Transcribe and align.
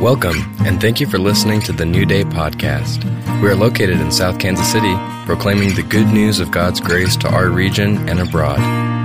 Welcome, 0.00 0.36
and 0.60 0.80
thank 0.80 0.98
you 0.98 1.06
for 1.06 1.18
listening 1.18 1.60
to 1.60 1.72
the 1.72 1.84
New 1.84 2.06
Day 2.06 2.24
podcast. 2.24 3.04
We 3.42 3.50
are 3.50 3.54
located 3.54 4.00
in 4.00 4.10
South 4.10 4.38
Kansas 4.38 4.72
City, 4.72 4.94
proclaiming 5.26 5.74
the 5.74 5.82
good 5.82 6.06
news 6.06 6.40
of 6.40 6.50
God's 6.50 6.80
grace 6.80 7.18
to 7.18 7.28
our 7.28 7.50
region 7.50 8.08
and 8.08 8.18
abroad. 8.18 8.60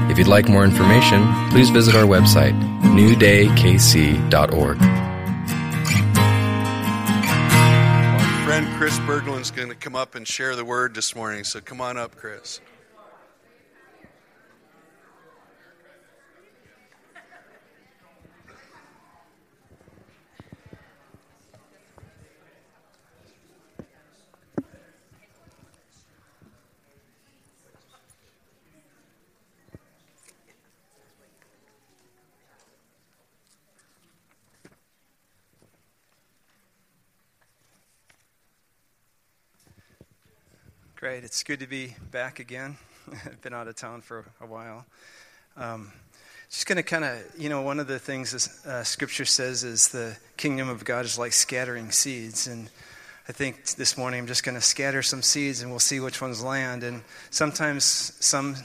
If 0.10 0.18
you'd 0.18 0.29
like 0.29 0.47
more 0.47 0.63
information, 0.63 1.28
please 1.50 1.70
visit 1.70 1.96
our 1.96 2.05
website, 2.05 2.58
newdaykc.org. 2.84 4.78
My 8.17 8.43
friend 8.46 8.65
Chris 8.77 8.97
Berglund's 8.99 9.51
going 9.51 9.67
to 9.67 9.75
come 9.75 9.97
up 9.97 10.15
and 10.15 10.25
share 10.25 10.55
the 10.55 10.63
word 10.63 10.96
this 10.96 11.13
morning, 11.13 11.43
so 11.43 11.59
come 11.59 11.81
on 11.81 11.97
up, 11.97 12.15
Chris. 12.15 12.62
Great. 41.05 41.23
It's 41.23 41.44
good 41.44 41.59
to 41.59 41.68
be 41.68 41.95
back 42.09 42.40
again. 42.40 42.77
I've 43.27 43.40
been 43.44 43.54
out 43.54 43.68
of 43.68 43.76
town 43.76 44.02
for 44.02 44.26
a 44.41 44.48
while. 44.48 44.88
Um, 45.55 45.94
just 46.50 46.66
going 46.66 46.78
to 46.78 46.81
kind 46.81 47.05
of, 47.05 47.23
you 47.38 47.48
know, 47.48 47.62
one 47.62 47.80
of 47.80 47.86
the 47.86 48.00
things 48.00 48.31
this, 48.31 48.66
uh, 48.66 48.84
Scripture 48.84 49.23
says 49.23 49.64
is 49.64 49.90
the 49.90 50.18
kingdom 50.36 50.68
of 50.68 50.84
God 50.84 51.05
is 51.05 51.20
like 51.20 51.31
scattering 51.31 51.91
seeds. 51.91 52.48
And 52.48 52.72
I 53.30 53.33
think 53.33 53.76
this 53.76 54.00
morning 54.00 54.22
I'm 54.22 54.26
just 54.26 54.44
going 54.44 54.56
to 54.56 54.61
scatter 54.61 55.03
some 55.03 55.22
seeds 55.22 55.61
and 55.61 55.70
we'll 55.70 55.80
see 55.80 56.00
which 56.00 56.23
ones 56.23 56.44
land. 56.44 56.83
And 56.83 57.03
sometimes 57.30 57.86
some 58.20 58.56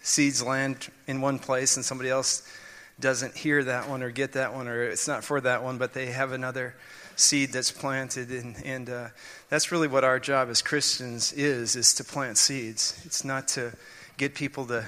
seeds 0.00 0.42
land 0.42 0.88
in 1.06 1.20
one 1.20 1.38
place 1.38 1.76
and 1.76 1.84
somebody 1.84 2.08
else 2.08 2.50
doesn't 2.98 3.36
hear 3.36 3.62
that 3.64 3.90
one 3.90 4.02
or 4.02 4.10
get 4.10 4.32
that 4.32 4.54
one 4.54 4.68
or 4.68 4.84
it's 4.84 5.06
not 5.06 5.22
for 5.22 5.38
that 5.42 5.62
one, 5.62 5.76
but 5.76 5.92
they 5.92 6.06
have 6.06 6.32
another 6.32 6.74
seed 7.20 7.52
that's 7.52 7.70
planted 7.70 8.30
and, 8.30 8.56
and 8.64 8.90
uh, 8.90 9.08
that's 9.48 9.70
really 9.70 9.88
what 9.88 10.04
our 10.04 10.18
job 10.18 10.48
as 10.48 10.62
christians 10.62 11.32
is 11.32 11.76
is 11.76 11.94
to 11.94 12.04
plant 12.04 12.38
seeds. 12.38 13.00
It's 13.04 13.24
not 13.24 13.48
to 13.48 13.72
get 14.16 14.34
people 14.34 14.66
to 14.66 14.86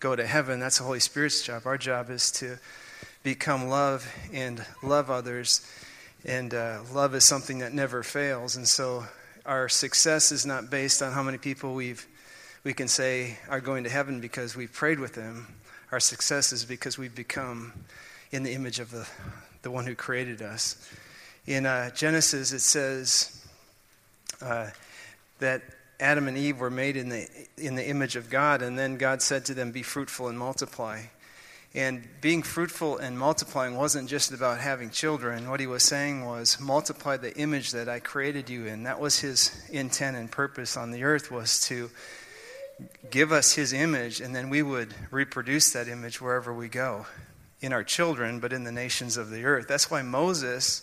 go 0.00 0.14
to 0.14 0.26
heaven. 0.26 0.60
That's 0.60 0.78
the 0.78 0.84
holy 0.84 1.00
spirit's 1.00 1.42
job. 1.42 1.66
Our 1.66 1.78
job 1.78 2.10
is 2.10 2.30
to 2.32 2.58
become 3.22 3.68
love 3.68 4.06
and 4.32 4.64
love 4.82 5.10
others 5.10 5.66
and 6.24 6.54
uh, 6.54 6.80
love 6.92 7.14
is 7.14 7.24
something 7.24 7.58
that 7.58 7.72
never 7.72 8.02
fails. 8.02 8.56
And 8.56 8.66
so 8.66 9.04
our 9.44 9.68
success 9.68 10.32
is 10.32 10.46
not 10.46 10.70
based 10.70 11.02
on 11.02 11.12
how 11.12 11.22
many 11.22 11.38
people 11.38 11.74
we've 11.74 12.06
we 12.64 12.72
can 12.72 12.88
say 12.88 13.36
are 13.50 13.60
going 13.60 13.84
to 13.84 13.90
heaven 13.90 14.22
because 14.22 14.56
we've 14.56 14.72
prayed 14.72 14.98
with 14.98 15.14
them. 15.14 15.46
Our 15.92 16.00
success 16.00 16.50
is 16.50 16.64
because 16.64 16.96
we've 16.96 17.14
become 17.14 17.74
in 18.30 18.42
the 18.42 18.54
image 18.54 18.80
of 18.80 18.90
the, 18.90 19.06
the 19.60 19.70
one 19.70 19.86
who 19.86 19.94
created 19.94 20.40
us 20.40 20.76
in 21.46 21.66
uh, 21.66 21.90
Genesis, 21.90 22.52
it 22.52 22.60
says 22.60 23.44
uh, 24.40 24.70
that 25.40 25.62
Adam 26.00 26.28
and 26.28 26.36
Eve 26.36 26.58
were 26.58 26.70
made 26.70 26.96
in 26.96 27.08
the, 27.08 27.28
in 27.56 27.74
the 27.74 27.86
image 27.86 28.16
of 28.16 28.30
God, 28.30 28.62
and 28.62 28.78
then 28.78 28.96
God 28.96 29.22
said 29.22 29.44
to 29.46 29.54
them, 29.54 29.70
Be 29.70 29.82
fruitful 29.82 30.28
and 30.28 30.38
multiply. 30.38 31.02
And 31.74 32.04
being 32.20 32.42
fruitful 32.42 32.98
and 32.98 33.18
multiplying 33.18 33.76
wasn't 33.76 34.08
just 34.08 34.32
about 34.32 34.58
having 34.58 34.90
children. 34.90 35.50
What 35.50 35.58
he 35.58 35.66
was 35.66 35.82
saying 35.82 36.24
was, 36.24 36.60
multiply 36.60 37.16
the 37.16 37.36
image 37.36 37.72
that 37.72 37.88
I 37.88 37.98
created 37.98 38.48
you 38.48 38.66
in. 38.66 38.84
That 38.84 39.00
was 39.00 39.18
his 39.18 39.50
intent 39.70 40.16
and 40.16 40.30
purpose 40.30 40.76
on 40.76 40.92
the 40.92 41.02
earth 41.02 41.32
was 41.32 41.60
to 41.66 41.90
give 43.10 43.32
us 43.32 43.54
his 43.54 43.72
image, 43.72 44.20
and 44.20 44.34
then 44.34 44.50
we 44.50 44.62
would 44.62 44.94
reproduce 45.10 45.72
that 45.72 45.88
image 45.88 46.20
wherever 46.20 46.52
we 46.52 46.68
go, 46.68 47.06
in 47.60 47.72
our 47.72 47.84
children, 47.84 48.40
but 48.40 48.52
in 48.52 48.64
the 48.64 48.72
nations 48.72 49.16
of 49.16 49.30
the 49.30 49.44
earth. 49.44 49.66
That's 49.68 49.90
why 49.90 50.02
Moses 50.02 50.82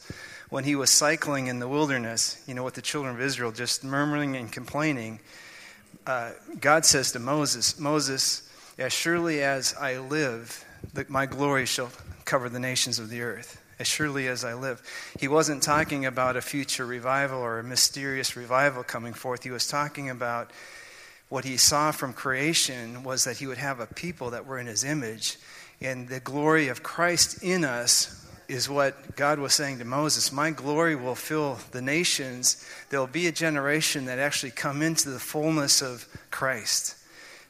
when 0.51 0.65
he 0.65 0.75
was 0.75 0.89
cycling 0.89 1.47
in 1.47 1.59
the 1.59 1.67
wilderness, 1.67 2.43
you 2.45 2.53
know, 2.53 2.63
with 2.63 2.73
the 2.73 2.81
children 2.81 3.15
of 3.15 3.21
Israel, 3.21 3.53
just 3.53 3.85
murmuring 3.85 4.35
and 4.35 4.51
complaining, 4.51 5.17
uh, 6.05 6.31
God 6.59 6.85
says 6.85 7.13
to 7.13 7.19
Moses, 7.19 7.79
Moses, 7.79 8.47
as 8.77 8.91
surely 8.91 9.41
as 9.41 9.73
I 9.79 9.99
live, 9.99 10.65
that 10.93 11.09
my 11.09 11.25
glory 11.25 11.65
shall 11.65 11.89
cover 12.25 12.49
the 12.49 12.59
nations 12.59 12.99
of 12.99 13.09
the 13.09 13.21
earth. 13.21 13.61
As 13.79 13.87
surely 13.87 14.27
as 14.27 14.43
I 14.43 14.53
live. 14.53 14.83
He 15.19 15.27
wasn't 15.27 15.63
talking 15.63 16.05
about 16.05 16.35
a 16.35 16.41
future 16.41 16.85
revival 16.85 17.39
or 17.39 17.57
a 17.57 17.63
mysterious 17.63 18.35
revival 18.35 18.83
coming 18.83 19.13
forth. 19.13 19.43
He 19.43 19.49
was 19.49 19.67
talking 19.67 20.09
about 20.09 20.51
what 21.29 21.45
he 21.45 21.55
saw 21.55 21.91
from 21.91 22.13
creation 22.13 23.03
was 23.03 23.23
that 23.23 23.37
he 23.37 23.47
would 23.47 23.57
have 23.57 23.79
a 23.79 23.87
people 23.87 24.31
that 24.31 24.45
were 24.45 24.59
in 24.59 24.67
his 24.67 24.83
image. 24.83 25.37
And 25.79 26.09
the 26.09 26.19
glory 26.19 26.67
of 26.67 26.83
Christ 26.83 27.41
in 27.41 27.63
us 27.63 28.20
is 28.51 28.69
what 28.69 29.15
God 29.15 29.39
was 29.39 29.53
saying 29.53 29.79
to 29.79 29.85
Moses 29.85 30.31
My 30.31 30.51
glory 30.51 30.95
will 30.95 31.15
fill 31.15 31.59
the 31.71 31.81
nations. 31.81 32.63
There 32.89 32.99
will 32.99 33.07
be 33.07 33.27
a 33.27 33.31
generation 33.31 34.05
that 34.05 34.19
actually 34.19 34.51
come 34.51 34.81
into 34.81 35.09
the 35.09 35.19
fullness 35.19 35.81
of 35.81 36.05
Christ. 36.31 36.95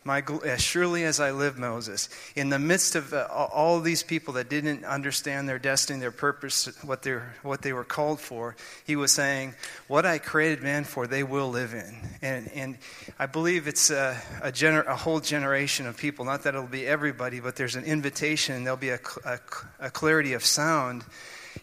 My, 0.03 0.23
as 0.43 0.63
surely 0.63 1.03
as 1.03 1.19
I 1.19 1.29
live, 1.29 1.59
Moses, 1.59 2.09
in 2.35 2.49
the 2.49 2.57
midst 2.57 2.95
of 2.95 3.13
uh, 3.13 3.27
all 3.29 3.79
these 3.79 4.01
people 4.01 4.33
that 4.33 4.49
didn't 4.49 4.83
understand 4.83 5.47
their 5.47 5.59
destiny, 5.59 5.99
their 5.99 6.09
purpose, 6.09 6.65
what, 6.83 7.05
what 7.43 7.61
they 7.61 7.71
were 7.71 7.83
called 7.83 8.19
for, 8.19 8.55
he 8.83 8.95
was 8.95 9.11
saying, 9.11 9.53
What 9.87 10.07
I 10.07 10.17
created 10.17 10.63
man 10.63 10.85
for, 10.85 11.05
they 11.05 11.21
will 11.21 11.49
live 11.51 11.75
in. 11.75 11.95
And, 12.23 12.49
and 12.55 12.77
I 13.19 13.27
believe 13.27 13.67
it's 13.67 13.91
a, 13.91 14.19
a, 14.41 14.51
gener- 14.51 14.87
a 14.87 14.95
whole 14.95 15.19
generation 15.19 15.85
of 15.85 15.97
people. 15.97 16.25
Not 16.25 16.43
that 16.43 16.55
it'll 16.55 16.65
be 16.65 16.87
everybody, 16.87 17.39
but 17.39 17.55
there's 17.55 17.75
an 17.75 17.83
invitation, 17.83 18.63
there'll 18.63 18.77
be 18.77 18.89
a, 18.89 18.99
a, 19.23 19.39
a 19.79 19.91
clarity 19.91 20.33
of 20.33 20.43
sound. 20.43 21.03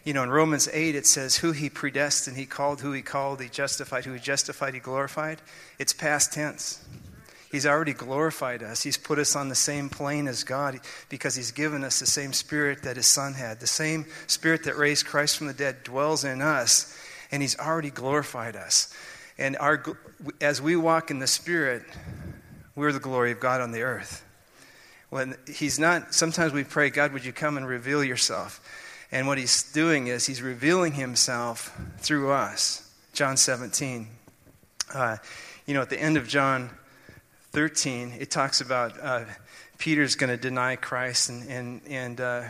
You 0.05 0.13
know, 0.13 0.23
in 0.23 0.29
Romans 0.29 0.69
8, 0.71 0.95
it 0.95 1.05
says, 1.05 1.35
Who 1.35 1.51
he 1.51 1.69
predestined, 1.69 2.37
he 2.37 2.45
called, 2.45 2.79
who 2.79 2.93
he 2.93 3.01
called, 3.01 3.41
he 3.41 3.49
justified, 3.49 4.05
who 4.05 4.13
he 4.13 4.19
justified, 4.19 4.75
he 4.75 4.79
glorified. 4.79 5.41
It's 5.77 5.91
past 5.91 6.31
tense. 6.31 6.85
He's 7.51 7.65
already 7.65 7.93
glorified 7.93 8.61
us. 8.61 8.83
He's 8.83 8.97
put 8.97 9.17
us 9.17 9.35
on 9.35 9.49
the 9.49 9.55
same 9.55 9.89
plane 9.89 10.27
as 10.27 10.43
God 10.43 10.79
because 11.09 11.35
He's 11.35 11.51
given 11.51 11.83
us 11.83 11.99
the 11.99 12.05
same 12.05 12.31
Spirit 12.31 12.83
that 12.83 12.95
His 12.95 13.07
Son 13.07 13.33
had. 13.33 13.59
The 13.59 13.67
same 13.67 14.05
Spirit 14.27 14.65
that 14.65 14.77
raised 14.77 15.07
Christ 15.07 15.37
from 15.37 15.47
the 15.47 15.53
dead 15.53 15.83
dwells 15.83 16.23
in 16.23 16.41
us, 16.41 16.95
and 17.31 17.41
He's 17.41 17.57
already 17.57 17.89
glorified 17.89 18.55
us. 18.55 18.93
And 19.39 19.57
our, 19.57 19.83
as 20.39 20.61
we 20.61 20.75
walk 20.75 21.09
in 21.09 21.19
the 21.19 21.27
Spirit, 21.27 21.83
we're 22.75 22.91
the 22.91 22.99
glory 22.99 23.31
of 23.31 23.39
God 23.39 23.61
on 23.61 23.71
the 23.71 23.81
earth. 23.81 24.23
When 25.09 25.35
He's 25.47 25.79
not, 25.79 26.13
sometimes 26.13 26.53
we 26.53 26.63
pray, 26.63 26.91
God, 26.91 27.13
would 27.13 27.25
you 27.25 27.33
come 27.33 27.57
and 27.57 27.67
reveal 27.67 28.03
yourself? 28.03 28.61
And 29.11 29.25
what 29.25 29.39
He's 29.39 29.63
doing 29.71 30.05
is 30.05 30.27
He's 30.27 30.43
revealing 30.43 30.93
Himself 30.93 31.75
through 31.97 32.29
us. 32.29 32.85
John 33.13 33.37
17. 33.37 34.07
Uh, 34.93 35.17
you 35.65 35.73
know, 35.73 35.81
at 35.81 35.89
the 35.89 35.99
end 35.99 36.15
of 36.15 36.27
John 36.27 36.69
13, 37.51 38.15
it 38.19 38.29
talks 38.29 38.61
about 38.61 38.99
uh, 39.01 39.25
Peter's 39.77 40.15
going 40.15 40.29
to 40.29 40.37
deny 40.37 40.75
Christ, 40.75 41.29
and, 41.29 41.49
and, 41.49 41.81
and 41.87 42.21
uh, 42.21 42.43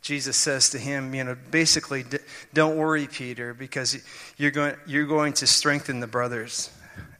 Jesus 0.00 0.36
says 0.36 0.70
to 0.70 0.78
him, 0.78 1.14
you 1.14 1.24
know, 1.24 1.36
basically, 1.50 2.04
don't 2.54 2.76
worry, 2.76 3.06
Peter, 3.06 3.54
because 3.54 4.02
you're 4.36 4.50
going, 4.50 4.74
you're 4.86 5.06
going 5.06 5.32
to 5.34 5.46
strengthen 5.46 6.00
the 6.00 6.06
brothers 6.06 6.70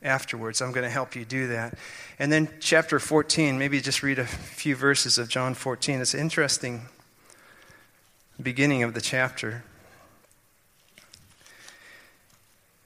afterwards. 0.02 0.60
I'm 0.60 0.72
going 0.72 0.84
to 0.84 0.90
help 0.90 1.14
you 1.14 1.24
do 1.24 1.48
that. 1.48 1.78
And 2.18 2.32
then, 2.32 2.48
chapter 2.60 2.98
14, 2.98 3.58
maybe 3.58 3.80
just 3.80 4.02
read 4.02 4.18
a 4.18 4.26
few 4.26 4.74
verses 4.74 5.18
of 5.18 5.28
John 5.28 5.54
14. 5.54 6.00
It's 6.00 6.14
interesting 6.14 6.82
beginning 8.40 8.82
of 8.82 8.94
the 8.94 9.00
chapter. 9.00 9.64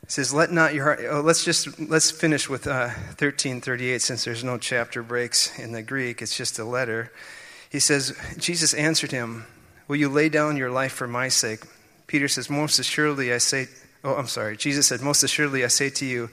It 0.06 0.12
says, 0.12 0.32
"Let 0.32 0.53
not 0.53 0.73
your 0.73 0.85
heart." 0.85 1.00
Oh, 1.11 1.20
let's 1.20 1.44
just 1.44 1.81
let's 1.81 2.12
finish 2.12 2.49
with 2.49 2.69
uh, 2.69 2.91
thirteen 3.17 3.61
thirty-eight, 3.61 4.03
since 4.03 4.25
there's 4.25 4.44
no 4.44 4.56
chapter 4.56 5.03
breaks 5.03 5.58
in 5.58 5.73
the 5.73 5.82
Greek. 5.82 6.23
It's 6.23 6.37
just 6.37 6.61
a 6.61 6.64
letter. 6.64 7.11
He 7.69 7.81
says, 7.81 8.17
Jesus 8.38 8.73
answered 8.73 9.11
him, 9.11 9.47
"Will 9.88 9.97
you 9.97 10.08
lay 10.08 10.29
down 10.29 10.56
your 10.56 10.70
life 10.70 10.93
for 10.93 11.08
my 11.08 11.26
sake?" 11.26 11.64
Peter 12.06 12.29
says, 12.29 12.49
"Most 12.49 12.79
assuredly, 12.79 13.32
I 13.32 13.38
say." 13.38 13.67
Oh, 14.05 14.14
I'm 14.14 14.29
sorry. 14.29 14.56
Jesus 14.56 14.87
said, 14.87 15.00
"Most 15.00 15.25
assuredly, 15.25 15.64
I 15.64 15.69
say 15.69 15.91
to 15.91 16.06
you, 16.06 16.31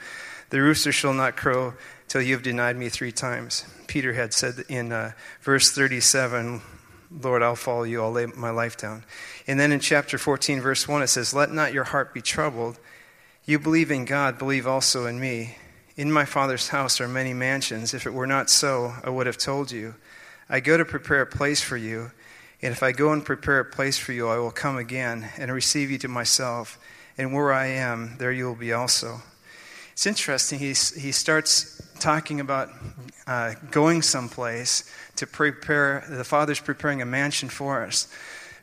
the 0.51 0.61
rooster 0.61 0.91
shall 0.91 1.13
not 1.13 1.35
crow 1.35 1.73
till 2.07 2.21
you 2.21 2.35
have 2.35 2.43
denied 2.43 2.77
me 2.77 2.89
three 2.89 3.11
times." 3.11 3.65
Peter 3.87 4.13
had 4.13 4.35
said 4.35 4.65
in 4.69 4.91
uh, 4.91 5.13
verse 5.41 5.71
thirty-seven, 5.71 6.61
"Lord, 7.09 7.41
I'll 7.41 7.55
follow 7.55 7.83
you. 7.83 8.03
I'll 8.03 8.11
lay 8.11 8.27
my 8.27 8.51
life 8.51 8.77
down." 8.77 9.03
And 9.47 9.59
then 9.59 9.71
in 9.71 9.79
chapter 9.79 10.19
fourteen, 10.19 10.61
verse 10.61 10.87
one, 10.87 11.01
it 11.01 11.07
says, 11.07 11.33
"Let 11.33 11.51
not 11.51 11.73
your 11.73 11.85
heart 11.85 12.13
be 12.13 12.21
troubled." 12.21 12.77
You 13.45 13.59
believe 13.59 13.91
in 13.91 14.05
God, 14.05 14.39
believe 14.39 14.65
also 14.65 15.05
in 15.05 15.19
me. 15.19 15.57
In 15.97 16.09
my 16.09 16.23
Father's 16.23 16.69
house 16.69 17.01
are 17.01 17.09
many 17.09 17.33
mansions. 17.33 17.93
If 17.93 18.07
it 18.07 18.13
were 18.13 18.25
not 18.25 18.49
so, 18.49 18.93
I 19.03 19.09
would 19.09 19.27
have 19.27 19.37
told 19.37 19.69
you. 19.69 19.95
I 20.49 20.61
go 20.61 20.77
to 20.77 20.85
prepare 20.85 21.21
a 21.21 21.27
place 21.27 21.61
for 21.61 21.75
you. 21.75 22.11
And 22.61 22.71
if 22.71 22.81
I 22.81 22.93
go 22.93 23.11
and 23.11 23.25
prepare 23.25 23.59
a 23.59 23.65
place 23.65 23.97
for 23.97 24.13
you, 24.13 24.29
I 24.29 24.37
will 24.37 24.51
come 24.51 24.77
again 24.77 25.27
and 25.37 25.51
receive 25.51 25.91
you 25.91 25.97
to 25.99 26.07
myself. 26.07 26.79
And 27.17 27.33
where 27.33 27.51
I 27.51 27.65
am, 27.65 28.15
there 28.17 28.31
you 28.31 28.45
will 28.45 28.55
be 28.55 28.71
also. 28.71 29.21
It's 29.91 30.05
interesting. 30.05 30.59
He's, 30.59 30.95
he 30.95 31.11
starts 31.11 31.85
talking 31.99 32.39
about 32.39 32.69
uh, 33.27 33.55
going 33.71 34.03
someplace 34.03 34.89
to 35.17 35.27
prepare, 35.27 36.05
the 36.07 36.23
Father's 36.23 36.61
preparing 36.61 37.01
a 37.01 37.05
mansion 37.05 37.49
for 37.49 37.83
us. 37.85 38.07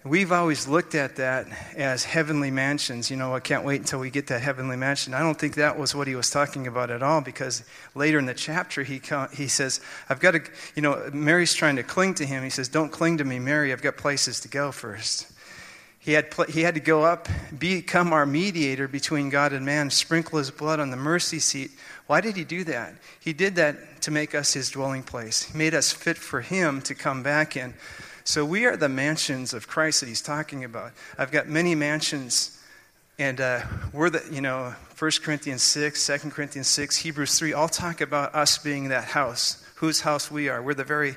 We've 0.03 0.33
always 0.33 0.67
looked 0.67 0.95
at 0.95 1.17
that 1.17 1.47
as 1.77 2.05
heavenly 2.05 2.51
mansions. 2.51 3.11
You 3.11 3.19
know, 3.19 3.35
I 3.35 3.41
can't 3.41 3.67
wait 3.67 3.83
until 3.83 4.01
we 4.01 4.09
get 4.09 4.29
that 4.29 4.41
heavenly 4.41 4.79
mansion. 4.79 5.13
I 5.13 5.19
don't 5.19 5.39
think 5.39 5.57
that 5.57 5.79
was 5.79 5.95
what 5.95 6.09
he 6.09 6.15
was 6.15 6.31
talking 6.31 6.67
about 6.67 6.91
at 6.91 7.03
all 7.03 7.21
because 7.21 7.65
later 7.95 8.19
in 8.19 8.25
the 8.25 8.33
chapter 8.33 8.83
he, 8.83 9.03
he 9.35 9.47
says, 9.47 9.83
I've 10.09 10.19
got 10.19 10.31
to, 10.31 10.43
you 10.75 10.81
know, 10.81 11.11
Mary's 11.13 11.53
trying 11.53 11.77
to 11.77 11.83
cling 11.83 12.15
to 12.15 12.25
him. 12.25 12.43
He 12.43 12.49
says, 12.49 12.69
Don't 12.69 12.91
cling 12.91 13.19
to 13.19 13.25
me, 13.25 13.39
Mary. 13.39 13.75
I've 13.75 13.83
got 13.83 13.99
places 13.99 14.41
to 14.41 14.49
go 14.49 14.73
first. 14.73 15.31
He 15.99 16.13
had, 16.13 16.33
he 16.49 16.63
had 16.63 16.77
to 16.77 16.81
go 16.81 17.05
up, 17.05 17.29
become 17.59 18.15
our 18.15 18.25
mediator 18.25 18.89
between 18.89 19.29
God 19.29 19.53
and 19.53 19.67
man, 19.67 19.91
sprinkle 19.91 20.39
his 20.39 20.51
blood 20.51 20.81
on 20.81 20.89
the 20.89 20.97
mercy 20.97 21.41
seat. 21.41 21.73
Why 22.07 22.23
did 22.23 22.37
he 22.37 22.45
do 22.45 22.65
that? 22.65 22.95
He 23.21 23.35
did 23.35 23.57
that 23.57 24.01
to 24.01 24.11
make 24.11 24.35
us 24.35 24.55
his 24.55 24.71
dwelling 24.71 25.03
place. 25.03 25.43
He 25.43 25.59
made 25.59 25.75
us 25.75 25.93
fit 25.93 26.17
for 26.17 26.41
him 26.41 26.81
to 26.83 26.95
come 26.95 27.23
back 27.23 27.55
in. 27.55 27.75
So 28.25 28.45
we 28.45 28.67
are 28.67 28.77
the 28.77 28.89
mansions 28.89 29.55
of 29.55 29.67
Christ 29.67 30.01
that 30.01 30.07
he's 30.07 30.21
talking 30.21 30.65
about. 30.65 30.93
I've 31.17 31.33
got 31.33 31.49
many 31.49 31.75
mansions, 31.75 32.59
and 33.19 33.41
uh, 33.41 33.63
we're 33.93 34.11
the, 34.11 34.23
you 34.31 34.41
know, 34.41 34.75
1 34.99 35.11
Corinthians 35.23 35.63
6, 35.63 36.07
2 36.07 36.31
Corinthians 36.31 36.69
6, 36.69 36.97
Hebrews 36.99 37.39
3, 37.39 37.55
all 37.55 37.69
talk 37.69 38.01
about 38.01 38.35
us 38.35 38.59
being 38.59 38.91
that 38.91 39.05
house, 39.05 39.65
whose 39.77 40.03
house 40.03 40.31
we 40.31 40.49
are. 40.49 40.63
We're 40.63 40.75
the 40.75 40.85
very 40.85 41.17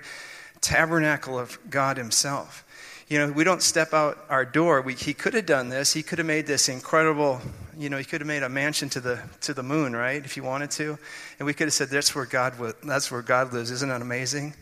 tabernacle 0.62 1.38
of 1.38 1.60
God 1.70 1.98
himself. 1.98 2.66
You 3.10 3.20
know, 3.20 3.32
we 3.34 3.44
don't 3.44 3.62
step 3.62 3.94
out 3.94 4.18
our 4.30 4.46
door. 4.46 4.82
We, 4.82 4.94
he 4.94 5.14
could 5.14 5.34
have 5.34 5.46
done 5.46 5.68
this. 5.68 5.92
He 5.92 6.02
could 6.02 6.20
have 6.20 6.26
made 6.26 6.48
this 6.48 6.70
incredible, 6.70 7.42
you 7.78 7.90
know, 7.90 7.98
he 7.98 8.06
could 8.06 8.22
have 8.22 8.28
made 8.28 8.44
a 8.44 8.50
mansion 8.50 8.90
to 8.90 9.02
the, 9.02 9.20
to 9.42 9.54
the 9.54 9.62
moon, 9.62 9.94
right, 9.94 10.24
if 10.24 10.34
he 10.34 10.42
wanted 10.42 10.72
to. 10.72 10.98
And 11.38 11.46
we 11.46 11.54
could 11.54 11.68
have 11.68 11.74
said, 11.74 11.90
that's 11.90 12.16
where 12.16 12.26
God, 12.26 12.54
that's 12.84 13.12
where 13.12 13.22
God 13.22 13.52
lives. 13.52 13.70
Isn't 13.70 13.90
that 13.90 14.02
amazing? 14.02 14.54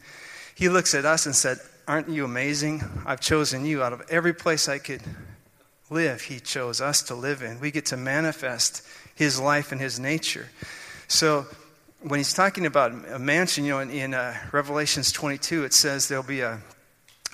He 0.55 0.67
looks 0.67 0.95
at 0.95 1.05
us 1.05 1.27
and 1.27 1.35
said, 1.35 1.59
Aren't 1.91 2.07
you 2.07 2.23
amazing? 2.23 2.81
I've 3.05 3.19
chosen 3.19 3.65
you 3.65 3.83
out 3.83 3.91
of 3.91 4.01
every 4.09 4.33
place 4.33 4.69
I 4.69 4.77
could 4.77 5.01
live. 5.89 6.21
He 6.21 6.39
chose 6.39 6.79
us 6.79 7.01
to 7.03 7.15
live 7.15 7.41
in. 7.41 7.59
We 7.59 7.69
get 7.69 7.87
to 7.87 7.97
manifest 7.97 8.87
His 9.13 9.37
life 9.37 9.73
and 9.73 9.81
His 9.81 9.99
nature. 9.99 10.47
So, 11.09 11.47
when 11.99 12.17
he's 12.17 12.33
talking 12.33 12.65
about 12.65 12.93
a 13.09 13.19
mansion, 13.19 13.65
you 13.65 13.71
know, 13.71 13.79
in, 13.79 13.89
in 13.89 14.13
uh, 14.13 14.37
Revelations 14.53 15.11
22, 15.11 15.65
it 15.65 15.73
says 15.73 16.07
there'll 16.07 16.23
be 16.23 16.39
a, 16.39 16.61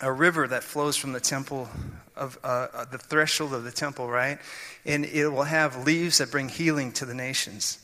a 0.02 0.12
river 0.12 0.48
that 0.48 0.64
flows 0.64 0.98
from 0.98 1.12
the 1.12 1.20
temple 1.20 1.70
of 2.16 2.40
uh, 2.44 2.68
uh, 2.74 2.86
the 2.86 2.98
threshold 2.98 3.54
of 3.54 3.64
the 3.64 3.72
temple, 3.72 4.10
right? 4.10 4.40
And 4.86 5.06
it 5.06 5.28
will 5.28 5.44
have 5.44 5.86
leaves 5.86 6.18
that 6.18 6.32
bring 6.32 6.50
healing 6.50 6.92
to 6.94 7.06
the 7.06 7.14
nations. 7.14 7.78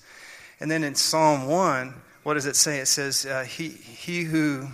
And 0.59 0.71
then 0.71 0.83
in 0.83 0.95
Psalm 0.95 1.45
1, 1.45 1.93
what 2.23 2.33
does 2.33 2.47
it 2.47 2.55
say? 2.55 2.79
It 2.79 2.87
says, 2.87 3.27
uh, 3.27 3.43
he, 3.43 3.69
he 3.69 4.23
who 4.23 4.69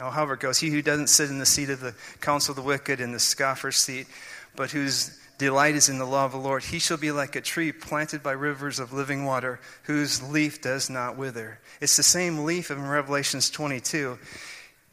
Oh, 0.00 0.10
however 0.10 0.34
it 0.34 0.40
goes, 0.40 0.58
he 0.58 0.70
who 0.70 0.82
doesn't 0.82 1.08
sit 1.08 1.30
in 1.30 1.38
the 1.38 1.46
seat 1.46 1.70
of 1.70 1.80
the 1.80 1.94
counsel 2.20 2.52
of 2.52 2.56
the 2.56 2.62
wicked 2.62 3.00
in 3.00 3.12
the 3.12 3.18
scoffer's 3.18 3.76
seat, 3.76 4.06
but 4.54 4.70
whose 4.70 5.18
delight 5.38 5.74
is 5.74 5.88
in 5.88 5.98
the 5.98 6.04
law 6.04 6.24
of 6.24 6.32
the 6.32 6.38
Lord, 6.38 6.64
he 6.64 6.78
shall 6.78 6.96
be 6.96 7.12
like 7.12 7.36
a 7.36 7.40
tree 7.40 7.72
planted 7.72 8.22
by 8.22 8.32
rivers 8.32 8.78
of 8.78 8.92
living 8.92 9.24
water, 9.24 9.60
whose 9.84 10.22
leaf 10.22 10.60
does 10.60 10.90
not 10.90 11.16
wither. 11.16 11.60
It's 11.80 11.96
the 11.96 12.02
same 12.02 12.44
leaf 12.44 12.70
in 12.70 12.86
Revelations 12.86 13.50
22. 13.50 14.18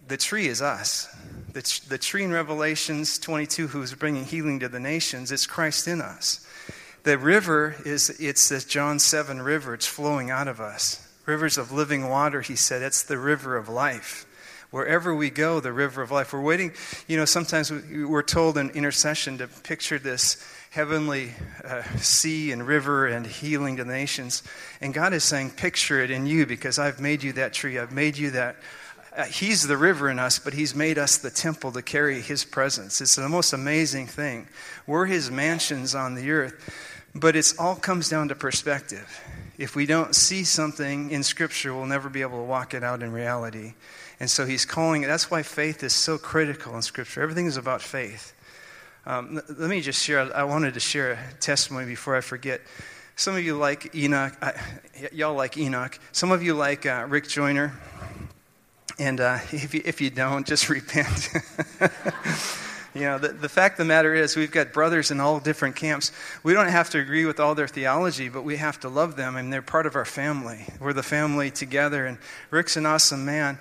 The 0.07 0.17
tree 0.17 0.47
is 0.47 0.61
us. 0.61 1.07
The, 1.53 1.81
the 1.89 1.97
tree 1.97 2.23
in 2.23 2.31
Revelations 2.31 3.17
22 3.17 3.67
who 3.67 3.81
is 3.81 3.93
bringing 3.93 4.25
healing 4.25 4.59
to 4.59 4.69
the 4.69 4.79
nations, 4.79 5.31
it's 5.31 5.47
Christ 5.47 5.87
in 5.87 6.01
us. 6.01 6.45
The 7.03 7.17
river 7.17 7.75
is, 7.85 8.09
it's 8.19 8.49
the 8.49 8.59
John 8.59 8.97
7 8.97 9.41
river. 9.41 9.75
It's 9.75 9.85
flowing 9.85 10.31
out 10.31 10.47
of 10.47 10.59
us. 10.59 11.07
Rivers 11.27 11.57
of 11.57 11.71
living 11.71 12.09
water, 12.09 12.41
he 12.41 12.55
said. 12.55 12.81
It's 12.81 13.03
the 13.03 13.17
river 13.17 13.57
of 13.57 13.69
life 13.69 14.25
wherever 14.75 15.15
we 15.15 15.29
go, 15.29 15.61
the 15.61 15.71
river 15.71 16.01
of 16.01 16.11
life. 16.11 16.33
We're 16.33 16.41
waiting, 16.41 16.73
you 17.07 17.15
know, 17.15 17.23
sometimes 17.23 17.71
we're 17.71 18.21
told 18.21 18.57
in 18.57 18.71
intercession 18.71 19.37
to 19.37 19.47
picture 19.47 19.97
this 19.97 20.45
heavenly 20.69 21.31
uh, 21.63 21.81
sea 21.99 22.51
and 22.51 22.67
river 22.67 23.07
and 23.07 23.25
healing 23.25 23.77
to 23.77 23.85
the 23.85 23.93
nations. 23.93 24.43
And 24.81 24.93
God 24.93 25.13
is 25.13 25.23
saying, 25.23 25.51
picture 25.51 26.01
it 26.01 26.11
in 26.11 26.25
you 26.25 26.45
because 26.45 26.77
I've 26.77 26.99
made 26.99 27.23
you 27.23 27.31
that 27.33 27.53
tree. 27.53 27.79
I've 27.79 27.93
made 27.93 28.17
you 28.17 28.31
that. 28.31 28.57
Uh, 29.15 29.23
he's 29.23 29.65
the 29.65 29.77
river 29.77 30.09
in 30.09 30.19
us, 30.19 30.39
but 30.39 30.53
He's 30.53 30.75
made 30.75 30.97
us 30.97 31.19
the 31.19 31.31
temple 31.31 31.71
to 31.71 31.81
carry 31.81 32.19
His 32.19 32.43
presence. 32.43 32.99
It's 32.99 33.15
the 33.15 33.29
most 33.29 33.53
amazing 33.53 34.07
thing. 34.07 34.45
We're 34.85 35.05
His 35.05 35.31
mansions 35.31 35.95
on 35.95 36.15
the 36.15 36.29
earth, 36.31 37.09
but 37.15 37.37
it 37.37 37.53
all 37.57 37.77
comes 37.77 38.09
down 38.09 38.27
to 38.27 38.35
perspective. 38.35 39.21
If 39.57 39.73
we 39.73 39.85
don't 39.85 40.13
see 40.13 40.43
something 40.43 41.11
in 41.11 41.23
Scripture, 41.23 41.73
we'll 41.73 41.85
never 41.85 42.09
be 42.09 42.23
able 42.23 42.39
to 42.39 42.43
walk 42.43 42.73
it 42.73 42.83
out 42.83 43.01
in 43.01 43.13
reality. 43.13 43.75
And 44.19 44.29
so 44.29 44.45
he's 44.45 44.65
calling 44.65 45.03
it, 45.03 45.07
that's 45.07 45.29
why 45.29 45.43
faith 45.43 45.83
is 45.83 45.93
so 45.93 46.17
critical 46.17 46.75
in 46.75 46.81
Scripture. 46.81 47.21
Everything 47.21 47.47
is 47.47 47.57
about 47.57 47.81
faith. 47.81 48.33
Um, 49.05 49.41
let 49.49 49.69
me 49.69 49.81
just 49.81 50.03
share, 50.03 50.35
I 50.35 50.43
wanted 50.43 50.73
to 50.73 50.79
share 50.79 51.11
a 51.11 51.33
testimony 51.39 51.85
before 51.85 52.15
I 52.15 52.21
forget. 52.21 52.61
Some 53.17 53.35
of 53.35 53.43
you 53.43 53.55
like 53.55 53.95
Enoch, 53.95 54.33
y'all 55.11 55.35
like 55.35 55.57
Enoch. 55.57 55.99
Some 56.11 56.31
of 56.31 56.43
you 56.43 56.53
like 56.53 56.85
uh, 56.85 57.05
Rick 57.07 57.27
Joyner. 57.27 57.73
And 58.97 59.19
uh, 59.19 59.39
if, 59.51 59.73
you, 59.73 59.81
if 59.85 60.01
you 60.01 60.09
don't, 60.09 60.47
just 60.47 60.69
repent. 60.69 61.29
you 62.93 63.01
know, 63.01 63.17
the, 63.17 63.29
the 63.29 63.49
fact 63.49 63.73
of 63.73 63.77
the 63.79 63.85
matter 63.85 64.13
is, 64.13 64.35
we've 64.35 64.51
got 64.51 64.73
brothers 64.73 65.11
in 65.11 65.19
all 65.19 65.39
different 65.39 65.75
camps. 65.75 66.11
We 66.43 66.53
don't 66.53 66.69
have 66.69 66.89
to 66.91 66.99
agree 66.99 67.25
with 67.25 67.39
all 67.39 67.53
their 67.55 67.67
theology, 67.67 68.29
but 68.29 68.43
we 68.43 68.57
have 68.57 68.79
to 68.81 68.89
love 68.89 69.15
them, 69.17 69.35
and 69.35 69.51
they're 69.51 69.61
part 69.61 69.85
of 69.85 69.95
our 69.95 70.05
family. 70.05 70.65
We're 70.79 70.93
the 70.93 71.03
family 71.03 71.51
together, 71.51 72.05
and 72.05 72.17
Rick's 72.51 72.77
an 72.77 72.85
awesome 72.85 73.25
man. 73.25 73.59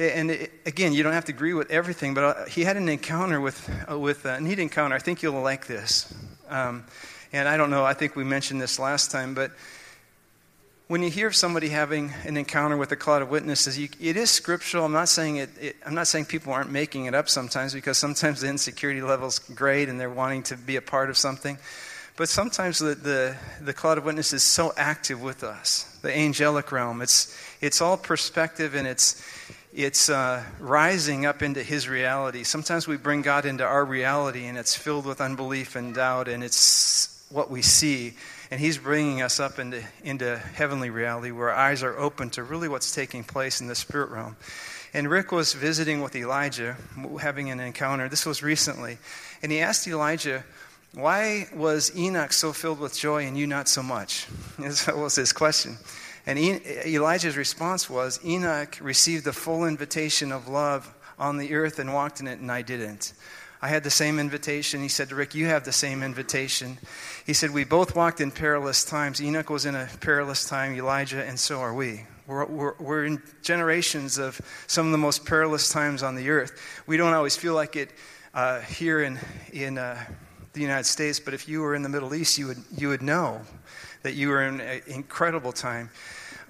And 0.00 0.30
it, 0.30 0.52
again, 0.64 0.92
you 0.92 1.02
don't 1.02 1.12
have 1.12 1.26
to 1.26 1.32
agree 1.32 1.52
with 1.52 1.70
everything, 1.70 2.14
but 2.14 2.24
uh, 2.24 2.44
he 2.46 2.64
had 2.64 2.76
an 2.76 2.88
encounter 2.88 3.40
with, 3.40 3.68
uh, 3.90 3.98
with 3.98 4.24
uh, 4.24 4.30
a 4.30 4.40
neat 4.40 4.58
encounter. 4.58 4.96
I 4.96 4.98
think 4.98 5.22
you'll 5.22 5.40
like 5.40 5.66
this. 5.66 6.12
Um, 6.48 6.84
and 7.32 7.48
I 7.48 7.56
don't 7.56 7.70
know, 7.70 7.84
I 7.84 7.94
think 7.94 8.16
we 8.16 8.24
mentioned 8.24 8.60
this 8.60 8.78
last 8.78 9.10
time, 9.10 9.34
but 9.34 9.52
when 10.88 11.02
you 11.02 11.10
hear 11.10 11.28
of 11.28 11.36
somebody 11.36 11.68
having 11.68 12.12
an 12.24 12.36
encounter 12.36 12.76
with 12.76 12.90
a 12.90 12.96
cloud 12.96 13.22
of 13.22 13.30
witnesses, 13.30 13.78
you, 13.78 13.88
it 14.00 14.16
is 14.16 14.30
scriptural. 14.30 14.84
I'm 14.84 14.92
not 14.92 15.08
saying 15.08 15.36
it, 15.36 15.50
it, 15.60 15.76
I'm 15.86 15.94
not 15.94 16.08
saying 16.08 16.24
people 16.24 16.52
aren't 16.52 16.72
making 16.72 17.04
it 17.04 17.14
up 17.14 17.28
sometimes 17.28 17.72
because 17.72 17.96
sometimes 17.96 18.40
the 18.40 18.48
insecurity 18.48 19.00
level's 19.00 19.38
great 19.38 19.88
and 19.88 20.00
they're 20.00 20.10
wanting 20.10 20.42
to 20.44 20.56
be 20.56 20.74
a 20.74 20.82
part 20.82 21.08
of 21.08 21.16
something. 21.16 21.58
But 22.16 22.28
sometimes 22.28 22.80
the, 22.80 22.96
the, 22.96 23.36
the 23.60 23.72
cloud 23.72 23.98
of 23.98 24.04
witnesses 24.04 24.32
is 24.32 24.42
so 24.42 24.72
active 24.76 25.22
with 25.22 25.44
us, 25.44 25.84
the 26.02 26.14
angelic 26.14 26.72
realm. 26.72 27.02
It's, 27.02 27.38
it's 27.60 27.80
all 27.80 27.96
perspective 27.96 28.74
and 28.74 28.86
it's, 28.88 29.22
it's 29.72 30.10
uh, 30.10 30.42
rising 30.58 31.26
up 31.26 31.42
into 31.42 31.62
his 31.62 31.88
reality. 31.88 32.42
Sometimes 32.42 32.88
we 32.88 32.96
bring 32.96 33.22
God 33.22 33.44
into 33.46 33.64
our 33.64 33.84
reality 33.84 34.46
and 34.46 34.58
it's 34.58 34.74
filled 34.74 35.06
with 35.06 35.20
unbelief 35.20 35.76
and 35.76 35.94
doubt, 35.94 36.26
and 36.26 36.42
it's 36.42 37.24
what 37.30 37.50
we 37.50 37.62
see. 37.62 38.14
And 38.50 38.60
he's 38.60 38.78
bringing 38.78 39.22
us 39.22 39.38
up 39.38 39.60
into, 39.60 39.82
into 40.02 40.36
heavenly 40.38 40.90
reality 40.90 41.30
where 41.30 41.50
our 41.50 41.56
eyes 41.56 41.84
are 41.84 41.96
open 41.96 42.30
to 42.30 42.42
really 42.42 42.68
what's 42.68 42.92
taking 42.92 43.22
place 43.22 43.60
in 43.60 43.68
the 43.68 43.76
spirit 43.76 44.10
realm. 44.10 44.36
And 44.92 45.08
Rick 45.08 45.30
was 45.30 45.52
visiting 45.52 46.02
with 46.02 46.16
Elijah, 46.16 46.76
having 47.20 47.50
an 47.50 47.60
encounter. 47.60 48.08
This 48.08 48.26
was 48.26 48.42
recently. 48.42 48.98
And 49.40 49.52
he 49.52 49.60
asked 49.60 49.86
Elijah, 49.86 50.42
Why 50.94 51.46
was 51.54 51.96
Enoch 51.96 52.32
so 52.32 52.52
filled 52.52 52.80
with 52.80 52.98
joy 52.98 53.24
and 53.24 53.38
you 53.38 53.46
not 53.46 53.68
so 53.68 53.84
much? 53.84 54.26
That 54.58 54.96
was 54.96 55.14
his 55.14 55.32
question. 55.32 55.76
And 56.26 56.38
Elijah's 56.38 57.36
response 57.36 57.88
was 57.88 58.20
Enoch 58.24 58.78
received 58.80 59.24
the 59.24 59.32
full 59.32 59.64
invitation 59.64 60.32
of 60.32 60.48
love 60.48 60.94
on 61.18 61.38
the 61.38 61.54
earth 61.54 61.78
and 61.78 61.92
walked 61.92 62.20
in 62.20 62.26
it, 62.26 62.38
and 62.38 62.50
I 62.50 62.62
didn't. 62.62 63.12
I 63.62 63.68
had 63.68 63.84
the 63.84 63.90
same 63.90 64.18
invitation. 64.18 64.80
He 64.80 64.88
said 64.88 65.10
to 65.10 65.14
Rick, 65.14 65.34
You 65.34 65.46
have 65.46 65.64
the 65.64 65.72
same 65.72 66.02
invitation. 66.02 66.78
He 67.26 67.34
said, 67.34 67.50
We 67.50 67.64
both 67.64 67.94
walked 67.94 68.20
in 68.20 68.30
perilous 68.30 68.84
times. 68.84 69.20
Enoch 69.20 69.50
was 69.50 69.66
in 69.66 69.74
a 69.74 69.88
perilous 70.00 70.48
time, 70.48 70.74
Elijah, 70.74 71.22
and 71.24 71.38
so 71.38 71.60
are 71.60 71.74
we. 71.74 72.06
We're, 72.26 72.46
we're, 72.46 72.74
we're 72.78 73.04
in 73.04 73.22
generations 73.42 74.18
of 74.18 74.40
some 74.66 74.86
of 74.86 74.92
the 74.92 74.98
most 74.98 75.26
perilous 75.26 75.68
times 75.68 76.02
on 76.02 76.14
the 76.14 76.30
earth. 76.30 76.82
We 76.86 76.96
don't 76.96 77.12
always 77.12 77.36
feel 77.36 77.54
like 77.54 77.76
it 77.76 77.90
uh, 78.32 78.60
here 78.60 79.02
in, 79.02 79.18
in 79.52 79.76
uh, 79.76 80.02
the 80.52 80.60
United 80.60 80.84
States, 80.84 81.20
but 81.20 81.34
if 81.34 81.48
you 81.48 81.60
were 81.60 81.74
in 81.74 81.82
the 81.82 81.88
Middle 81.88 82.14
East, 82.14 82.38
you 82.38 82.46
would, 82.46 82.62
you 82.76 82.88
would 82.88 83.02
know 83.02 83.42
that 84.02 84.14
you 84.14 84.28
were 84.28 84.42
in 84.42 84.60
an 84.60 84.82
incredible 84.86 85.52
time. 85.52 85.90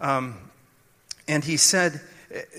Um, 0.00 0.37
and 1.28 1.45
he 1.45 1.57
said, 1.57 2.00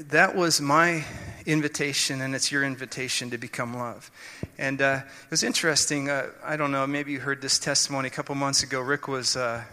that 0.09 0.35
was 0.35 0.59
my 0.59 1.05
invitation, 1.45 2.21
and 2.21 2.35
it's 2.35 2.51
your 2.51 2.63
invitation 2.63 3.29
to 3.29 3.37
become 3.37 3.73
love. 3.73 4.11
And 4.57 4.81
uh, 4.81 5.01
it 5.23 5.31
was 5.31 5.43
interesting. 5.43 6.09
Uh, 6.09 6.27
I 6.43 6.57
don't 6.57 6.71
know, 6.71 6.85
maybe 6.85 7.13
you 7.13 7.19
heard 7.19 7.41
this 7.41 7.57
testimony 7.57 8.07
a 8.07 8.11
couple 8.11 8.35
months 8.35 8.63
ago. 8.63 8.81
Rick 8.81 9.07
was 9.07 9.35
uh, 9.35 9.63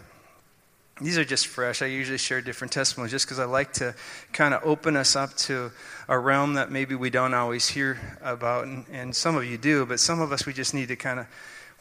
these 1.01 1.17
are 1.17 1.23
just 1.23 1.47
fresh. 1.47 1.81
I 1.81 1.85
usually 1.85 2.17
share 2.17 2.41
different 2.41 2.73
testimonies 2.73 3.11
just 3.11 3.25
because 3.25 3.39
I 3.39 3.45
like 3.45 3.71
to 3.73 3.95
kind 4.33 4.53
of 4.53 4.61
open 4.65 4.97
us 4.97 5.15
up 5.15 5.33
to 5.37 5.71
a 6.09 6.19
realm 6.19 6.55
that 6.55 6.71
maybe 6.71 6.95
we 6.95 7.09
don't 7.09 7.33
always 7.33 7.69
hear 7.69 7.99
about. 8.21 8.65
And, 8.65 8.85
and 8.91 9.15
some 9.15 9.37
of 9.37 9.45
you 9.45 9.57
do, 9.57 9.85
but 9.85 9.99
some 9.99 10.19
of 10.19 10.33
us, 10.33 10.45
we 10.45 10.51
just 10.51 10.73
need 10.73 10.89
to 10.89 10.97
kind 10.97 11.21
of, 11.21 11.27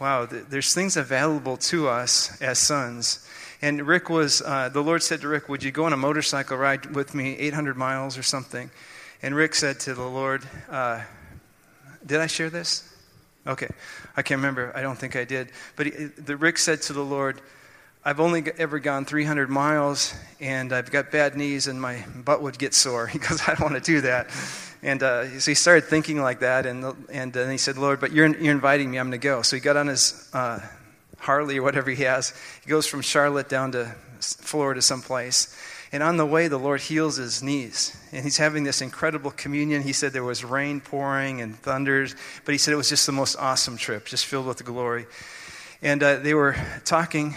wow, 0.01 0.27
th- 0.27 0.45
there's 0.49 0.75
things 0.75 0.97
available 0.97 1.57
to 1.57 1.89
us 1.89 2.41
as 2.41 2.59
sons. 2.59 3.29
And 3.61 3.87
Rick 3.87 4.09
was, 4.09 4.41
uh, 4.43 4.69
the 4.69 4.83
Lord 4.83 5.03
said 5.03 5.21
to 5.23 5.29
Rick, 5.29 5.49
Would 5.49 5.63
you 5.63 5.73
go 5.73 5.85
on 5.85 5.93
a 5.93 5.97
motorcycle 5.97 6.57
ride 6.57 6.95
with 6.95 7.15
me 7.15 7.37
800 7.39 7.77
miles 7.77 8.17
or 8.17 8.23
something? 8.23 8.71
And 9.23 9.35
Rick 9.35 9.55
said 9.55 9.81
to 9.81 9.95
the 9.95 10.07
Lord, 10.07 10.43
uh, 10.71 11.03
Did 12.07 12.21
I 12.21 12.29
share 12.29 12.51
this? 12.51 12.85
Okay. 13.47 13.69
I 14.17 14.23
can't 14.23 14.39
remember. 14.39 14.73
I 14.75 14.83
don't 14.83 14.99
think 14.99 15.17
I 15.17 15.25
did. 15.25 15.51
But 15.75 15.87
he, 15.87 15.93
the, 15.93 16.37
Rick 16.37 16.59
said 16.59 16.83
to 16.83 16.93
the 16.93 17.05
Lord, 17.05 17.41
I've 18.05 18.21
only 18.21 18.45
ever 18.59 18.79
gone 18.79 19.05
300 19.05 19.51
miles 19.51 20.15
and 20.41 20.73
I've 20.73 20.91
got 20.91 21.11
bad 21.11 21.37
knees 21.37 21.67
and 21.67 21.81
my 21.81 22.05
butt 22.15 22.43
would 22.43 22.59
get 22.59 22.75
sore. 22.75 23.07
He 23.19 23.19
goes, 23.19 23.43
I 23.47 23.55
don't 23.55 23.73
want 23.73 23.75
to 23.75 23.81
do 23.81 24.03
that. 24.03 24.31
And 24.83 25.03
uh, 25.03 25.41
so 25.41 25.51
he 25.51 25.55
started 25.55 25.85
thinking 25.85 26.21
like 26.21 26.41
that. 26.41 26.67
And, 26.67 26.85
and 27.11 27.33
then 27.33 27.51
he 27.51 27.59
said, 27.59 27.77
Lord, 27.77 28.01
but 28.01 28.13
you're, 28.13 28.29
you're 28.37 28.53
inviting 28.53 28.91
me. 28.91 28.99
I'm 28.99 29.09
going 29.09 29.21
to 29.21 29.25
go. 29.25 29.43
So 29.43 29.57
he 29.57 29.61
got 29.61 29.77
on 29.77 29.89
his 29.89 30.29
uh, 30.33 30.61
Harley 31.19 31.59
or 31.59 31.63
whatever 31.63 31.91
he 31.91 32.05
has. 32.05 32.33
He 32.63 32.71
goes 32.71 32.87
from 32.87 33.03
Charlotte 33.03 33.49
down 33.49 33.73
to 33.73 33.95
Florida 34.21 34.81
someplace. 34.83 35.57
And 35.91 36.03
on 36.03 36.17
the 36.17 36.27
way, 36.27 36.49
the 36.49 36.59
Lord 36.59 36.81
heals 36.81 37.17
his 37.17 37.43
knees. 37.43 37.97
And 38.13 38.23
he's 38.23 38.37
having 38.37 38.65
this 38.65 38.83
incredible 38.83 39.31
communion. 39.31 39.83
He 39.83 39.93
said 39.93 40.13
there 40.13 40.23
was 40.23 40.45
rain 40.45 40.81
pouring 40.81 41.41
and 41.41 41.57
thunders, 41.57 42.15
but 42.45 42.53
he 42.53 42.59
said 42.59 42.75
it 42.75 42.77
was 42.77 42.91
just 42.91 43.07
the 43.07 43.13
most 43.13 43.37
awesome 43.37 43.77
trip, 43.77 44.07
just 44.07 44.27
filled 44.27 44.47
with 44.47 44.59
the 44.59 44.65
glory. 44.65 45.07
And 45.81 46.03
uh, 46.03 46.17
they 46.17 46.35
were 46.35 46.57
talking, 46.85 47.37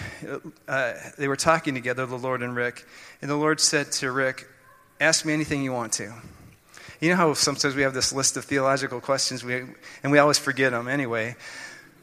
uh, 0.67 0.93
they 1.17 1.27
were 1.27 1.35
talking 1.35 1.75
together, 1.75 2.05
the 2.05 2.17
Lord 2.17 2.41
and 2.41 2.55
Rick. 2.55 2.85
And 3.21 3.29
the 3.31 3.35
Lord 3.35 3.59
said 3.59 3.91
to 3.93 4.11
Rick, 4.11 4.47
Ask 4.99 5.25
me 5.25 5.33
anything 5.33 5.63
you 5.63 5.71
want 5.71 5.93
to. 5.93 6.13
You 7.01 7.09
know 7.09 7.15
how 7.15 7.33
sometimes 7.33 7.73
we 7.73 7.81
have 7.81 7.95
this 7.95 8.13
list 8.13 8.37
of 8.37 8.45
theological 8.45 9.01
questions, 9.01 9.43
we, 9.43 9.55
and 10.03 10.11
we 10.11 10.19
always 10.19 10.37
forget 10.37 10.71
them 10.71 10.87
anyway. 10.87 11.35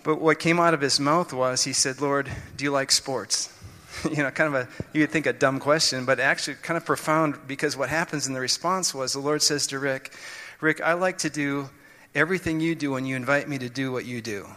But 0.03 0.21
what 0.21 0.41
came 0.41 0.59
out 0.59 0.75
of 0.75 0.81
his 0.81 0.99
mouth 0.99 1.33
was, 1.33 1.63
he 1.63 1.73
said, 1.73 2.01
Lord, 2.01 2.29
do 2.57 2.65
you 2.65 2.73
like 2.73 2.91
sports? 2.91 3.49
you 4.11 4.25
know, 4.25 4.31
kind 4.33 4.53
of 4.53 4.63
a, 4.63 4.69
you'd 4.93 5.11
think 5.11 5.27
a 5.27 5.33
dumb 5.33 5.61
question, 5.61 6.05
but 6.05 6.19
actually 6.19 6.57
kind 6.57 6.77
of 6.77 6.85
profound 6.85 7.39
because 7.47 7.77
what 7.77 7.89
happens 7.89 8.27
in 8.27 8.33
the 8.33 8.41
response 8.41 8.93
was 8.93 9.13
the 9.13 9.21
Lord 9.21 9.41
says 9.41 9.69
to 9.69 9.79
Rick, 9.79 10.13
Rick, 10.61 10.81
I 10.81 10.95
like 10.95 11.19
to 11.19 11.31
do 11.31 11.71
everything 12.13 12.59
you 12.59 12.75
do 12.75 12.91
when 12.91 13.07
you 13.07 13.15
invite 13.15 13.49
me 13.49 13.59
to 13.59 13.69
do 13.69 13.93
what 13.93 14.05
you 14.05 14.21
do. 14.21 14.49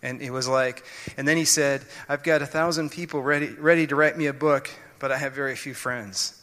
And 0.00 0.22
it 0.22 0.30
was 0.30 0.46
like, 0.46 0.84
and 1.16 1.26
then 1.26 1.36
he 1.36 1.44
said, 1.44 1.84
I've 2.08 2.22
got 2.22 2.40
a 2.40 2.46
thousand 2.46 2.90
people 2.90 3.20
ready, 3.20 3.48
ready 3.48 3.88
to 3.88 3.96
write 3.96 4.16
me 4.16 4.26
a 4.26 4.32
book, 4.32 4.70
but 5.00 5.10
I 5.10 5.18
have 5.18 5.32
very 5.32 5.56
few 5.56 5.74
friends. 5.74 6.39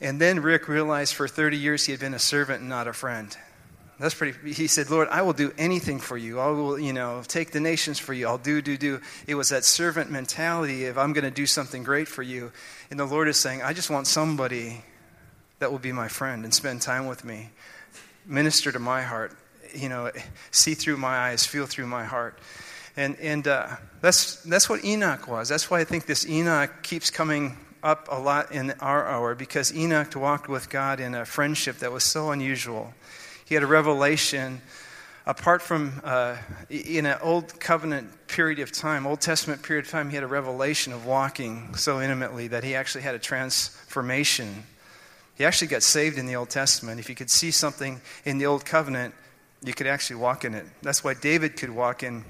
And 0.00 0.20
then 0.20 0.40
Rick 0.40 0.68
realized 0.68 1.14
for 1.14 1.28
30 1.28 1.56
years 1.58 1.84
he 1.84 1.92
had 1.92 2.00
been 2.00 2.14
a 2.14 2.18
servant 2.18 2.60
and 2.60 2.68
not 2.68 2.88
a 2.88 2.92
friend. 2.92 3.36
That's 3.98 4.14
pretty. 4.14 4.54
He 4.54 4.66
said, 4.66 4.88
Lord, 4.88 5.08
I 5.10 5.20
will 5.20 5.34
do 5.34 5.52
anything 5.58 6.00
for 6.00 6.16
you. 6.16 6.40
I 6.40 6.48
will, 6.48 6.78
you 6.78 6.94
know, 6.94 7.22
take 7.28 7.50
the 7.50 7.60
nations 7.60 7.98
for 7.98 8.14
you. 8.14 8.26
I'll 8.26 8.38
do, 8.38 8.62
do, 8.62 8.78
do. 8.78 9.02
It 9.26 9.34
was 9.34 9.50
that 9.50 9.62
servant 9.62 10.10
mentality 10.10 10.86
of 10.86 10.96
I'm 10.96 11.12
going 11.12 11.24
to 11.24 11.30
do 11.30 11.44
something 11.44 11.82
great 11.82 12.08
for 12.08 12.22
you. 12.22 12.50
And 12.90 12.98
the 12.98 13.04
Lord 13.04 13.28
is 13.28 13.36
saying, 13.36 13.60
I 13.60 13.74
just 13.74 13.90
want 13.90 14.06
somebody 14.06 14.82
that 15.58 15.70
will 15.70 15.78
be 15.78 15.92
my 15.92 16.08
friend 16.08 16.44
and 16.44 16.54
spend 16.54 16.80
time 16.80 17.06
with 17.06 17.26
me, 17.26 17.50
minister 18.24 18.72
to 18.72 18.78
my 18.78 19.02
heart, 19.02 19.36
you 19.74 19.90
know, 19.90 20.10
see 20.50 20.72
through 20.72 20.96
my 20.96 21.18
eyes, 21.18 21.44
feel 21.44 21.66
through 21.66 21.86
my 21.86 22.04
heart. 22.04 22.38
And, 22.96 23.16
and 23.20 23.46
uh, 23.46 23.76
that's, 24.00 24.36
that's 24.44 24.66
what 24.66 24.82
Enoch 24.82 25.28
was. 25.28 25.50
That's 25.50 25.70
why 25.70 25.80
I 25.80 25.84
think 25.84 26.06
this 26.06 26.26
Enoch 26.26 26.82
keeps 26.82 27.10
coming 27.10 27.58
up 27.82 28.08
a 28.10 28.18
lot 28.18 28.52
in 28.52 28.72
our 28.80 29.06
hour 29.06 29.34
because 29.34 29.74
Enoch 29.74 30.14
walked 30.16 30.48
with 30.48 30.70
God 30.70 31.00
in 31.00 31.14
a 31.14 31.24
friendship 31.24 31.78
that 31.78 31.92
was 31.92 32.04
so 32.04 32.30
unusual. 32.30 32.92
He 33.44 33.54
had 33.54 33.64
a 33.64 33.66
revelation 33.66 34.60
apart 35.26 35.62
from 35.62 36.00
uh, 36.02 36.36
in 36.68 37.06
an 37.06 37.18
old 37.22 37.60
covenant 37.60 38.08
period 38.26 38.58
of 38.58 38.72
time 38.72 39.06
old 39.06 39.20
testament 39.20 39.62
period 39.62 39.84
of 39.84 39.90
time 39.90 40.08
he 40.08 40.14
had 40.14 40.24
a 40.24 40.28
revelation 40.28 40.92
of 40.92 41.04
walking 41.04 41.74
so 41.76 42.00
intimately 42.00 42.48
that 42.48 42.64
he 42.64 42.74
actually 42.74 43.02
had 43.02 43.14
a 43.14 43.18
transformation. 43.18 44.64
He 45.36 45.44
actually 45.44 45.68
got 45.68 45.82
saved 45.82 46.18
in 46.18 46.26
the 46.26 46.36
old 46.36 46.50
testament. 46.50 47.00
If 47.00 47.08
you 47.08 47.14
could 47.14 47.30
see 47.30 47.50
something 47.50 48.00
in 48.24 48.38
the 48.38 48.46
old 48.46 48.64
covenant 48.64 49.14
you 49.62 49.74
could 49.74 49.86
actually 49.86 50.16
walk 50.16 50.44
in 50.44 50.54
it. 50.54 50.66
That's 50.82 51.04
why 51.04 51.14
david 51.14 51.56
could 51.56 51.70
walk 51.70 52.02
in 52.02 52.24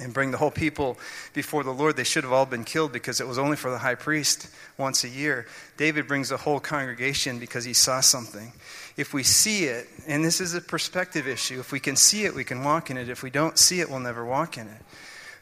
and 0.00 0.12
bring 0.12 0.30
the 0.30 0.38
whole 0.38 0.50
people 0.50 0.98
before 1.32 1.64
the 1.64 1.70
Lord. 1.70 1.96
They 1.96 2.04
should 2.04 2.24
have 2.24 2.32
all 2.32 2.46
been 2.46 2.64
killed 2.64 2.92
because 2.92 3.20
it 3.20 3.26
was 3.26 3.38
only 3.38 3.56
for 3.56 3.70
the 3.70 3.78
high 3.78 3.94
priest 3.94 4.48
once 4.76 5.04
a 5.04 5.08
year. 5.08 5.46
David 5.76 6.06
brings 6.06 6.28
the 6.28 6.36
whole 6.36 6.60
congregation 6.60 7.38
because 7.38 7.64
he 7.64 7.72
saw 7.72 8.00
something 8.00 8.52
if 8.96 9.12
we 9.12 9.22
see 9.22 9.64
it, 9.64 9.88
and 10.06 10.24
this 10.24 10.40
is 10.40 10.54
a 10.54 10.60
perspective 10.60 11.28
issue, 11.28 11.60
if 11.60 11.70
we 11.70 11.80
can 11.80 11.96
see 11.96 12.24
it, 12.24 12.34
we 12.34 12.44
can 12.44 12.64
walk 12.64 12.90
in 12.90 12.96
it. 12.96 13.08
If 13.08 13.22
we 13.22 13.30
don't 13.30 13.58
see 13.58 13.80
it, 13.80 13.90
we'll 13.90 14.00
never 14.00 14.24
walk 14.24 14.56
in 14.56 14.66
it. 14.66 14.82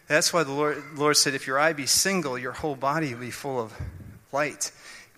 That's 0.08 0.32
why 0.32 0.42
the 0.42 0.52
Lord, 0.52 0.82
Lord 0.96 1.16
said, 1.16 1.34
If 1.34 1.46
your 1.46 1.58
eye 1.58 1.72
be 1.72 1.86
single, 1.86 2.36
your 2.36 2.52
whole 2.52 2.74
body 2.74 3.14
will 3.14 3.20
be 3.20 3.30
full 3.30 3.60
of 3.60 3.72
light. 4.32 4.72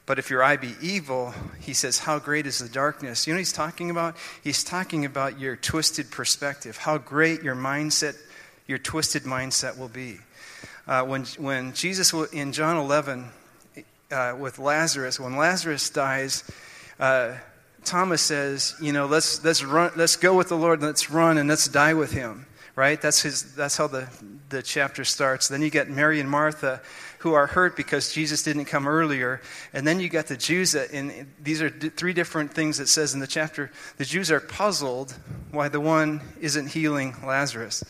But 0.04 0.20
if 0.20 0.30
your 0.30 0.42
eye 0.42 0.56
be 0.56 0.74
evil, 0.80 1.34
he 1.60 1.72
says, 1.72 1.98
How 1.98 2.18
great 2.18 2.46
is 2.46 2.58
the 2.58 2.68
darkness? 2.68 3.26
You 3.26 3.32
know 3.32 3.36
what 3.36 3.40
he's 3.40 3.52
talking 3.52 3.90
about? 3.90 4.16
He's 4.44 4.62
talking 4.62 5.06
about 5.06 5.40
your 5.40 5.56
twisted 5.56 6.10
perspective, 6.10 6.76
how 6.76 6.98
great 6.98 7.42
your 7.42 7.56
mindset, 7.56 8.16
your 8.66 8.78
twisted 8.78 9.22
mindset 9.22 9.78
will 9.78 9.88
be. 9.88 10.18
Uh, 10.86 11.02
when, 11.04 11.24
when 11.38 11.72
Jesus, 11.72 12.12
in 12.32 12.52
John 12.52 12.76
11, 12.76 13.28
uh, 14.10 14.36
with 14.38 14.58
Lazarus, 14.58 15.18
when 15.18 15.36
Lazarus 15.36 15.90
dies, 15.90 16.44
uh, 17.00 17.34
Thomas 17.84 18.22
says, 18.22 18.74
you 18.80 18.92
know, 18.92 19.06
let's, 19.06 19.42
let's, 19.44 19.62
run, 19.62 19.92
let's 19.96 20.16
go 20.16 20.34
with 20.36 20.48
the 20.48 20.56
Lord, 20.56 20.82
let's 20.82 21.10
run, 21.10 21.38
and 21.38 21.48
let's 21.48 21.68
die 21.68 21.94
with 21.94 22.12
him, 22.12 22.46
right? 22.74 23.00
That's, 23.00 23.22
his, 23.22 23.54
that's 23.54 23.76
how 23.76 23.86
the, 23.86 24.08
the 24.48 24.62
chapter 24.62 25.04
starts. 25.04 25.48
Then 25.48 25.62
you 25.62 25.70
get 25.70 25.88
Mary 25.88 26.20
and 26.20 26.30
Martha 26.30 26.80
who 27.20 27.34
are 27.34 27.46
hurt 27.46 27.76
because 27.76 28.12
Jesus 28.12 28.42
didn't 28.42 28.66
come 28.66 28.86
earlier. 28.86 29.40
And 29.72 29.86
then 29.86 29.98
you 30.00 30.08
got 30.08 30.26
the 30.26 30.36
Jews, 30.36 30.72
that, 30.72 30.92
and 30.92 31.26
these 31.42 31.62
are 31.62 31.70
three 31.70 32.12
different 32.12 32.52
things 32.52 32.78
it 32.78 32.88
says 32.88 33.14
in 33.14 33.20
the 33.20 33.26
chapter. 33.26 33.70
The 33.96 34.04
Jews 34.04 34.30
are 34.30 34.40
puzzled 34.40 35.16
why 35.50 35.68
the 35.68 35.80
one 35.80 36.20
isn't 36.40 36.68
healing 36.68 37.16
Lazarus. 37.24 37.82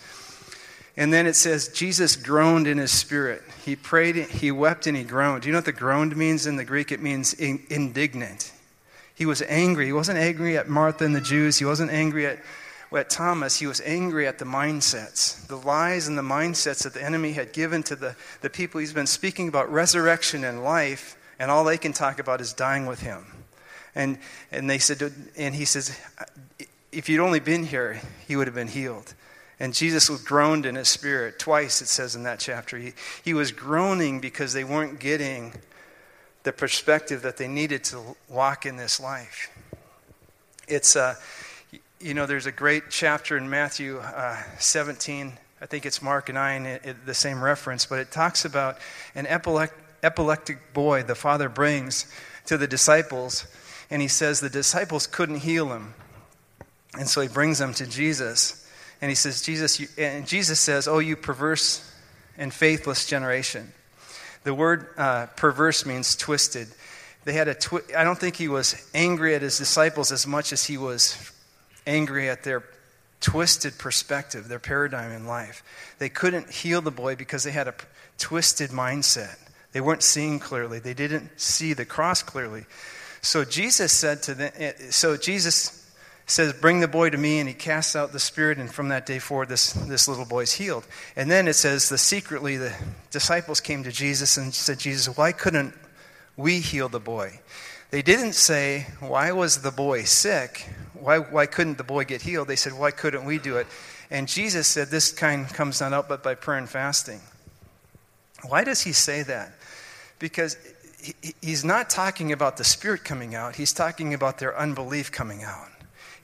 And 0.96 1.12
then 1.12 1.26
it 1.26 1.36
says, 1.36 1.68
Jesus 1.68 2.16
groaned 2.16 2.66
in 2.66 2.78
his 2.78 2.90
spirit. 2.90 3.42
He 3.64 3.76
prayed, 3.76 4.16
he 4.16 4.50
wept, 4.50 4.86
and 4.86 4.96
he 4.96 5.04
groaned. 5.04 5.42
Do 5.42 5.48
you 5.48 5.52
know 5.52 5.58
what 5.58 5.66
the 5.66 5.72
groaned 5.72 6.16
means 6.16 6.46
in 6.46 6.56
the 6.56 6.64
Greek? 6.64 6.90
It 6.90 7.02
means 7.02 7.34
indignant. 7.34 8.52
He 9.14 9.26
was 9.26 9.42
angry. 9.42 9.86
He 9.86 9.92
wasn't 9.92 10.18
angry 10.18 10.56
at 10.56 10.68
Martha 10.68 11.04
and 11.04 11.14
the 11.14 11.20
Jews. 11.20 11.58
He 11.58 11.66
wasn't 11.66 11.90
angry 11.90 12.26
at, 12.26 12.38
at 12.94 13.10
Thomas. 13.10 13.58
He 13.58 13.66
was 13.66 13.82
angry 13.82 14.26
at 14.26 14.38
the 14.38 14.46
mindsets, 14.46 15.46
the 15.48 15.56
lies 15.56 16.08
and 16.08 16.16
the 16.16 16.22
mindsets 16.22 16.84
that 16.84 16.94
the 16.94 17.02
enemy 17.02 17.32
had 17.32 17.52
given 17.52 17.82
to 17.84 17.96
the, 17.96 18.16
the 18.40 18.48
people. 18.48 18.80
He's 18.80 18.94
been 18.94 19.06
speaking 19.06 19.48
about 19.48 19.70
resurrection 19.70 20.44
and 20.44 20.64
life, 20.64 21.16
and 21.38 21.50
all 21.50 21.64
they 21.64 21.78
can 21.78 21.92
talk 21.92 22.18
about 22.18 22.40
is 22.40 22.54
dying 22.54 22.86
with 22.86 23.00
him. 23.00 23.26
And, 23.94 24.18
and 24.50 24.68
they 24.68 24.78
said, 24.78 25.12
and 25.36 25.54
he 25.54 25.66
says, 25.66 25.98
if 26.90 27.08
you'd 27.10 27.20
only 27.20 27.40
been 27.40 27.64
here, 27.64 28.00
he 28.26 28.36
would 28.36 28.46
have 28.46 28.54
been 28.54 28.68
healed. 28.68 29.14
And 29.58 29.72
Jesus 29.72 30.08
groaned 30.22 30.66
in 30.66 30.74
his 30.74 30.88
spirit. 30.88 31.38
Twice 31.38 31.80
it 31.80 31.88
says 31.88 32.14
in 32.14 32.24
that 32.24 32.38
chapter. 32.38 32.76
He, 32.78 32.92
he 33.24 33.34
was 33.34 33.52
groaning 33.52 34.20
because 34.20 34.52
they 34.52 34.64
weren't 34.64 35.00
getting 35.00 35.52
the 36.42 36.52
perspective 36.52 37.22
that 37.22 37.38
they 37.38 37.48
needed 37.48 37.82
to 37.84 38.00
walk 38.28 38.66
in 38.66 38.76
this 38.76 39.00
life. 39.00 39.50
It's, 40.68 40.94
uh, 40.94 41.14
you 42.00 42.14
know, 42.14 42.26
there's 42.26 42.46
a 42.46 42.52
great 42.52 42.84
chapter 42.90 43.36
in 43.36 43.48
Matthew 43.48 43.98
uh, 43.98 44.36
17. 44.58 45.32
I 45.60 45.66
think 45.66 45.86
it's 45.86 46.02
Mark 46.02 46.32
9, 46.32 46.66
it, 46.66 46.84
it, 46.84 47.06
the 47.06 47.14
same 47.14 47.42
reference, 47.42 47.86
but 47.86 47.98
it 47.98 48.10
talks 48.10 48.44
about 48.44 48.78
an 49.14 49.26
epileptic 49.26 50.74
boy 50.74 51.02
the 51.02 51.14
father 51.14 51.48
brings 51.48 52.06
to 52.44 52.58
the 52.58 52.66
disciples, 52.66 53.46
and 53.90 54.02
he 54.02 54.08
says 54.08 54.40
the 54.40 54.50
disciples 54.50 55.06
couldn't 55.06 55.38
heal 55.38 55.72
him. 55.72 55.94
And 56.98 57.08
so 57.08 57.20
he 57.20 57.28
brings 57.28 57.58
them 57.58 57.74
to 57.74 57.86
Jesus, 57.86 58.65
and 59.00 59.10
he 59.10 59.14
says, 59.14 59.42
Jesus, 59.42 59.80
you, 59.80 59.88
and 59.98 60.26
Jesus 60.26 60.58
says, 60.58 60.88
Oh, 60.88 60.98
you 60.98 61.16
perverse 61.16 61.90
and 62.38 62.52
faithless 62.52 63.06
generation. 63.06 63.72
The 64.44 64.54
word 64.54 64.88
uh, 64.96 65.26
perverse 65.36 65.84
means 65.84 66.16
twisted. 66.16 66.68
They 67.24 67.32
had 67.32 67.48
a 67.48 67.54
twi- 67.54 67.82
I 67.96 68.04
don't 68.04 68.18
think 68.18 68.36
he 68.36 68.48
was 68.48 68.88
angry 68.94 69.34
at 69.34 69.42
his 69.42 69.58
disciples 69.58 70.12
as 70.12 70.26
much 70.26 70.52
as 70.52 70.64
he 70.64 70.78
was 70.78 71.32
angry 71.86 72.30
at 72.30 72.44
their 72.44 72.62
twisted 73.20 73.76
perspective, 73.78 74.48
their 74.48 74.58
paradigm 74.58 75.10
in 75.10 75.26
life. 75.26 75.64
They 75.98 76.08
couldn't 76.08 76.50
heal 76.50 76.80
the 76.80 76.90
boy 76.90 77.16
because 77.16 77.42
they 77.42 77.50
had 77.50 77.66
a 77.66 77.72
p- 77.72 77.84
twisted 78.18 78.70
mindset. 78.70 79.36
They 79.72 79.80
weren't 79.80 80.02
seeing 80.02 80.38
clearly. 80.38 80.78
They 80.78 80.94
didn't 80.94 81.30
see 81.40 81.72
the 81.72 81.84
cross 81.84 82.22
clearly. 82.22 82.64
So 83.22 83.44
Jesus 83.44 83.92
said 83.92 84.22
to 84.24 84.34
them, 84.34 84.52
eh, 84.56 84.72
so 84.90 85.16
Jesus 85.16 85.75
says, 86.26 86.52
Bring 86.52 86.80
the 86.80 86.88
boy 86.88 87.10
to 87.10 87.18
me, 87.18 87.38
and 87.38 87.48
he 87.48 87.54
casts 87.54 87.96
out 87.96 88.12
the 88.12 88.20
spirit, 88.20 88.58
and 88.58 88.70
from 88.72 88.88
that 88.88 89.06
day 89.06 89.18
forward, 89.18 89.48
this, 89.48 89.72
this 89.72 90.08
little 90.08 90.26
boy 90.26 90.42
is 90.42 90.52
healed. 90.52 90.86
And 91.14 91.30
then 91.30 91.48
it 91.48 91.54
says, 91.54 91.88
the 91.88 91.98
secretly, 91.98 92.56
the 92.56 92.74
disciples 93.10 93.60
came 93.60 93.84
to 93.84 93.92
Jesus 93.92 94.36
and 94.36 94.52
said, 94.52 94.78
Jesus, 94.78 95.16
why 95.16 95.32
couldn't 95.32 95.74
we 96.36 96.60
heal 96.60 96.88
the 96.88 97.00
boy? 97.00 97.40
They 97.90 98.02
didn't 98.02 98.34
say, 98.34 98.86
Why 99.00 99.32
was 99.32 99.62
the 99.62 99.70
boy 99.70 100.02
sick? 100.02 100.68
Why, 100.94 101.18
why 101.18 101.46
couldn't 101.46 101.78
the 101.78 101.84
boy 101.84 102.04
get 102.04 102.22
healed? 102.22 102.48
They 102.48 102.56
said, 102.56 102.72
Why 102.72 102.90
couldn't 102.90 103.24
we 103.24 103.38
do 103.38 103.56
it? 103.58 103.66
And 104.10 104.28
Jesus 104.28 104.66
said, 104.66 104.88
This 104.88 105.12
kind 105.12 105.46
comes 105.48 105.80
not 105.80 105.92
out 105.92 106.08
but 106.08 106.22
by 106.22 106.34
prayer 106.34 106.58
and 106.58 106.68
fasting. 106.68 107.20
Why 108.48 108.64
does 108.64 108.82
he 108.82 108.92
say 108.92 109.22
that? 109.22 109.52
Because 110.18 110.56
he's 111.40 111.64
not 111.64 111.88
talking 111.88 112.32
about 112.32 112.56
the 112.56 112.64
Spirit 112.64 113.04
coming 113.04 113.34
out, 113.34 113.56
he's 113.56 113.72
talking 113.72 114.14
about 114.14 114.38
their 114.38 114.56
unbelief 114.58 115.12
coming 115.12 115.42
out. 115.44 115.68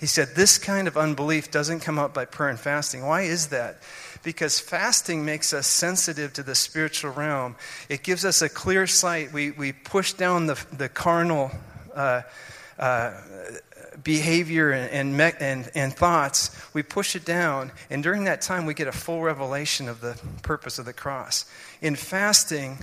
He 0.02 0.08
said, 0.08 0.34
This 0.34 0.58
kind 0.58 0.88
of 0.88 0.96
unbelief 0.96 1.52
doesn't 1.52 1.78
come 1.78 1.96
up 1.96 2.12
by 2.12 2.24
prayer 2.24 2.50
and 2.50 2.58
fasting. 2.58 3.06
Why 3.06 3.22
is 3.22 3.50
that? 3.50 3.80
Because 4.24 4.58
fasting 4.58 5.24
makes 5.24 5.52
us 5.52 5.68
sensitive 5.68 6.32
to 6.32 6.42
the 6.42 6.56
spiritual 6.56 7.12
realm. 7.12 7.54
It 7.88 8.02
gives 8.02 8.24
us 8.24 8.42
a 8.42 8.48
clear 8.48 8.88
sight. 8.88 9.32
We, 9.32 9.52
we 9.52 9.70
push 9.70 10.14
down 10.14 10.46
the, 10.46 10.60
the 10.72 10.88
carnal 10.88 11.52
uh, 11.94 12.22
uh, 12.80 13.12
behavior 14.02 14.72
and, 14.72 15.20
and, 15.20 15.36
and, 15.38 15.70
and 15.76 15.94
thoughts. 15.94 16.50
We 16.74 16.82
push 16.82 17.14
it 17.14 17.24
down. 17.24 17.70
And 17.88 18.02
during 18.02 18.24
that 18.24 18.42
time, 18.42 18.66
we 18.66 18.74
get 18.74 18.88
a 18.88 18.92
full 18.92 19.22
revelation 19.22 19.88
of 19.88 20.00
the 20.00 20.20
purpose 20.42 20.80
of 20.80 20.84
the 20.84 20.92
cross. 20.92 21.44
In 21.80 21.94
fasting, 21.94 22.78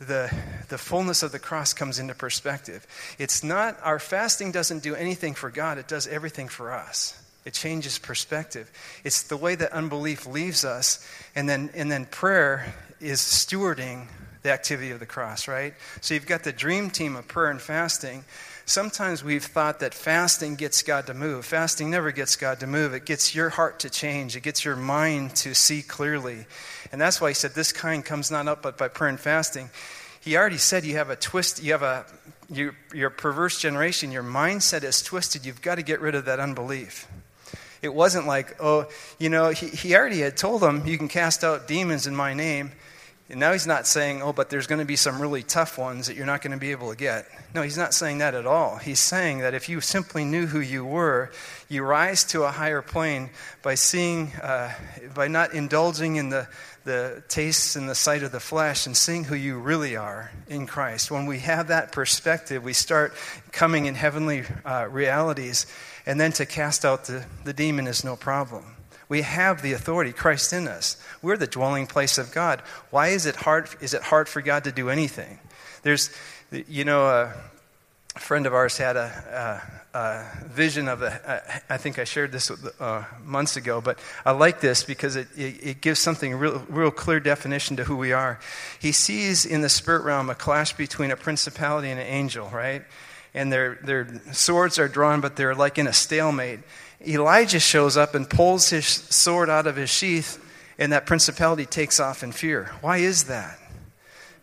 the, 0.00 0.34
the 0.68 0.78
fullness 0.78 1.22
of 1.22 1.30
the 1.30 1.38
cross 1.38 1.74
comes 1.74 1.98
into 1.98 2.14
perspective. 2.14 2.86
It's 3.18 3.44
not, 3.44 3.78
our 3.82 3.98
fasting 3.98 4.50
doesn't 4.50 4.82
do 4.82 4.94
anything 4.94 5.34
for 5.34 5.50
God, 5.50 5.78
it 5.78 5.86
does 5.86 6.06
everything 6.06 6.48
for 6.48 6.72
us. 6.72 7.16
It 7.44 7.54
changes 7.54 7.98
perspective. 7.98 8.70
It's 9.04 9.22
the 9.22 9.36
way 9.36 9.54
that 9.54 9.72
unbelief 9.72 10.26
leaves 10.26 10.64
us, 10.64 11.06
and 11.34 11.48
then, 11.48 11.70
and 11.74 11.90
then 11.90 12.06
prayer 12.06 12.74
is 13.00 13.20
stewarding 13.20 14.08
the 14.42 14.50
activity 14.52 14.90
of 14.90 15.00
the 15.00 15.06
cross, 15.06 15.48
right? 15.48 15.74
So 16.00 16.14
you've 16.14 16.26
got 16.26 16.44
the 16.44 16.52
dream 16.52 16.90
team 16.90 17.16
of 17.16 17.28
prayer 17.28 17.50
and 17.50 17.60
fasting. 17.60 18.24
Sometimes 18.70 19.24
we've 19.24 19.42
thought 19.42 19.80
that 19.80 19.94
fasting 19.94 20.54
gets 20.54 20.84
God 20.84 21.08
to 21.08 21.12
move. 21.12 21.44
Fasting 21.44 21.90
never 21.90 22.12
gets 22.12 22.36
God 22.36 22.60
to 22.60 22.68
move. 22.68 22.94
It 22.94 23.04
gets 23.04 23.34
your 23.34 23.48
heart 23.48 23.80
to 23.80 23.90
change, 23.90 24.36
it 24.36 24.44
gets 24.44 24.64
your 24.64 24.76
mind 24.76 25.34
to 25.38 25.56
see 25.56 25.82
clearly. 25.82 26.46
And 26.92 27.00
that's 27.00 27.20
why 27.20 27.30
he 27.30 27.34
said, 27.34 27.52
This 27.52 27.72
kind 27.72 28.04
comes 28.04 28.30
not 28.30 28.46
up 28.46 28.62
but 28.62 28.78
by 28.78 28.86
prayer 28.86 29.10
and 29.10 29.18
fasting. 29.18 29.70
He 30.20 30.36
already 30.36 30.56
said 30.56 30.84
you 30.84 30.98
have 30.98 31.10
a 31.10 31.16
twist, 31.16 31.60
you 31.60 31.72
have 31.72 31.82
a, 31.82 32.06
you, 32.48 32.76
your 32.94 33.10
perverse 33.10 33.60
generation, 33.60 34.12
your 34.12 34.22
mindset 34.22 34.84
is 34.84 35.02
twisted. 35.02 35.44
You've 35.44 35.62
got 35.62 35.74
to 35.74 35.82
get 35.82 36.00
rid 36.00 36.14
of 36.14 36.26
that 36.26 36.38
unbelief. 36.38 37.08
It 37.82 37.92
wasn't 37.92 38.28
like, 38.28 38.54
oh, 38.60 38.86
you 39.18 39.30
know, 39.30 39.48
he, 39.48 39.66
he 39.66 39.96
already 39.96 40.20
had 40.20 40.36
told 40.36 40.62
them, 40.62 40.86
you 40.86 40.96
can 40.96 41.08
cast 41.08 41.42
out 41.42 41.66
demons 41.66 42.06
in 42.06 42.14
my 42.14 42.34
name. 42.34 42.70
And 43.30 43.38
now 43.38 43.52
he's 43.52 43.66
not 43.66 43.86
saying, 43.86 44.22
oh, 44.22 44.32
but 44.32 44.50
there's 44.50 44.66
going 44.66 44.80
to 44.80 44.84
be 44.84 44.96
some 44.96 45.22
really 45.22 45.44
tough 45.44 45.78
ones 45.78 46.08
that 46.08 46.16
you're 46.16 46.26
not 46.26 46.42
going 46.42 46.50
to 46.50 46.58
be 46.58 46.72
able 46.72 46.90
to 46.90 46.96
get. 46.96 47.28
No, 47.54 47.62
he's 47.62 47.78
not 47.78 47.94
saying 47.94 48.18
that 48.18 48.34
at 48.34 48.44
all. 48.44 48.76
He's 48.76 48.98
saying 48.98 49.38
that 49.38 49.54
if 49.54 49.68
you 49.68 49.80
simply 49.80 50.24
knew 50.24 50.46
who 50.46 50.58
you 50.58 50.84
were, 50.84 51.30
you 51.68 51.84
rise 51.84 52.24
to 52.24 52.42
a 52.42 52.50
higher 52.50 52.82
plane 52.82 53.30
by 53.62 53.76
seeing, 53.76 54.32
uh, 54.42 54.72
by 55.14 55.28
not 55.28 55.54
indulging 55.54 56.16
in 56.16 56.30
the, 56.30 56.48
the 56.82 57.22
tastes 57.28 57.76
and 57.76 57.88
the 57.88 57.94
sight 57.94 58.24
of 58.24 58.32
the 58.32 58.40
flesh 58.40 58.86
and 58.86 58.96
seeing 58.96 59.22
who 59.22 59.36
you 59.36 59.60
really 59.60 59.94
are 59.94 60.32
in 60.48 60.66
Christ. 60.66 61.12
When 61.12 61.26
we 61.26 61.38
have 61.38 61.68
that 61.68 61.92
perspective, 61.92 62.64
we 62.64 62.72
start 62.72 63.14
coming 63.52 63.86
in 63.86 63.94
heavenly 63.94 64.42
uh, 64.64 64.88
realities, 64.90 65.66
and 66.04 66.20
then 66.20 66.32
to 66.32 66.46
cast 66.46 66.84
out 66.84 67.04
the, 67.04 67.24
the 67.44 67.52
demon 67.52 67.86
is 67.86 68.02
no 68.02 68.16
problem. 68.16 68.76
We 69.10 69.22
have 69.22 69.60
the 69.60 69.72
authority, 69.72 70.12
Christ 70.12 70.52
in 70.52 70.68
us. 70.68 70.96
We're 71.20 71.36
the 71.36 71.48
dwelling 71.48 71.86
place 71.88 72.16
of 72.16 72.32
God. 72.32 72.62
Why 72.90 73.08
is 73.08 73.26
it 73.26 73.36
hard, 73.36 73.68
is 73.82 73.92
it 73.92 74.02
hard 74.02 74.28
for 74.28 74.40
God 74.40 74.64
to 74.64 74.72
do 74.72 74.88
anything? 74.88 75.40
There's, 75.82 76.10
you 76.50 76.84
know, 76.84 77.06
a 77.06 77.34
friend 78.18 78.46
of 78.46 78.54
ours 78.54 78.78
had 78.78 78.96
a, 78.96 79.62
a, 79.94 79.98
a 79.98 80.46
vision 80.46 80.86
of 80.86 81.02
a, 81.02 81.42
I 81.68 81.76
think 81.76 81.98
I 81.98 82.04
shared 82.04 82.30
this 82.30 82.52
uh, 82.78 83.04
months 83.24 83.56
ago, 83.56 83.80
but 83.80 83.98
I 84.24 84.30
like 84.30 84.60
this 84.60 84.84
because 84.84 85.16
it, 85.16 85.26
it, 85.36 85.56
it 85.60 85.80
gives 85.80 85.98
something 85.98 86.34
real, 86.36 86.64
real 86.68 86.92
clear 86.92 87.18
definition 87.18 87.76
to 87.78 87.84
who 87.84 87.96
we 87.96 88.12
are. 88.12 88.38
He 88.78 88.92
sees 88.92 89.44
in 89.44 89.60
the 89.60 89.68
spirit 89.68 90.04
realm 90.04 90.30
a 90.30 90.36
clash 90.36 90.72
between 90.76 91.10
a 91.10 91.16
principality 91.16 91.90
and 91.90 91.98
an 91.98 92.06
angel, 92.06 92.48
right? 92.50 92.84
And 93.34 93.52
their, 93.52 93.76
their 93.82 94.20
swords 94.32 94.78
are 94.78 94.88
drawn, 94.88 95.20
but 95.20 95.34
they're 95.34 95.54
like 95.54 95.78
in 95.78 95.88
a 95.88 95.92
stalemate. 95.92 96.60
Elijah 97.06 97.60
shows 97.60 97.96
up 97.96 98.14
and 98.14 98.28
pulls 98.28 98.70
his 98.70 98.86
sword 98.86 99.48
out 99.48 99.66
of 99.66 99.76
his 99.76 99.90
sheath, 99.90 100.38
and 100.78 100.92
that 100.92 101.06
principality 101.06 101.66
takes 101.66 101.98
off 101.98 102.22
in 102.22 102.32
fear. 102.32 102.72
Why 102.80 102.98
is 102.98 103.24
that? 103.24 103.58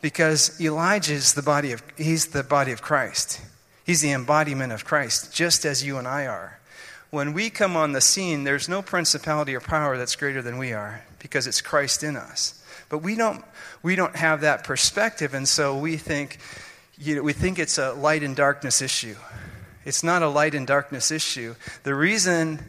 Because 0.01 0.59
Elijah 0.59 1.13
is 1.13 1.33
the 1.33 1.41
body 1.41 1.71
of 1.71 1.83
he's 1.97 2.27
the 2.27 2.43
body 2.43 2.71
of 2.71 2.81
Christ. 2.81 3.41
He's 3.85 4.01
the 4.01 4.11
embodiment 4.11 4.73
of 4.73 4.85
Christ, 4.85 5.33
just 5.33 5.65
as 5.65 5.85
you 5.85 5.97
and 5.97 6.07
I 6.07 6.27
are. 6.27 6.59
When 7.09 7.33
we 7.33 7.49
come 7.49 7.77
on 7.77 7.93
the 7.93 8.01
scene, 8.01 8.43
there's 8.43 8.67
no 8.67 8.81
principality 8.81 9.55
or 9.55 9.61
power 9.61 9.97
that's 9.97 10.15
greater 10.15 10.41
than 10.41 10.57
we 10.57 10.73
are 10.73 11.03
because 11.19 11.47
it's 11.47 11.61
Christ 11.61 12.03
in 12.03 12.17
us. 12.17 12.61
But 12.89 12.99
we 12.99 13.15
don't 13.15 13.45
we 13.83 13.95
don't 13.95 14.15
have 14.15 14.41
that 14.41 14.63
perspective, 14.63 15.33
and 15.33 15.47
so 15.47 15.77
we 15.77 15.97
think 15.97 16.39
you 16.97 17.15
know, 17.15 17.21
we 17.21 17.33
think 17.33 17.59
it's 17.59 17.77
a 17.77 17.93
light 17.93 18.23
and 18.23 18.35
darkness 18.35 18.81
issue. 18.81 19.15
It's 19.87 20.03
not 20.03 20.21
a 20.21 20.27
light 20.27 20.53
and 20.53 20.67
darkness 20.67 21.11
issue. 21.11 21.55
The 21.83 21.95
reason 21.95 22.59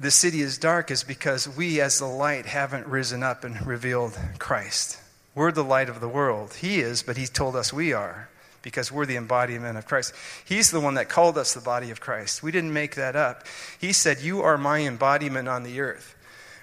the 0.00 0.10
city 0.10 0.40
is 0.40 0.58
dark 0.58 0.90
is 0.90 1.04
because 1.04 1.48
we, 1.48 1.80
as 1.80 2.00
the 2.00 2.06
light, 2.06 2.46
haven't 2.46 2.88
risen 2.88 3.22
up 3.22 3.44
and 3.44 3.64
revealed 3.64 4.18
Christ. 4.40 4.98
We're 5.36 5.52
the 5.52 5.62
light 5.62 5.88
of 5.88 6.00
the 6.00 6.08
world. 6.08 6.54
He 6.54 6.80
is, 6.80 7.04
but 7.04 7.16
He 7.16 7.26
told 7.26 7.54
us 7.54 7.72
we 7.72 7.92
are 7.92 8.28
because 8.60 8.90
we're 8.90 9.06
the 9.06 9.14
embodiment 9.14 9.78
of 9.78 9.86
Christ. 9.86 10.14
He's 10.44 10.72
the 10.72 10.80
one 10.80 10.94
that 10.94 11.08
called 11.08 11.38
us 11.38 11.54
the 11.54 11.60
body 11.60 11.92
of 11.92 12.00
Christ. 12.00 12.42
We 12.42 12.50
didn't 12.50 12.72
make 12.72 12.96
that 12.96 13.14
up. 13.14 13.44
He 13.80 13.92
said, 13.92 14.18
You 14.20 14.42
are 14.42 14.58
my 14.58 14.80
embodiment 14.80 15.46
on 15.46 15.62
the 15.62 15.78
earth. 15.78 16.16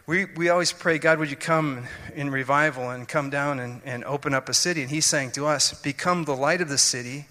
We, 0.07 0.25
we 0.25 0.49
always 0.49 0.73
pray, 0.73 0.97
God, 0.97 1.19
would 1.19 1.29
you 1.29 1.37
come 1.37 1.85
in 2.13 2.31
revival 2.31 2.89
and 2.89 3.07
come 3.07 3.29
down 3.29 3.59
and, 3.59 3.81
and 3.85 4.03
open 4.03 4.33
up 4.33 4.49
a 4.49 4.53
city? 4.53 4.81
And 4.81 4.91
He's 4.91 5.05
saying 5.05 5.31
to 5.31 5.45
us, 5.45 5.73
Become 5.81 6.25
the 6.25 6.35
light 6.35 6.59
of 6.59 6.67
the 6.67 6.77
city 6.77 7.27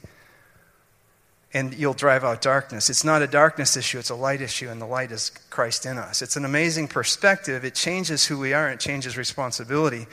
and 1.53 1.75
you'll 1.75 1.95
drive 1.95 2.23
out 2.23 2.41
darkness. 2.41 2.89
It's 2.91 3.05
not 3.05 3.23
a 3.23 3.27
darkness 3.27 3.77
issue, 3.77 3.99
it's 3.99 4.11
a 4.11 4.15
light 4.15 4.41
issue, 4.41 4.69
and 4.69 4.81
the 4.81 4.87
light 4.87 5.11
is 5.11 5.31
Christ 5.51 5.85
in 5.85 5.99
us. 5.99 6.23
It's 6.23 6.37
an 6.37 6.45
amazing 6.45 6.89
perspective. 6.89 7.65
It 7.65 7.75
changes 7.75 8.27
who 8.27 8.39
we 8.39 8.53
are, 8.53 8.69
it 8.71 8.81
changes 8.81 9.17
responsibility. 9.17 10.07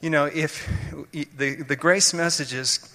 You 0.00 0.10
know, 0.10 0.26
if 0.26 0.68
the, 1.12 1.54
the 1.54 1.76
grace 1.76 2.14
message 2.14 2.52
is 2.52 2.92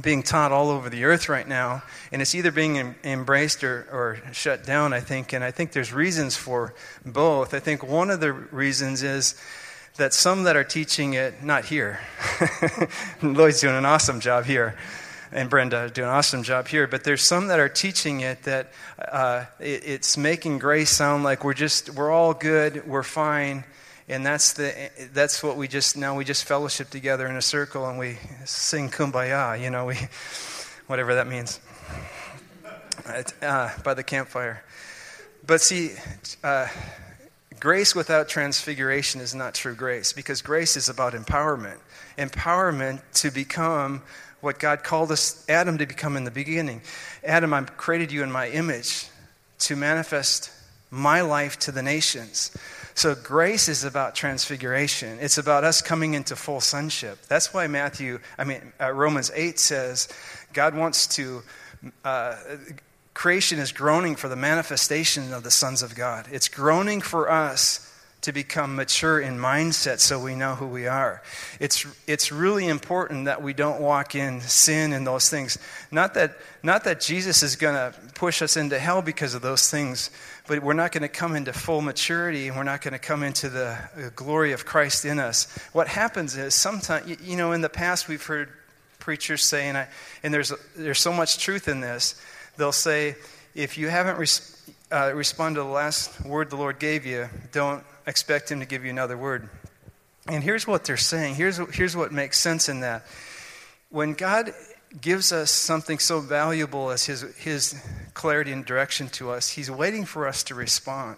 being 0.00 0.22
taught 0.22 0.50
all 0.50 0.70
over 0.70 0.90
the 0.90 1.04
earth 1.04 1.28
right 1.28 1.46
now, 1.46 1.82
and 2.10 2.20
it's 2.20 2.34
either 2.34 2.50
being 2.50 2.78
em- 2.78 2.96
embraced 3.04 3.62
or, 3.62 3.86
or 3.92 4.18
shut 4.32 4.64
down, 4.64 4.92
I 4.92 5.00
think, 5.00 5.32
and 5.32 5.44
I 5.44 5.52
think 5.52 5.70
there's 5.70 5.92
reasons 5.92 6.36
for 6.36 6.74
both. 7.04 7.54
I 7.54 7.60
think 7.60 7.84
one 7.84 8.10
of 8.10 8.18
the 8.18 8.32
reasons 8.32 9.04
is 9.04 9.40
that 9.98 10.12
some 10.12 10.44
that 10.44 10.56
are 10.56 10.64
teaching 10.64 11.14
it, 11.14 11.44
not 11.44 11.66
here, 11.66 12.00
Lloyd's 13.22 13.60
doing 13.60 13.76
an 13.76 13.86
awesome 13.86 14.18
job 14.18 14.46
here 14.46 14.76
and 15.32 15.50
Brenda 15.50 15.90
do 15.90 16.02
an 16.02 16.08
awesome 16.08 16.42
job 16.42 16.68
here. 16.68 16.86
But 16.86 17.04
there's 17.04 17.22
some 17.22 17.48
that 17.48 17.58
are 17.58 17.68
teaching 17.68 18.20
it 18.20 18.42
that 18.44 18.72
uh, 18.98 19.44
it, 19.60 19.82
it's 19.84 20.16
making 20.16 20.58
grace 20.58 20.90
sound 20.90 21.24
like 21.24 21.44
we're 21.44 21.54
just 21.54 21.90
we're 21.90 22.10
all 22.10 22.34
good, 22.34 22.86
we're 22.86 23.02
fine, 23.02 23.64
and 24.08 24.24
that's 24.24 24.54
the 24.54 24.90
that's 25.12 25.42
what 25.42 25.56
we 25.56 25.68
just 25.68 25.96
now 25.96 26.16
we 26.16 26.24
just 26.24 26.44
fellowship 26.44 26.90
together 26.90 27.26
in 27.26 27.36
a 27.36 27.42
circle 27.42 27.88
and 27.88 27.98
we 27.98 28.18
sing 28.44 28.90
kumbaya. 28.90 29.60
You 29.60 29.70
know, 29.70 29.86
we 29.86 29.96
whatever 30.86 31.14
that 31.16 31.26
means 31.26 31.60
uh, 33.42 33.70
by 33.82 33.94
the 33.94 34.04
campfire. 34.04 34.62
But 35.46 35.60
see. 35.60 35.92
Uh, 36.42 36.68
grace 37.58 37.94
without 37.94 38.28
transfiguration 38.28 39.20
is 39.20 39.34
not 39.34 39.54
true 39.54 39.74
grace 39.74 40.12
because 40.12 40.42
grace 40.42 40.76
is 40.76 40.88
about 40.88 41.14
empowerment. 41.14 41.78
Empowerment 42.18 43.00
to 43.14 43.30
become 43.30 44.02
what 44.46 44.58
God 44.58 44.82
called 44.84 45.12
us, 45.12 45.44
Adam 45.48 45.76
to 45.78 45.86
become 45.86 46.16
in 46.16 46.24
the 46.24 46.30
beginning. 46.30 46.80
Adam, 47.24 47.52
I 47.52 47.62
created 47.62 48.12
you 48.12 48.22
in 48.22 48.30
my 48.32 48.48
image 48.48 49.08
to 49.58 49.76
manifest 49.76 50.50
my 50.90 51.20
life 51.20 51.58
to 51.58 51.72
the 51.72 51.82
nations. 51.82 52.56
So 52.94 53.14
grace 53.14 53.68
is 53.68 53.84
about 53.84 54.14
transfiguration. 54.14 55.18
It's 55.20 55.36
about 55.36 55.64
us 55.64 55.82
coming 55.82 56.14
into 56.14 56.36
full 56.36 56.60
sonship. 56.60 57.18
That's 57.28 57.52
why 57.52 57.66
Matthew, 57.66 58.20
I 58.38 58.44
mean 58.44 58.72
uh, 58.80 58.92
Romans 58.92 59.30
8 59.34 59.58
says 59.58 60.08
God 60.52 60.74
wants 60.74 61.08
to 61.16 61.42
uh, 62.04 62.36
creation 63.14 63.58
is 63.58 63.72
groaning 63.72 64.14
for 64.14 64.28
the 64.28 64.36
manifestation 64.36 65.32
of 65.32 65.42
the 65.42 65.50
sons 65.50 65.82
of 65.82 65.94
God. 65.94 66.26
It's 66.30 66.48
groaning 66.48 67.00
for 67.00 67.30
us 67.30 67.85
to 68.26 68.32
become 68.32 68.74
mature 68.74 69.20
in 69.20 69.38
mindset 69.38 70.00
so 70.00 70.18
we 70.18 70.34
know 70.34 70.56
who 70.56 70.66
we 70.66 70.88
are. 70.88 71.22
It's, 71.60 71.86
it's 72.08 72.32
really 72.32 72.66
important 72.66 73.26
that 73.26 73.40
we 73.40 73.52
don't 73.52 73.80
walk 73.80 74.16
in 74.16 74.40
sin 74.40 74.92
and 74.92 75.06
those 75.06 75.30
things. 75.30 75.58
Not 75.92 76.14
that, 76.14 76.36
not 76.60 76.82
that 76.84 77.00
Jesus 77.00 77.44
is 77.44 77.54
going 77.54 77.76
to 77.76 77.96
push 78.16 78.42
us 78.42 78.56
into 78.56 78.80
hell 78.80 79.00
because 79.00 79.34
of 79.34 79.42
those 79.42 79.70
things, 79.70 80.10
but 80.48 80.60
we're 80.60 80.72
not 80.72 80.90
going 80.90 81.02
to 81.02 81.08
come 81.08 81.36
into 81.36 81.52
full 81.52 81.80
maturity 81.80 82.48
and 82.48 82.56
we're 82.56 82.64
not 82.64 82.82
going 82.82 82.94
to 82.94 82.98
come 82.98 83.22
into 83.22 83.48
the 83.48 83.78
glory 84.16 84.50
of 84.50 84.64
Christ 84.66 85.04
in 85.04 85.20
us. 85.20 85.46
What 85.72 85.86
happens 85.86 86.36
is 86.36 86.52
sometimes, 86.52 87.08
you 87.24 87.36
know, 87.36 87.52
in 87.52 87.60
the 87.60 87.68
past 87.68 88.08
we've 88.08 88.26
heard 88.26 88.48
preachers 88.98 89.44
say, 89.44 89.68
and, 89.68 89.78
I, 89.78 89.88
and 90.24 90.34
there's, 90.34 90.52
there's 90.74 90.98
so 90.98 91.12
much 91.12 91.38
truth 91.38 91.68
in 91.68 91.78
this, 91.78 92.20
they'll 92.56 92.72
say, 92.72 93.14
if 93.54 93.78
you 93.78 93.86
haven't 93.86 94.18
res- 94.18 94.68
uh, 94.90 95.12
responded 95.14 95.60
to 95.60 95.62
the 95.64 95.70
last 95.70 96.24
word 96.24 96.50
the 96.50 96.56
Lord 96.56 96.80
gave 96.80 97.06
you, 97.06 97.28
don't 97.52 97.84
expect 98.06 98.50
Him 98.50 98.60
to 98.60 98.66
give 98.66 98.84
you 98.84 98.90
another 98.90 99.16
word. 99.16 99.48
And 100.28 100.42
here's 100.42 100.66
what 100.66 100.84
they're 100.84 100.96
saying. 100.96 101.36
Here's, 101.36 101.58
here's 101.74 101.96
what 101.96 102.12
makes 102.12 102.38
sense 102.38 102.68
in 102.68 102.80
that. 102.80 103.06
When 103.90 104.14
God 104.14 104.52
gives 105.00 105.32
us 105.32 105.50
something 105.50 105.98
so 105.98 106.20
valuable 106.20 106.90
as 106.90 107.04
his, 107.04 107.22
his 107.36 107.80
clarity 108.14 108.52
and 108.52 108.64
direction 108.64 109.08
to 109.08 109.30
us, 109.30 109.50
He's 109.50 109.70
waiting 109.70 110.04
for 110.04 110.26
us 110.26 110.42
to 110.44 110.54
respond. 110.54 111.16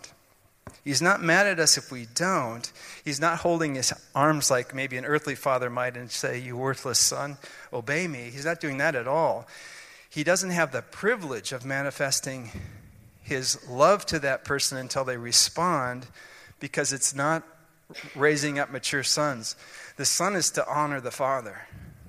He's 0.84 1.02
not 1.02 1.22
mad 1.22 1.46
at 1.46 1.60
us 1.60 1.76
if 1.78 1.90
we 1.90 2.06
don't. 2.14 2.70
He's 3.04 3.20
not 3.20 3.38
holding 3.38 3.74
his 3.74 3.92
arms 4.14 4.50
like 4.50 4.74
maybe 4.74 4.96
an 4.96 5.04
earthly 5.04 5.34
father 5.34 5.70
might 5.70 5.96
and 5.96 6.10
say, 6.10 6.38
You 6.38 6.56
worthless 6.56 6.98
son, 6.98 7.38
obey 7.72 8.06
me. 8.06 8.30
He's 8.32 8.44
not 8.44 8.60
doing 8.60 8.78
that 8.78 8.94
at 8.94 9.08
all. 9.08 9.46
He 10.10 10.24
doesn't 10.24 10.50
have 10.50 10.72
the 10.72 10.82
privilege 10.82 11.52
of 11.52 11.64
manifesting 11.64 12.50
his 13.22 13.68
love 13.68 14.06
to 14.06 14.18
that 14.20 14.44
person 14.44 14.78
until 14.78 15.04
they 15.04 15.16
respond 15.16 16.06
because 16.60 16.92
it's 16.92 17.14
not 17.14 17.42
raising 18.14 18.58
up 18.58 18.70
mature 18.70 19.02
sons. 19.02 19.56
The 19.96 20.04
son 20.04 20.36
is 20.36 20.50
to 20.52 20.68
honor 20.68 21.00
the 21.00 21.10
father. 21.10 21.66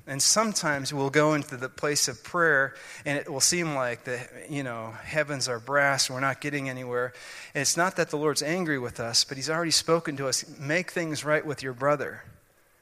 And 0.10 0.22
sometimes 0.24 0.92
we'll 0.92 1.12
go 1.12 1.36
into 1.36 1.56
the 1.56 1.70
place 1.70 2.08
of 2.08 2.24
prayer 2.24 2.74
and 3.06 3.20
it 3.20 3.30
will 3.30 3.40
seem 3.40 3.76
like 3.76 4.06
the 4.06 4.20
you 4.50 4.64
know 4.64 4.92
heavens 5.04 5.48
are 5.48 5.60
brass 5.60 6.10
we're 6.10 6.20
not 6.20 6.42
getting 6.42 6.68
anywhere. 6.68 7.14
And 7.54 7.62
it's 7.62 7.78
not 7.78 7.96
that 7.98 8.10
the 8.10 8.18
Lord's 8.18 8.42
angry 8.42 8.80
with 8.80 9.00
us, 9.00 9.24
but 9.24 9.38
He's 9.38 9.52
already 9.52 9.72
spoken 9.72 10.18
to 10.18 10.28
us. 10.28 10.44
Make 10.58 10.92
things 10.92 11.24
right 11.24 11.46
with 11.46 11.62
your 11.62 11.74
brother, 11.74 12.24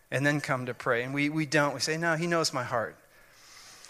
and 0.09 0.25
then 0.25 0.39
come 0.39 0.67
to 0.67 0.73
pray. 0.73 1.03
And 1.03 1.13
we, 1.13 1.27
we 1.27 1.45
don't. 1.45 1.73
We 1.73 1.81
say, 1.81 1.97
No, 1.97 2.15
He 2.15 2.27
knows 2.27 2.53
my 2.53 2.63
heart. 2.63 2.95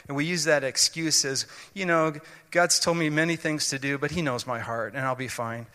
And 0.08 0.18
we 0.18 0.26
use 0.26 0.46
that 0.46 0.64
excuse 0.64 1.24
as, 1.26 1.46
you 1.74 1.86
know, 1.86 2.14
God's 2.50 2.80
told 2.80 2.98
me 2.98 3.10
many 3.10 3.36
things 3.36 3.70
to 3.70 3.78
do, 3.78 3.98
but 3.98 4.10
He 4.10 4.22
knows 4.24 4.48
my 4.48 4.60
heart, 4.60 4.94
and 4.96 5.06
I'll 5.06 5.16
be 5.16 5.28
fine. 5.28 5.68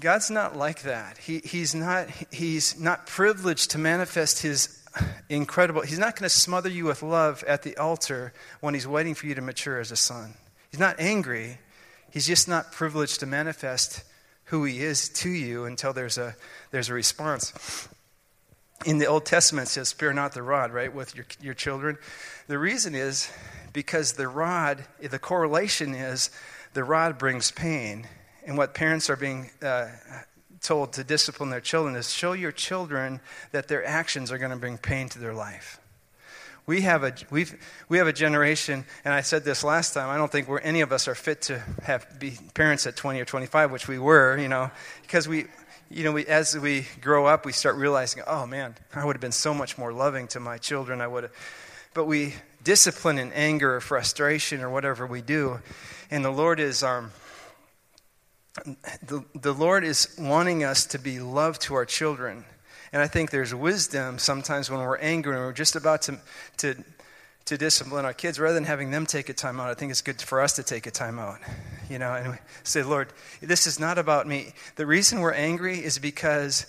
God's 0.00 0.30
not 0.30 0.56
like 0.56 0.82
that. 0.82 1.18
He, 1.18 1.40
he's, 1.44 1.74
not, 1.74 2.08
he's 2.30 2.78
not 2.80 3.06
privileged 3.06 3.72
to 3.72 3.78
manifest 3.78 4.40
His 4.40 4.82
incredible. 5.28 5.82
He's 5.82 5.98
not 5.98 6.16
going 6.16 6.24
to 6.24 6.34
smother 6.34 6.68
you 6.68 6.84
with 6.84 7.02
love 7.02 7.42
at 7.44 7.62
the 7.62 7.76
altar 7.76 8.32
when 8.60 8.74
he's 8.74 8.86
waiting 8.86 9.14
for 9.14 9.26
you 9.26 9.34
to 9.34 9.40
mature 9.40 9.80
as 9.80 9.90
a 9.90 9.96
son. 9.96 10.34
He's 10.70 10.80
not 10.80 10.96
angry. 10.98 11.58
He's 12.10 12.26
just 12.26 12.48
not 12.48 12.72
privileged 12.72 13.20
to 13.20 13.26
manifest 13.26 14.04
who 14.46 14.64
he 14.64 14.82
is 14.82 15.08
to 15.08 15.30
you 15.30 15.64
until 15.64 15.92
there's 15.92 16.18
a, 16.18 16.36
there's 16.70 16.88
a 16.88 16.94
response. 16.94 17.88
In 18.84 18.98
the 18.98 19.06
Old 19.06 19.24
Testament, 19.24 19.68
it 19.68 19.70
says, 19.70 19.88
Spare 19.88 20.12
not 20.12 20.32
the 20.32 20.42
rod, 20.42 20.72
right, 20.72 20.92
with 20.92 21.14
your, 21.14 21.24
your 21.40 21.54
children. 21.54 21.96
The 22.48 22.58
reason 22.58 22.94
is 22.94 23.30
because 23.72 24.12
the 24.12 24.28
rod, 24.28 24.84
the 25.00 25.18
correlation 25.18 25.94
is 25.94 26.30
the 26.74 26.84
rod 26.84 27.16
brings 27.16 27.50
pain. 27.50 28.06
And 28.44 28.58
what 28.58 28.74
parents 28.74 29.08
are 29.08 29.16
being 29.16 29.50
uh, 29.62 29.88
told 30.60 30.92
to 30.94 31.04
discipline 31.04 31.50
their 31.50 31.60
children 31.60 31.96
is 31.96 32.12
show 32.12 32.32
your 32.32 32.52
children 32.52 33.20
that 33.50 33.68
their 33.68 33.84
actions 33.84 34.32
are 34.32 34.38
going 34.38 34.50
to 34.50 34.56
bring 34.56 34.78
pain 34.78 35.08
to 35.10 35.18
their 35.18 35.34
life. 35.34 35.78
We 36.64 36.82
have, 36.82 37.02
a, 37.02 37.12
we've, 37.28 37.60
we 37.88 37.98
have 37.98 38.06
a 38.06 38.12
generation, 38.12 38.84
and 39.04 39.12
I 39.12 39.22
said 39.22 39.42
this 39.42 39.64
last 39.64 39.94
time, 39.94 40.08
I 40.08 40.16
don't 40.16 40.30
think 40.30 40.48
any 40.62 40.80
of 40.80 40.92
us 40.92 41.08
are 41.08 41.14
fit 41.16 41.42
to 41.42 41.58
have, 41.82 42.06
be 42.20 42.38
parents 42.54 42.86
at 42.86 42.94
20 42.94 43.20
or 43.20 43.24
25, 43.24 43.72
which 43.72 43.88
we 43.88 43.98
were, 43.98 44.38
you 44.38 44.48
know, 44.48 44.70
because 45.02 45.26
we, 45.26 45.46
you 45.90 46.04
know, 46.04 46.12
we, 46.12 46.24
as 46.26 46.56
we 46.56 46.86
grow 47.00 47.26
up, 47.26 47.44
we 47.44 47.52
start 47.52 47.74
realizing, 47.74 48.22
oh 48.28 48.46
man, 48.46 48.76
I 48.94 49.04
would 49.04 49.16
have 49.16 49.20
been 49.20 49.32
so 49.32 49.52
much 49.52 49.76
more 49.76 49.92
loving 49.92 50.28
to 50.28 50.40
my 50.40 50.56
children. 50.56 51.00
I 51.00 51.08
would 51.08 51.24
have, 51.24 51.32
but 51.94 52.04
we 52.04 52.34
discipline 52.62 53.18
in 53.18 53.32
anger 53.32 53.74
or 53.74 53.80
frustration 53.80 54.60
or 54.60 54.70
whatever 54.70 55.04
we 55.04 55.20
do, 55.20 55.60
and 56.12 56.24
the 56.24 56.30
Lord 56.30 56.60
is 56.60 56.84
um, 56.84 57.10
the, 59.06 59.24
the 59.34 59.52
Lord 59.52 59.84
is 59.84 60.14
wanting 60.18 60.64
us 60.64 60.86
to 60.86 60.98
be 60.98 61.20
love 61.20 61.58
to 61.60 61.74
our 61.74 61.84
children. 61.84 62.44
And 62.92 63.00
I 63.00 63.06
think 63.06 63.30
there's 63.30 63.54
wisdom 63.54 64.18
sometimes 64.18 64.70
when 64.70 64.80
we're 64.80 64.98
angry 64.98 65.34
and 65.34 65.44
we're 65.44 65.52
just 65.52 65.76
about 65.76 66.02
to, 66.02 66.18
to, 66.58 66.76
to 67.46 67.56
discipline 67.56 68.04
our 68.04 68.12
kids, 68.12 68.38
rather 68.38 68.54
than 68.54 68.64
having 68.64 68.90
them 68.90 69.06
take 69.06 69.30
a 69.30 69.32
time 69.32 69.58
out, 69.58 69.70
I 69.70 69.74
think 69.74 69.90
it's 69.90 70.02
good 70.02 70.20
for 70.20 70.42
us 70.42 70.54
to 70.54 70.62
take 70.62 70.86
a 70.86 70.90
time 70.90 71.18
out. 71.18 71.38
You 71.88 71.98
know, 71.98 72.12
and 72.12 72.38
say, 72.62 72.82
Lord, 72.82 73.08
this 73.40 73.66
is 73.66 73.80
not 73.80 73.98
about 73.98 74.26
me. 74.26 74.52
The 74.76 74.86
reason 74.86 75.20
we're 75.20 75.32
angry 75.32 75.82
is 75.82 75.98
because 75.98 76.66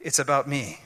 it's 0.00 0.18
about 0.18 0.46
me. 0.46 0.78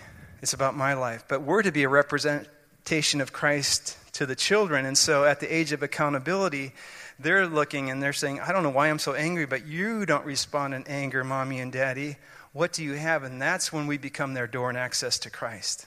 It's 0.43 0.53
about 0.53 0.77
my 0.77 0.95
life. 0.95 1.25
But 1.29 1.43
we're 1.43 1.63
to 1.63 1.73
be 1.73 1.83
a 1.83 1.89
representation 1.89 3.21
of 3.21 3.33
Christ 3.33 3.97
to 4.13 4.27
the 4.27 4.37
children. 4.37 4.87
And 4.87 4.97
so 4.97 5.25
at 5.25 5.41
the 5.41 5.53
age 5.53 5.73
of 5.73 5.83
accountability, 5.83 6.73
they're 7.19 7.47
looking 7.47 7.91
and 7.91 8.03
they're 8.03 8.13
saying, 8.13 8.41
I 8.41 8.53
don't 8.53 8.63
know 8.63 8.71
why 8.71 8.89
I'm 8.89 8.99
so 8.99 9.15
angry, 9.15 9.47
but 9.47 9.67
you 9.67 10.07
don't 10.07 10.25
respond 10.25 10.75
in 10.75 10.85
anger, 10.87 11.25
mommy 11.25 11.61
and 11.61 11.73
daddy. 11.73 12.17
What 12.53 12.73
do 12.73 12.85
you 12.85 12.95
have? 12.95 13.23
And 13.23 13.41
that's 13.41 13.73
when 13.73 13.87
we 13.87 13.99
become 13.99 14.35
their 14.35 14.47
door 14.47 14.69
and 14.69 14.79
access 14.79 15.19
to 15.21 15.31
Christ. 15.31 15.87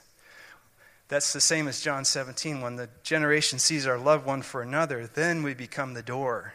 That's 1.07 1.33
the 1.33 1.41
same 1.41 1.67
as 1.67 1.81
John 1.81 2.05
17. 2.05 2.61
When 2.61 2.75
the 2.75 2.89
generation 3.03 3.57
sees 3.57 3.87
our 3.87 3.97
love 3.97 4.25
one 4.25 4.43
for 4.43 4.61
another, 4.61 5.07
then 5.07 5.41
we 5.41 5.55
become 5.55 5.93
the 5.93 6.03
door 6.03 6.53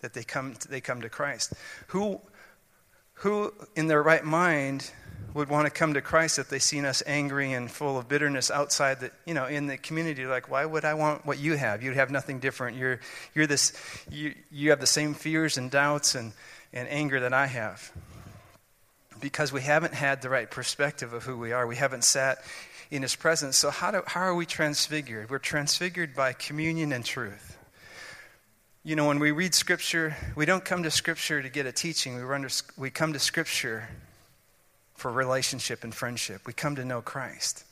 that 0.00 0.14
they 0.14 0.22
come, 0.22 0.54
they 0.68 0.80
come 0.80 1.00
to 1.00 1.08
Christ. 1.08 1.52
Who, 1.88 2.20
who 3.14 3.52
in 3.74 3.88
their 3.88 4.02
right 4.02 4.24
mind 4.24 4.92
would 5.38 5.48
want 5.48 5.66
to 5.66 5.70
come 5.70 5.94
to 5.94 6.02
Christ 6.02 6.40
if 6.40 6.48
they 6.48 6.58
seen 6.58 6.84
us 6.84 7.00
angry 7.06 7.52
and 7.52 7.70
full 7.70 7.96
of 7.96 8.08
bitterness 8.08 8.50
outside 8.50 8.98
the, 8.98 9.12
you 9.24 9.34
know, 9.34 9.46
in 9.46 9.68
the 9.68 9.76
community. 9.76 10.26
Like, 10.26 10.50
why 10.50 10.66
would 10.66 10.84
I 10.84 10.94
want 10.94 11.24
what 11.24 11.38
you 11.38 11.54
have? 11.54 11.80
You'd 11.80 11.94
have 11.94 12.10
nothing 12.10 12.40
different. 12.40 12.76
You're, 12.76 12.98
you're 13.36 13.46
this, 13.46 13.72
you, 14.10 14.34
you 14.50 14.70
have 14.70 14.80
the 14.80 14.86
same 14.86 15.14
fears 15.14 15.56
and 15.56 15.70
doubts 15.70 16.16
and, 16.16 16.32
and 16.72 16.88
anger 16.88 17.20
that 17.20 17.32
I 17.32 17.46
have. 17.46 17.92
Because 19.20 19.52
we 19.52 19.60
haven't 19.60 19.94
had 19.94 20.22
the 20.22 20.28
right 20.28 20.50
perspective 20.50 21.12
of 21.12 21.22
who 21.22 21.38
we 21.38 21.52
are. 21.52 21.68
We 21.68 21.76
haven't 21.76 22.02
sat 22.02 22.38
in 22.90 23.02
His 23.02 23.14
presence. 23.14 23.56
So, 23.56 23.70
how, 23.70 23.92
do, 23.92 24.02
how 24.06 24.22
are 24.22 24.34
we 24.34 24.44
transfigured? 24.44 25.30
We're 25.30 25.38
transfigured 25.38 26.16
by 26.16 26.32
communion 26.32 26.92
and 26.92 27.04
truth. 27.04 27.56
You 28.82 28.96
know, 28.96 29.06
when 29.06 29.20
we 29.20 29.30
read 29.30 29.54
Scripture, 29.54 30.16
we 30.34 30.46
don't 30.46 30.64
come 30.64 30.82
to 30.82 30.90
Scripture 30.90 31.42
to 31.42 31.48
get 31.48 31.66
a 31.66 31.72
teaching. 31.72 32.16
We, 32.16 32.48
to, 32.48 32.62
we 32.76 32.90
come 32.90 33.12
to 33.12 33.18
Scripture 33.20 33.88
for 34.98 35.12
relationship 35.12 35.84
and 35.84 35.94
friendship. 35.94 36.42
We 36.44 36.52
come 36.52 36.74
to 36.74 36.84
know 36.84 37.00
Christ. 37.00 37.64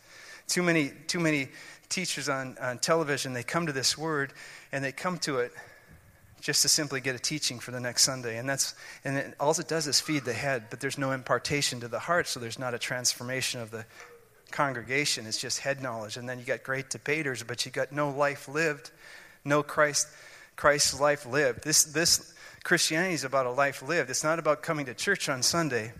Too 0.46 0.62
many, 0.62 0.92
too 1.08 1.18
many 1.18 1.48
teachers 1.88 2.28
on, 2.28 2.56
on 2.60 2.78
television, 2.78 3.32
they 3.32 3.42
come 3.42 3.66
to 3.66 3.72
this 3.72 3.98
word 3.98 4.32
and 4.70 4.82
they 4.82 4.92
come 4.92 5.18
to 5.18 5.38
it 5.38 5.52
just 6.40 6.62
to 6.62 6.68
simply 6.68 7.00
get 7.00 7.16
a 7.16 7.18
teaching 7.18 7.58
for 7.58 7.72
the 7.72 7.80
next 7.80 8.04
Sunday. 8.04 8.38
And 8.38 8.48
that's 8.48 8.76
and 9.04 9.16
it, 9.16 9.34
all 9.40 9.50
it 9.50 9.66
does 9.66 9.88
is 9.88 9.98
feed 9.98 10.24
the 10.24 10.32
head, 10.32 10.66
but 10.70 10.78
there's 10.78 10.98
no 10.98 11.10
impartation 11.10 11.80
to 11.80 11.88
the 11.88 11.98
heart, 11.98 12.28
so 12.28 12.38
there's 12.38 12.60
not 12.60 12.74
a 12.74 12.78
transformation 12.78 13.60
of 13.60 13.72
the 13.72 13.84
congregation. 14.52 15.26
It's 15.26 15.40
just 15.40 15.58
head 15.58 15.82
knowledge. 15.82 16.16
And 16.16 16.28
then 16.28 16.38
you 16.38 16.44
got 16.44 16.62
great 16.62 16.90
debaters, 16.90 17.42
but 17.42 17.66
you 17.66 17.72
got 17.72 17.90
no 17.90 18.10
life 18.10 18.46
lived, 18.46 18.92
no 19.44 19.64
Christ 19.64 20.06
Christ's 20.54 21.00
life 21.00 21.26
lived. 21.26 21.64
This 21.64 21.82
this 21.82 22.32
Christianity 22.62 23.14
is 23.14 23.24
about 23.24 23.46
a 23.46 23.50
life 23.50 23.82
lived. 23.82 24.10
It's 24.10 24.22
not 24.22 24.38
about 24.38 24.62
coming 24.62 24.86
to 24.86 24.94
church 24.94 25.28
on 25.28 25.42
Sunday 25.42 25.92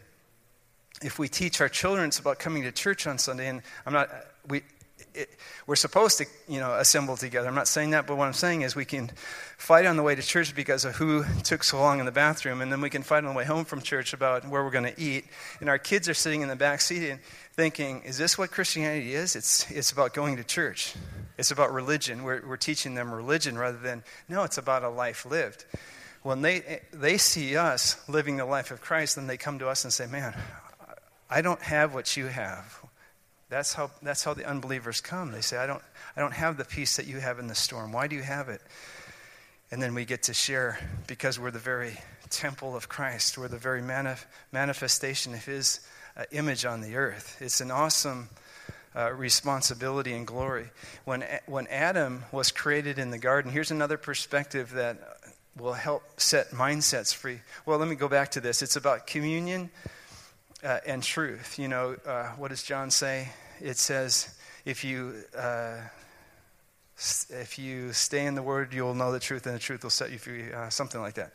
if 1.03 1.19
we 1.19 1.29
teach 1.29 1.61
our 1.61 1.69
children 1.69 2.09
it's 2.09 2.19
about 2.19 2.39
coming 2.39 2.63
to 2.63 2.73
church 2.73 3.07
on 3.07 3.19
Sunday, 3.19 3.49
and 3.49 3.63
I'm 3.85 3.93
not, 3.93 4.09
we, 4.49 4.63
it, 5.15 5.31
we're 5.67 5.77
supposed 5.77 6.19
to, 6.19 6.27
you 6.49 6.61
know, 6.61 6.75
assemble 6.75 7.17
together. 7.17 7.49
I'm 7.49 7.55
not 7.55 7.69
saying 7.69 7.91
that, 7.91 8.07
but 8.07 8.17
what 8.17 8.27
I'm 8.27 8.33
saying 8.33 8.63
is 8.63 8.77
we 8.77 8.85
can 8.85 9.11
fight 9.59 9.87
on 9.87 9.97
the 9.97 10.03
way 10.03 10.15
to 10.15 10.23
church 10.23 10.55
because 10.55 10.85
of 10.85 10.95
who 10.97 11.25
took 11.43 11.65
so 11.65 11.79
long 11.79 12.01
in 12.01 12.07
the 12.07 12.13
bathroom, 12.13 12.61
and 12.61 12.71
then 12.71 12.81
we 12.81 12.91
can 12.91 13.03
fight 13.03 13.25
on 13.25 13.33
the 13.33 13.37
way 13.37 13.45
home 13.45 13.65
from 13.65 13.81
church 13.81 14.13
about 14.13 14.47
where 14.49 14.63
we're 14.63 14.71
going 14.71 14.93
to 14.93 15.01
eat. 15.01 15.25
And 15.61 15.69
our 15.69 15.79
kids 15.79 16.09
are 16.09 16.15
sitting 16.15 16.43
in 16.43 16.49
the 16.49 16.57
back 16.57 16.81
seat 16.81 17.11
and 17.11 17.21
thinking, 17.55 18.03
"Is 18.03 18.19
this 18.19 18.39
what 18.39 18.51
Christianity 18.51 19.15
is? 19.15 19.37
It's 19.37 19.71
it's 19.71 19.91
about 19.91 20.15
going 20.15 20.37
to 20.37 20.45
church. 20.45 20.95
It's 21.39 21.51
about 21.51 21.73
religion. 21.73 22.23
We're 22.23 22.47
we're 22.47 22.57
teaching 22.57 22.95
them 22.95 23.13
religion 23.13 23.59
rather 23.59 23.79
than 23.79 24.05
no. 24.29 24.45
It's 24.45 24.59
about 24.59 24.83
a 24.83 24.91
life 24.91 25.27
lived." 25.27 25.65
When 26.23 26.43
they 26.43 26.81
they 26.93 27.19
see 27.19 27.57
us 27.57 27.97
living 28.09 28.37
the 28.37 28.45
life 28.45 28.71
of 28.71 28.81
Christ, 28.81 29.17
then 29.17 29.27
they 29.27 29.37
come 29.37 29.59
to 29.61 29.69
us 29.69 29.85
and 29.85 29.93
say, 29.93 30.07
"Man, 30.07 30.35
I 31.29 31.43
don't 31.43 31.63
have 31.63 31.95
what 31.95 32.17
you 32.17 32.27
have. 32.27 32.79
That's 33.49 33.75
how, 33.75 33.91
that's 34.03 34.25
how 34.25 34.35
the 34.35 34.45
unbelievers 34.45 35.01
come. 35.01 35.31
They 35.31 35.41
say, 35.41 35.57
I 35.57 35.67
don't, 35.67 35.83
I 36.17 36.21
don't 36.21 36.33
have 36.33 36.57
the 36.57 36.65
peace 36.65 36.97
that 36.97 37.07
you 37.07 37.19
have 37.19 37.39
in 37.39 37.47
the 37.47 37.55
storm. 37.55 37.93
Why 37.93 38.09
do 38.09 38.17
you 38.17 38.23
have 38.23 38.49
it? 38.49 38.61
And 39.71 39.83
then 39.83 39.95
we 39.95 40.05
get 40.05 40.25
to 40.25 40.35
share 40.35 40.79
because 41.07 41.39
we're 41.39 41.51
the 41.51 41.59
very 41.59 41.99
temple 42.31 42.77
of 42.77 42.89
Christ. 42.89 43.39
We're 43.39 43.49
the 43.49 43.59
very 43.59 43.83
manif- 43.83 44.25
manifestation 44.53 45.35
of 45.35 45.45
His 45.45 45.81
uh, 46.17 46.25
image 46.33 46.65
on 46.65 46.81
the 46.81 46.97
earth. 46.97 47.39
It's 47.41 47.61
an 47.61 47.71
awesome 47.71 48.29
uh, 48.97 49.13
responsibility 49.13 50.13
and 50.13 50.27
glory. 50.27 50.71
When, 51.05 51.25
when 51.47 51.67
Adam 51.69 52.25
was 52.33 52.51
created 52.51 52.99
in 52.99 53.11
the 53.11 53.19
garden, 53.19 53.53
here's 53.53 53.71
another 53.71 53.97
perspective 53.97 54.73
that 54.73 54.99
will 55.57 55.73
help 55.73 56.03
set 56.21 56.51
mindsets 56.51 57.15
free. 57.15 57.41
Well, 57.65 57.79
let 57.79 57.89
me 57.89 57.97
go 57.97 58.09
back 58.09 58.33
to 58.33 58.41
this. 58.41 58.63
It's 58.63 58.77
about 58.77 59.07
communion 59.07 59.71
uh, 60.67 60.81
and 60.85 61.03
truth. 61.03 61.59
You 61.59 61.69
know, 61.69 61.97
uh, 62.05 62.29
what 62.31 62.49
does 62.49 62.63
John 62.63 62.91
say? 62.91 63.29
It 63.61 63.77
says, 63.79 64.35
if 64.65 64.85
you 64.85 65.15
uh, 65.39 65.77
if 67.31 67.59
you 67.59 67.93
stay 67.93 68.27
in 68.27 68.35
the 68.35 68.43
Word, 68.43 68.75
you 68.75 68.83
will 68.83 68.95
know 68.95 69.13
the 69.13 69.21
truth, 69.21 69.47
and 69.47 69.55
the 69.55 69.61
truth 69.61 69.83
will 69.83 69.91
set 69.91 70.11
you 70.11 70.19
free. 70.19 70.53
Uh, 70.53 70.69
something 70.71 71.01
like 71.01 71.15
that. 71.15 71.35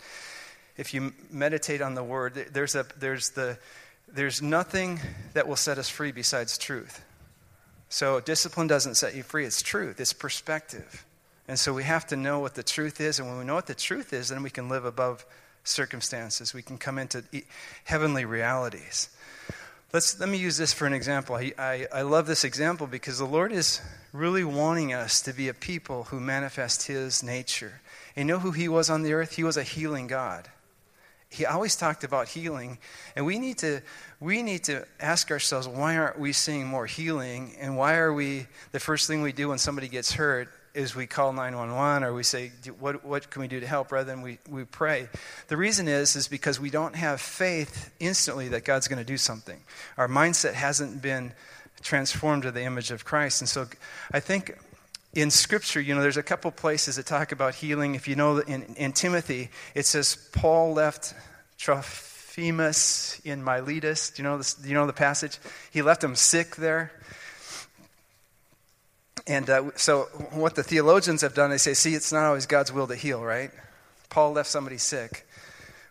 If 0.75 0.93
you 0.93 1.13
meditate 1.31 1.81
on 1.81 1.95
the 1.95 2.03
Word, 2.03 2.49
there's 2.51 2.75
a 2.75 2.85
there's 2.99 3.29
the 3.29 3.57
there's 4.07 4.41
nothing 4.41 4.99
that 5.33 5.47
will 5.47 5.55
set 5.55 5.77
us 5.77 5.87
free 5.87 6.11
besides 6.11 6.57
truth. 6.57 7.03
So 7.89 8.19
discipline 8.19 8.67
doesn't 8.67 8.95
set 8.95 9.15
you 9.15 9.23
free. 9.23 9.45
It's 9.45 9.61
truth. 9.61 9.99
It's 9.99 10.13
perspective. 10.13 11.05
And 11.47 11.59
so 11.59 11.73
we 11.73 11.83
have 11.83 12.07
to 12.07 12.15
know 12.15 12.39
what 12.39 12.55
the 12.55 12.63
truth 12.63 13.01
is. 13.01 13.19
And 13.19 13.27
when 13.27 13.37
we 13.37 13.45
know 13.45 13.55
what 13.55 13.67
the 13.67 13.75
truth 13.75 14.13
is, 14.13 14.29
then 14.29 14.43
we 14.43 14.49
can 14.49 14.69
live 14.69 14.85
above 14.85 15.25
circumstances. 15.63 16.53
We 16.53 16.61
can 16.61 16.77
come 16.77 16.97
into 16.97 17.23
heavenly 17.83 18.25
realities. 18.25 19.09
Let's, 19.93 20.17
let 20.21 20.29
me 20.29 20.37
use 20.37 20.55
this 20.55 20.71
for 20.71 20.87
an 20.87 20.93
example. 20.93 21.35
I, 21.35 21.51
I, 21.57 21.87
I 21.93 22.01
love 22.03 22.25
this 22.25 22.45
example 22.45 22.87
because 22.87 23.17
the 23.17 23.25
Lord 23.25 23.51
is 23.51 23.81
really 24.13 24.45
wanting 24.45 24.93
us 24.93 25.21
to 25.23 25.33
be 25.33 25.49
a 25.49 25.53
people 25.53 26.03
who 26.05 26.21
manifest 26.21 26.87
His 26.87 27.21
nature. 27.21 27.81
And 28.15 28.29
you 28.29 28.33
know 28.33 28.39
who 28.39 28.51
He 28.51 28.69
was 28.69 28.89
on 28.89 29.03
the 29.03 29.11
earth? 29.11 29.35
He 29.35 29.43
was 29.43 29.57
a 29.57 29.63
healing 29.63 30.07
God. 30.07 30.47
He 31.29 31.45
always 31.45 31.75
talked 31.75 32.05
about 32.05 32.29
healing. 32.29 32.77
And 33.17 33.25
we 33.25 33.37
need 33.37 33.57
to, 33.59 33.81
we 34.21 34.41
need 34.43 34.63
to 34.65 34.85
ask 34.97 35.29
ourselves 35.29 35.67
why 35.67 35.97
aren't 35.97 36.19
we 36.19 36.31
seeing 36.31 36.67
more 36.67 36.85
healing? 36.85 37.55
And 37.59 37.75
why 37.75 37.95
are 37.95 38.13
we, 38.13 38.47
the 38.71 38.79
first 38.79 39.07
thing 39.07 39.21
we 39.21 39.33
do 39.33 39.49
when 39.49 39.57
somebody 39.57 39.89
gets 39.89 40.13
hurt 40.13 40.47
is 40.73 40.95
we 40.95 41.07
call 41.07 41.33
911 41.33 42.03
or 42.03 42.13
we 42.13 42.23
say, 42.23 42.51
what, 42.79 43.03
what 43.03 43.29
can 43.29 43.41
we 43.41 43.47
do 43.47 43.59
to 43.59 43.67
help 43.67 43.91
rather 43.91 44.09
than 44.09 44.21
we, 44.21 44.37
we 44.49 44.63
pray. 44.63 45.09
The 45.47 45.57
reason 45.57 45.87
is, 45.87 46.15
is 46.15 46.27
because 46.27 46.59
we 46.59 46.69
don't 46.69 46.95
have 46.95 47.19
faith 47.19 47.93
instantly 47.99 48.49
that 48.49 48.63
God's 48.63 48.87
going 48.87 48.99
to 48.99 49.05
do 49.05 49.17
something. 49.17 49.59
Our 49.97 50.07
mindset 50.07 50.53
hasn't 50.53 51.01
been 51.01 51.33
transformed 51.81 52.43
to 52.43 52.51
the 52.51 52.63
image 52.63 52.91
of 52.91 53.05
Christ. 53.05 53.41
And 53.41 53.49
so 53.49 53.67
I 54.11 54.19
think 54.19 54.57
in 55.13 55.29
Scripture, 55.29 55.81
you 55.81 55.93
know, 55.93 56.01
there's 56.01 56.17
a 56.17 56.23
couple 56.23 56.51
places 56.51 56.95
that 56.95 57.05
talk 57.05 57.31
about 57.31 57.55
healing. 57.55 57.95
If 57.95 58.07
you 58.07 58.15
know, 58.15 58.37
in, 58.37 58.63
in 58.75 58.93
Timothy, 58.93 59.49
it 59.75 59.85
says 59.85 60.29
Paul 60.31 60.73
left 60.73 61.13
Trophimus 61.57 63.19
in 63.25 63.43
Miletus. 63.43 64.11
Do 64.11 64.23
you 64.23 64.29
know 64.29 64.37
this, 64.37 64.53
do 64.53 64.69
you 64.69 64.75
know 64.75 64.87
the 64.87 64.93
passage? 64.93 65.37
He 65.71 65.81
left 65.81 66.03
him 66.03 66.15
sick 66.15 66.55
there. 66.55 66.91
And 69.27 69.49
uh, 69.49 69.71
so, 69.75 70.03
what 70.31 70.55
the 70.55 70.63
theologians 70.63 71.21
have 71.21 71.33
done, 71.33 71.51
they 71.51 71.57
say, 71.57 71.73
see, 71.73 71.93
it's 71.93 72.11
not 72.11 72.25
always 72.25 72.45
God's 72.45 72.71
will 72.71 72.87
to 72.87 72.95
heal, 72.95 73.23
right? 73.23 73.51
Paul 74.09 74.33
left 74.33 74.49
somebody 74.49 74.77
sick. 74.77 75.27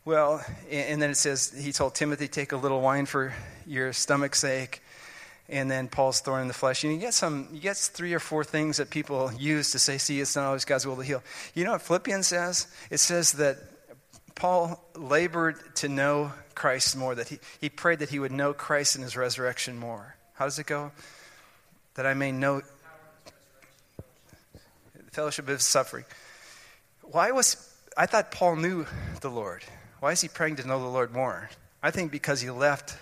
Well, 0.04 0.44
and 0.70 1.00
then 1.00 1.10
it 1.10 1.16
says, 1.16 1.54
he 1.56 1.72
told 1.72 1.94
Timothy, 1.94 2.26
take 2.26 2.52
a 2.52 2.56
little 2.56 2.80
wine 2.80 3.06
for 3.06 3.32
your 3.66 3.92
stomach's 3.92 4.38
sake. 4.38 4.82
And 5.48 5.70
then 5.70 5.88
Paul's 5.88 6.20
thorn 6.20 6.42
in 6.42 6.48
the 6.48 6.54
flesh. 6.54 6.84
And 6.84 6.92
you 6.92 6.98
get 6.98 7.12
some, 7.12 7.48
you 7.52 7.60
get 7.60 7.76
three 7.76 8.14
or 8.14 8.20
four 8.20 8.44
things 8.44 8.76
that 8.76 8.88
people 8.88 9.32
use 9.32 9.72
to 9.72 9.78
say, 9.78 9.98
see, 9.98 10.20
it's 10.20 10.36
not 10.36 10.46
always 10.46 10.64
God's 10.64 10.86
will 10.86 10.96
to 10.96 11.02
heal. 11.02 11.22
You 11.54 11.64
know 11.64 11.72
what 11.72 11.82
Philippians 11.82 12.26
says? 12.26 12.66
It 12.88 12.98
says 12.98 13.32
that 13.32 13.58
Paul 14.34 14.82
labored 14.94 15.56
to 15.76 15.88
know 15.88 16.32
Christ 16.54 16.96
more, 16.96 17.14
that 17.14 17.28
he, 17.28 17.38
he 17.60 17.68
prayed 17.68 17.98
that 17.98 18.10
he 18.10 18.18
would 18.18 18.32
know 18.32 18.52
Christ 18.52 18.96
in 18.96 19.02
his 19.02 19.16
resurrection 19.16 19.78
more. 19.78 20.16
How 20.34 20.44
does 20.44 20.58
it 20.58 20.66
go? 20.66 20.92
That 21.94 22.06
I 22.06 22.14
may 22.14 22.32
know 22.32 22.62
fellowship 25.12 25.48
of 25.48 25.62
suffering. 25.62 26.04
Why 27.02 27.30
was, 27.32 27.56
I 27.96 28.06
thought 28.06 28.30
Paul 28.30 28.56
knew 28.56 28.86
the 29.20 29.30
Lord. 29.30 29.64
Why 30.00 30.12
is 30.12 30.20
he 30.20 30.28
praying 30.28 30.56
to 30.56 30.66
know 30.66 30.78
the 30.78 30.88
Lord 30.88 31.12
more? 31.12 31.50
I 31.82 31.90
think 31.90 32.12
because 32.12 32.40
he 32.40 32.50
left 32.50 32.96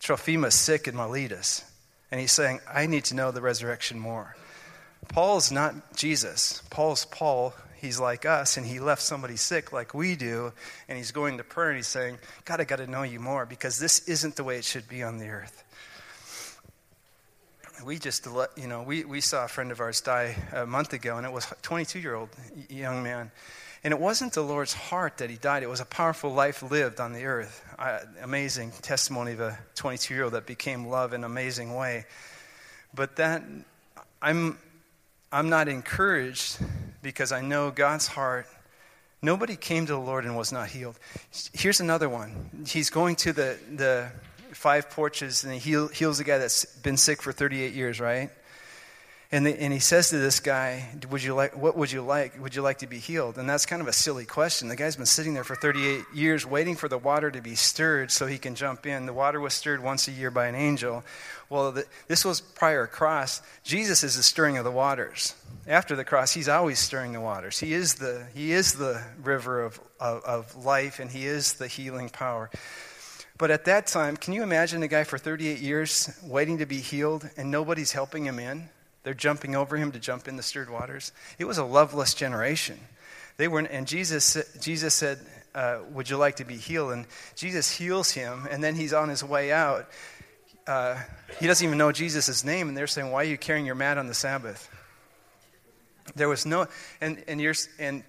Trophimus 0.00 0.54
sick 0.54 0.86
in 0.86 0.94
Miletus. 0.94 1.64
And 2.10 2.20
he's 2.20 2.32
saying, 2.32 2.60
I 2.72 2.86
need 2.86 3.04
to 3.06 3.14
know 3.14 3.30
the 3.30 3.40
resurrection 3.40 3.98
more. 3.98 4.36
Paul's 5.08 5.50
not 5.50 5.96
Jesus. 5.96 6.62
Paul's 6.70 7.04
Paul. 7.04 7.54
He's 7.76 8.00
like 8.00 8.24
us, 8.24 8.56
and 8.56 8.66
he 8.66 8.80
left 8.80 9.02
somebody 9.02 9.36
sick 9.36 9.70
like 9.70 9.92
we 9.92 10.16
do, 10.16 10.52
and 10.88 10.96
he's 10.96 11.12
going 11.12 11.36
to 11.36 11.44
prayer 11.44 11.68
and 11.68 11.76
he's 11.76 11.86
saying, 11.86 12.18
God, 12.46 12.60
I 12.60 12.64
got 12.64 12.76
to 12.76 12.86
know 12.86 13.02
you 13.02 13.20
more 13.20 13.44
because 13.44 13.78
this 13.78 14.08
isn't 14.08 14.36
the 14.36 14.44
way 14.44 14.56
it 14.56 14.64
should 14.64 14.88
be 14.88 15.02
on 15.02 15.18
the 15.18 15.28
earth 15.28 15.62
we 17.84 17.98
just, 17.98 18.26
you 18.56 18.66
know, 18.66 18.82
we, 18.82 19.04
we 19.04 19.20
saw 19.20 19.44
a 19.44 19.48
friend 19.48 19.70
of 19.70 19.80
ours 19.80 20.00
die 20.00 20.36
a 20.52 20.66
month 20.66 20.92
ago, 20.92 21.16
and 21.16 21.26
it 21.26 21.32
was 21.32 21.50
a 21.50 21.54
22 21.62 21.98
year 21.98 22.14
old 22.14 22.28
young 22.68 23.02
man. 23.02 23.30
And 23.84 23.92
it 23.92 24.00
wasn't 24.00 24.32
the 24.32 24.42
Lord's 24.42 24.72
heart 24.72 25.18
that 25.18 25.30
he 25.30 25.36
died, 25.36 25.62
it 25.62 25.68
was 25.68 25.80
a 25.80 25.84
powerful 25.84 26.32
life 26.32 26.62
lived 26.62 26.98
on 27.00 27.12
the 27.12 27.24
earth. 27.24 27.64
I, 27.78 28.00
amazing 28.22 28.72
testimony 28.82 29.32
of 29.32 29.40
a 29.40 29.58
22 29.76 30.14
year 30.14 30.24
old 30.24 30.32
that 30.32 30.46
became 30.46 30.86
love 30.86 31.12
in 31.12 31.20
an 31.20 31.24
amazing 31.24 31.74
way. 31.74 32.06
But 32.94 33.16
that, 33.16 33.42
I'm, 34.20 34.58
I'm 35.30 35.48
not 35.48 35.68
encouraged 35.68 36.58
because 37.02 37.30
I 37.30 37.42
know 37.42 37.70
God's 37.70 38.06
heart. 38.06 38.46
Nobody 39.22 39.56
came 39.56 39.86
to 39.86 39.92
the 39.92 40.00
Lord 40.00 40.24
and 40.24 40.36
was 40.36 40.52
not 40.52 40.68
healed. 40.68 40.98
Here's 41.52 41.80
another 41.80 42.08
one. 42.08 42.66
He's 42.66 42.90
going 42.90 43.16
to 43.16 43.32
the, 43.32 43.58
the 43.74 44.10
five 44.52 44.90
porches 44.90 45.44
and 45.44 45.52
he 45.52 45.58
heal, 45.58 45.88
heals 45.88 46.20
a 46.20 46.24
guy 46.24 46.38
that's 46.38 46.64
been 46.64 46.96
sick 46.96 47.22
for 47.22 47.32
38 47.32 47.74
years, 47.74 48.00
right? 48.00 48.30
And, 49.32 49.44
the, 49.44 49.60
and 49.60 49.72
he 49.72 49.80
says 49.80 50.10
to 50.10 50.18
this 50.18 50.38
guy, 50.38 50.88
would 51.10 51.22
you 51.22 51.34
like, 51.34 51.56
What 51.56 51.76
would 51.76 51.90
you 51.90 52.00
like? 52.00 52.40
Would 52.40 52.54
you 52.54 52.62
like 52.62 52.78
to 52.78 52.86
be 52.86 52.98
healed? 52.98 53.38
And 53.38 53.48
that's 53.48 53.66
kind 53.66 53.82
of 53.82 53.88
a 53.88 53.92
silly 53.92 54.24
question. 54.24 54.68
The 54.68 54.76
guy's 54.76 54.94
been 54.94 55.04
sitting 55.04 55.34
there 55.34 55.42
for 55.42 55.56
38 55.56 56.04
years 56.14 56.46
waiting 56.46 56.76
for 56.76 56.88
the 56.88 56.98
water 56.98 57.30
to 57.32 57.40
be 57.40 57.56
stirred 57.56 58.12
so 58.12 58.26
he 58.26 58.38
can 58.38 58.54
jump 58.54 58.86
in. 58.86 59.06
The 59.06 59.12
water 59.12 59.40
was 59.40 59.52
stirred 59.52 59.82
once 59.82 60.06
a 60.06 60.12
year 60.12 60.30
by 60.30 60.46
an 60.46 60.54
angel. 60.54 61.02
Well, 61.50 61.72
the, 61.72 61.86
this 62.06 62.24
was 62.24 62.40
prior 62.40 62.86
cross. 62.86 63.42
Jesus 63.64 64.04
is 64.04 64.16
the 64.16 64.22
stirring 64.22 64.58
of 64.58 64.64
the 64.64 64.70
waters. 64.70 65.34
After 65.66 65.96
the 65.96 66.04
cross, 66.04 66.32
he's 66.32 66.48
always 66.48 66.78
stirring 66.78 67.12
the 67.12 67.20
waters. 67.20 67.58
He 67.58 67.72
is 67.72 67.96
the, 67.96 68.26
he 68.32 68.52
is 68.52 68.74
the 68.74 69.02
river 69.20 69.64
of, 69.64 69.80
of, 69.98 70.22
of 70.22 70.64
life, 70.64 71.00
and 71.00 71.10
he 71.10 71.26
is 71.26 71.54
the 71.54 71.66
healing 71.66 72.10
power. 72.10 72.48
But 73.38 73.50
at 73.50 73.66
that 73.66 73.86
time, 73.86 74.16
can 74.16 74.32
you 74.32 74.42
imagine 74.42 74.82
a 74.82 74.88
guy 74.88 75.04
for 75.04 75.18
38 75.18 75.58
years 75.58 76.18
waiting 76.22 76.58
to 76.58 76.66
be 76.66 76.78
healed 76.78 77.28
and 77.36 77.50
nobody's 77.50 77.92
helping 77.92 78.24
him 78.24 78.38
in? 78.38 78.70
They're 79.02 79.14
jumping 79.14 79.54
over 79.54 79.76
him 79.76 79.92
to 79.92 79.98
jump 79.98 80.26
in 80.26 80.36
the 80.36 80.42
stirred 80.42 80.70
waters. 80.70 81.12
It 81.38 81.44
was 81.44 81.58
a 81.58 81.64
loveless 81.64 82.14
generation. 82.14 82.80
They 83.36 83.46
weren't, 83.46 83.68
and 83.70 83.86
Jesus, 83.86 84.36
Jesus 84.60 84.94
said, 84.94 85.18
uh, 85.54 85.80
"Would 85.90 86.08
you 86.08 86.16
like 86.16 86.36
to 86.36 86.44
be 86.44 86.56
healed?" 86.56 86.92
And 86.92 87.06
Jesus 87.34 87.70
heals 87.70 88.10
him, 88.10 88.48
and 88.50 88.64
then 88.64 88.74
he's 88.74 88.94
on 88.94 89.10
his 89.10 89.22
way 89.22 89.52
out. 89.52 89.88
Uh, 90.66 90.98
he 91.38 91.46
doesn't 91.46 91.64
even 91.64 91.78
know 91.78 91.92
Jesus' 91.92 92.42
name, 92.42 92.68
and 92.68 92.76
they're 92.76 92.86
saying, 92.86 93.12
"Why 93.12 93.20
are 93.20 93.24
you 93.28 93.36
carrying 93.36 93.66
your 93.66 93.74
mat 93.74 93.98
on 93.98 94.06
the 94.06 94.14
Sabbath?" 94.14 94.68
There 96.14 96.28
was 96.28 96.46
no, 96.46 96.66
and 97.00 97.22
and 97.28 97.40
you're, 97.40 97.54
and 97.78 98.02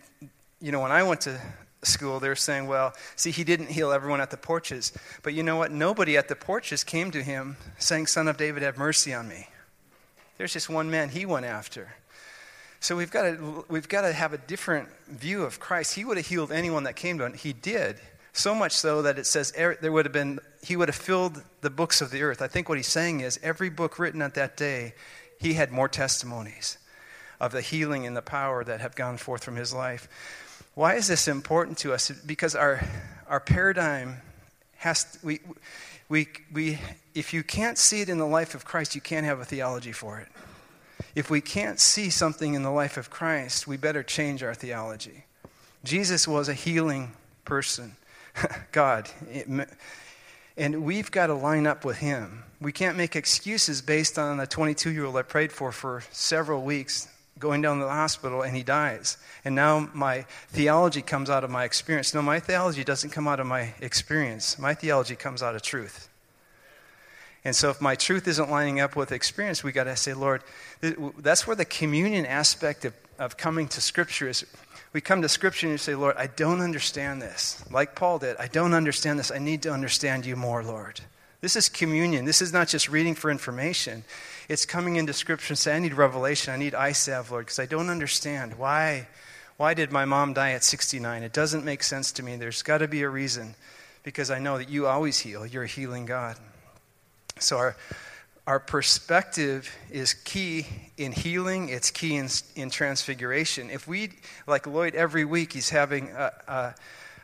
you 0.62 0.72
know, 0.72 0.80
when 0.80 0.92
I 0.92 1.04
went 1.04 1.22
to 1.22 1.40
school, 1.84 2.20
they're 2.20 2.36
saying, 2.36 2.68
well, 2.68 2.94
see, 3.16 3.32
he 3.32 3.44
didn't 3.44 3.68
heal 3.68 3.92
everyone 3.92 4.22
at 4.22 4.32
the 4.32 4.38
porches. 4.38 4.92
But 5.24 5.34
you 5.34 5.44
know 5.44 5.56
what? 5.56 5.72
Nobody 5.72 6.18
at 6.18 6.28
the 6.28 6.36
porches 6.36 6.84
came 6.84 7.12
to 7.12 7.24
him 7.24 7.58
saying, 7.78 8.08
Son 8.08 8.28
of 8.28 8.38
David, 8.38 8.63
have 8.63 8.78
mercy 8.78 9.13
on 9.13 9.28
me. 9.28 9.48
There's 10.38 10.54
just 10.54 10.70
one 10.70 10.90
man 10.90 11.10
he 11.10 11.26
went 11.26 11.46
after. 11.46 11.96
So 12.80 12.96
we've 12.96 13.12
got 13.12 13.24
to, 13.24 13.66
we've 13.70 13.90
got 13.90 14.02
to 14.02 14.13
have 14.13 14.34
a 14.34 14.38
different 14.38 14.90
view 15.08 15.44
of 15.44 15.60
Christ. 15.60 15.96
He 15.96 16.06
would 16.06 16.18
have 16.18 16.28
healed 16.28 16.52
anyone 16.52 16.84
that 16.84 16.96
came 16.96 17.18
to 17.18 17.26
him. 17.26 17.34
He 17.34 17.54
did. 17.54 18.00
So 18.34 18.54
much 18.54 18.74
so 18.74 19.02
that 19.02 19.18
it 19.18 19.26
says 19.26 19.52
er, 19.60 19.78
there 19.82 19.92
would 19.92 20.06
have 20.06 20.13
been, 20.13 20.40
he 20.63 20.76
would 20.76 20.90
have 20.90 20.96
filled 20.96 21.42
the 21.62 21.72
books 21.72 22.02
of 22.02 22.12
the 22.12 22.22
earth. 22.22 22.42
I 22.42 22.48
think 22.48 22.70
what 22.70 22.78
he's 22.78 22.88
saying 22.88 23.22
is 23.22 23.40
every 23.42 23.70
book 23.70 23.98
written 23.98 24.22
at 24.22 24.36
that 24.36 24.56
day, 24.56 24.94
he 25.40 25.56
had 25.56 25.72
more 25.72 25.88
testimonies 25.88 26.78
of 27.40 27.52
the 27.52 27.62
healing 27.62 28.06
and 28.06 28.16
the 28.16 28.22
power 28.22 28.63
that 28.63 28.80
have 28.80 28.96
gone 28.96 29.18
forth 29.18 29.44
from 29.44 29.56
his 29.56 29.74
life. 29.74 30.08
Why 30.78 30.94
is 30.94 31.08
this 31.08 31.28
important 31.28 31.80
to 31.80 31.92
us? 31.92 32.12
Because 32.12 32.54
our, 32.54 32.88
our 33.28 33.40
paradigm 33.40 34.18
has, 34.76 35.06
to, 35.06 35.26
we, 35.26 35.40
we, 36.08 36.28
we, 36.54 36.78
if 37.16 37.34
you 37.34 37.42
can't 37.42 37.80
see 37.80 38.02
it 38.02 38.10
in 38.10 38.20
the 38.20 38.28
life 38.28 38.54
of 38.54 38.63
Christ, 38.63 38.94
you 38.94 39.02
can't 39.02 39.26
have 39.26 39.40
a 39.40 39.44
theology 39.44 39.92
for 39.92 40.20
it. 40.20 40.28
If 41.16 41.32
we 41.32 41.42
can't 41.42 41.80
see 41.80 42.12
something 42.12 42.54
in 42.54 42.62
the 42.62 42.70
life 42.70 42.96
of 42.96 43.10
Christ, 43.10 43.66
we 43.66 43.76
better 43.76 44.04
change 44.04 44.44
our 44.44 44.54
theology. 44.54 45.26
Jesus 45.84 46.28
was 46.28 46.48
a 46.48 46.54
healing 46.54 47.13
person, 47.44 47.98
God. 48.72 49.10
And 50.56 50.84
we've 50.84 51.10
got 51.10 51.28
to 51.28 51.34
line 51.34 51.66
up 51.66 51.86
with 51.86 51.98
him. 51.98 52.44
We 52.62 52.72
can't 52.72 52.98
make 52.98 53.16
excuses 53.16 53.82
based 53.82 54.20
on 54.20 54.40
a 54.40 54.46
22 54.46 54.92
year 54.92 55.06
old 55.06 55.18
I 55.18 55.24
prayed 55.24 55.52
for 55.52 55.72
for 55.72 56.04
several 56.12 56.62
weeks 56.62 57.08
going 57.39 57.62
down 57.62 57.80
to 57.80 57.86
the 57.86 57.91
hospital 57.91 58.41
and 58.41 58.56
he 58.56 58.63
dies. 58.63 59.17
And 59.45 59.56
now 59.56 59.89
my 59.93 60.26
theology 60.50 61.02
comes 61.02 61.30
out 61.30 61.43
of 61.43 61.50
my 61.50 61.63
experience. 61.63 62.13
No, 62.13 62.21
my 62.21 62.39
theology 62.39 62.84
doesn't 62.84 63.12
come 63.12 63.28
out 63.28 63.39
of 63.39 63.47
my 63.47 63.73
experience. 63.82 64.58
My 64.58 64.73
theology 64.73 65.15
comes 65.15 65.43
out 65.43 65.56
of 65.56 65.62
truth. 65.62 66.10
And 67.45 67.56
so 67.56 67.69
if 67.69 67.80
my 67.80 67.95
truth 67.95 68.28
isn't 68.28 68.50
lining 68.50 68.80
up 68.80 68.95
with 68.95 69.12
experience, 69.12 69.63
we 69.63 69.71
got 69.71 69.86
to 69.86 69.95
say, 69.95 70.13
Lord, 70.13 70.43
that's 70.82 71.47
where 71.47 71.56
the 71.56 71.65
communion 71.65 72.26
aspect 72.26 72.84
of, 72.84 72.93
of 73.17 73.38
coming 73.38 73.67
to 73.69 73.80
Scripture 73.80 74.28
is. 74.28 74.45
We 74.91 75.02
come 75.02 75.21
to 75.21 75.30
Scripture 75.30 75.67
and 75.67 75.73
you 75.73 75.78
say, 75.78 75.95
Lord, 75.95 76.17
I 76.17 76.28
don't 76.28 76.60
understand 76.60 77.21
this. 77.21 77.63
Like 77.71 77.95
Paul 77.95 78.19
did, 78.19 78.36
I 78.38 78.47
don't 78.47 78.73
understand 78.73 79.19
this. 79.19 79.32
I 79.32 79.38
need 79.38 79.62
to 79.62 79.71
understand 79.71 80.26
you 80.26 80.36
more, 80.36 80.63
Lord. 80.63 81.00
This 81.39 81.56
is 81.56 81.69
communion. 81.69 82.26
This 82.26 82.41
is 82.41 82.52
not 82.52 82.67
just 82.67 82.89
reading 82.89 83.15
for 83.15 83.30
information. 83.30 84.04
It's 84.47 84.65
coming 84.65 84.95
into 84.95 85.12
Scripture 85.12 85.51
and 85.51 85.57
saying, 85.57 85.77
I 85.77 85.79
need 85.79 85.93
revelation. 85.93 86.53
I 86.53 86.57
need 86.57 86.73
ISAV, 86.73 87.29
Lord, 87.29 87.45
because 87.45 87.60
I 87.60 87.65
don't 87.65 87.89
understand. 87.89 88.57
Why, 88.57 89.07
why 89.57 89.73
did 89.73 89.91
my 89.91 90.05
mom 90.05 90.33
die 90.33 90.51
at 90.51 90.63
69? 90.63 91.23
It 91.23 91.33
doesn't 91.33 91.65
make 91.65 91.83
sense 91.83 92.13
to 92.13 92.23
me. 92.23 92.38
There's 92.38 92.63
got 92.63 92.77
to 92.77 92.88
be 92.88 93.01
a 93.01 93.10
reason 93.10 93.55
because 94.03 94.31
I 94.31 94.39
know 94.39 94.57
that 94.57 94.69
you 94.69 94.88
always 94.88 95.19
heal. 95.19 95.45
You're 95.45 95.63
a 95.63 95.67
healing 95.67 96.05
God. 96.05 96.38
So 97.39 97.57
our, 97.57 97.75
our 98.47 98.60
perspective 98.60 99.69
is 99.91 100.13
key 100.13 100.65
in 100.95 101.12
healing, 101.12 101.67
it's 101.67 101.91
key 101.91 102.15
in, 102.15 102.29
in 102.55 102.69
transfiguration. 102.69 103.69
If 103.69 103.86
we, 103.86 104.13
like 104.47 104.65
Lloyd, 104.65 104.95
every 104.95 105.25
week 105.25 105.51
he's 105.51 105.69
having 105.69 106.10
a, 106.12 106.31
a, 106.47 106.75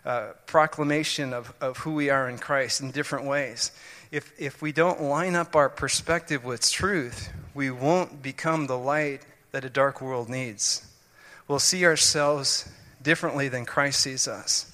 a 0.09 0.27
proclamation 0.45 1.31
of, 1.31 1.53
of 1.62 1.77
who 1.77 1.93
we 1.93 2.09
are 2.09 2.27
in 2.27 2.38
Christ 2.38 2.81
in 2.81 2.91
different 2.91 3.25
ways 3.25 3.71
if, 4.13 4.32
if 4.39 4.62
we 4.62 4.71
don't 4.71 5.02
line 5.02 5.36
up 5.36 5.56
our 5.56 5.69
perspective 5.69 6.43
with 6.43 6.69
truth, 6.69 7.34
we 7.56 7.71
won't 7.71 8.21
become 8.21 8.67
the 8.67 8.78
light 8.78 9.26
that 9.52 9.65
a 9.65 9.71
dark 9.71 10.02
world 10.02 10.30
needs. 10.30 10.86
We'll 11.47 11.58
see 11.58 11.84
ourselves 11.84 12.69
differently 13.02 13.49
than 13.49 13.65
Christ 13.65 14.02
sees 14.02 14.28
us. 14.28 14.71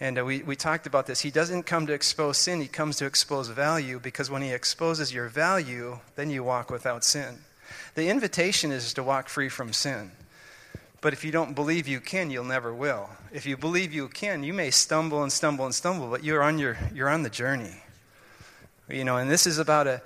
And 0.00 0.18
uh, 0.18 0.24
we, 0.24 0.42
we 0.42 0.56
talked 0.56 0.88
about 0.88 1.06
this. 1.06 1.20
He 1.20 1.30
doesn't 1.30 1.62
come 1.62 1.86
to 1.86 1.92
expose 1.92 2.38
sin, 2.38 2.60
he 2.60 2.66
comes 2.66 2.96
to 2.96 3.06
expose 3.06 3.46
value 3.46 4.00
because 4.00 4.30
when 4.30 4.42
he 4.42 4.52
exposes 4.52 5.14
your 5.14 5.28
value, 5.28 6.00
then 6.16 6.28
you 6.28 6.42
walk 6.42 6.70
without 6.70 7.04
sin. 7.04 7.38
The 7.94 8.08
invitation 8.08 8.72
is 8.72 8.92
to 8.94 9.04
walk 9.04 9.28
free 9.28 9.48
from 9.48 9.72
sin. 9.72 10.10
But 11.00 11.12
if 11.12 11.24
you 11.24 11.30
don't 11.30 11.54
believe 11.54 11.86
you 11.86 12.00
can, 12.00 12.32
you'll 12.32 12.42
never 12.42 12.74
will. 12.74 13.10
If 13.32 13.46
you 13.46 13.56
believe 13.56 13.94
you 13.94 14.08
can, 14.08 14.42
you 14.42 14.52
may 14.52 14.72
stumble 14.72 15.22
and 15.22 15.32
stumble 15.32 15.66
and 15.66 15.74
stumble, 15.74 16.10
but 16.10 16.24
you're 16.24 16.42
on, 16.42 16.58
your, 16.58 16.76
you're 16.92 17.08
on 17.08 17.22
the 17.22 17.30
journey. 17.30 17.76
You 18.90 19.04
know, 19.04 19.16
and 19.16 19.30
this 19.30 19.46
is 19.46 19.58
about 19.58 19.86
a, 19.86 20.02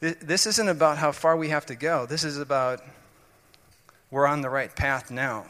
this 0.00 0.46
isn't 0.46 0.68
about 0.68 0.98
how 0.98 1.12
far 1.12 1.36
we 1.36 1.48
have 1.48 1.66
to 1.66 1.74
go. 1.74 2.06
This 2.06 2.24
is 2.24 2.38
about 2.38 2.80
we're 4.10 4.26
on 4.26 4.40
the 4.40 4.50
right 4.50 4.74
path 4.74 5.10
now. 5.10 5.46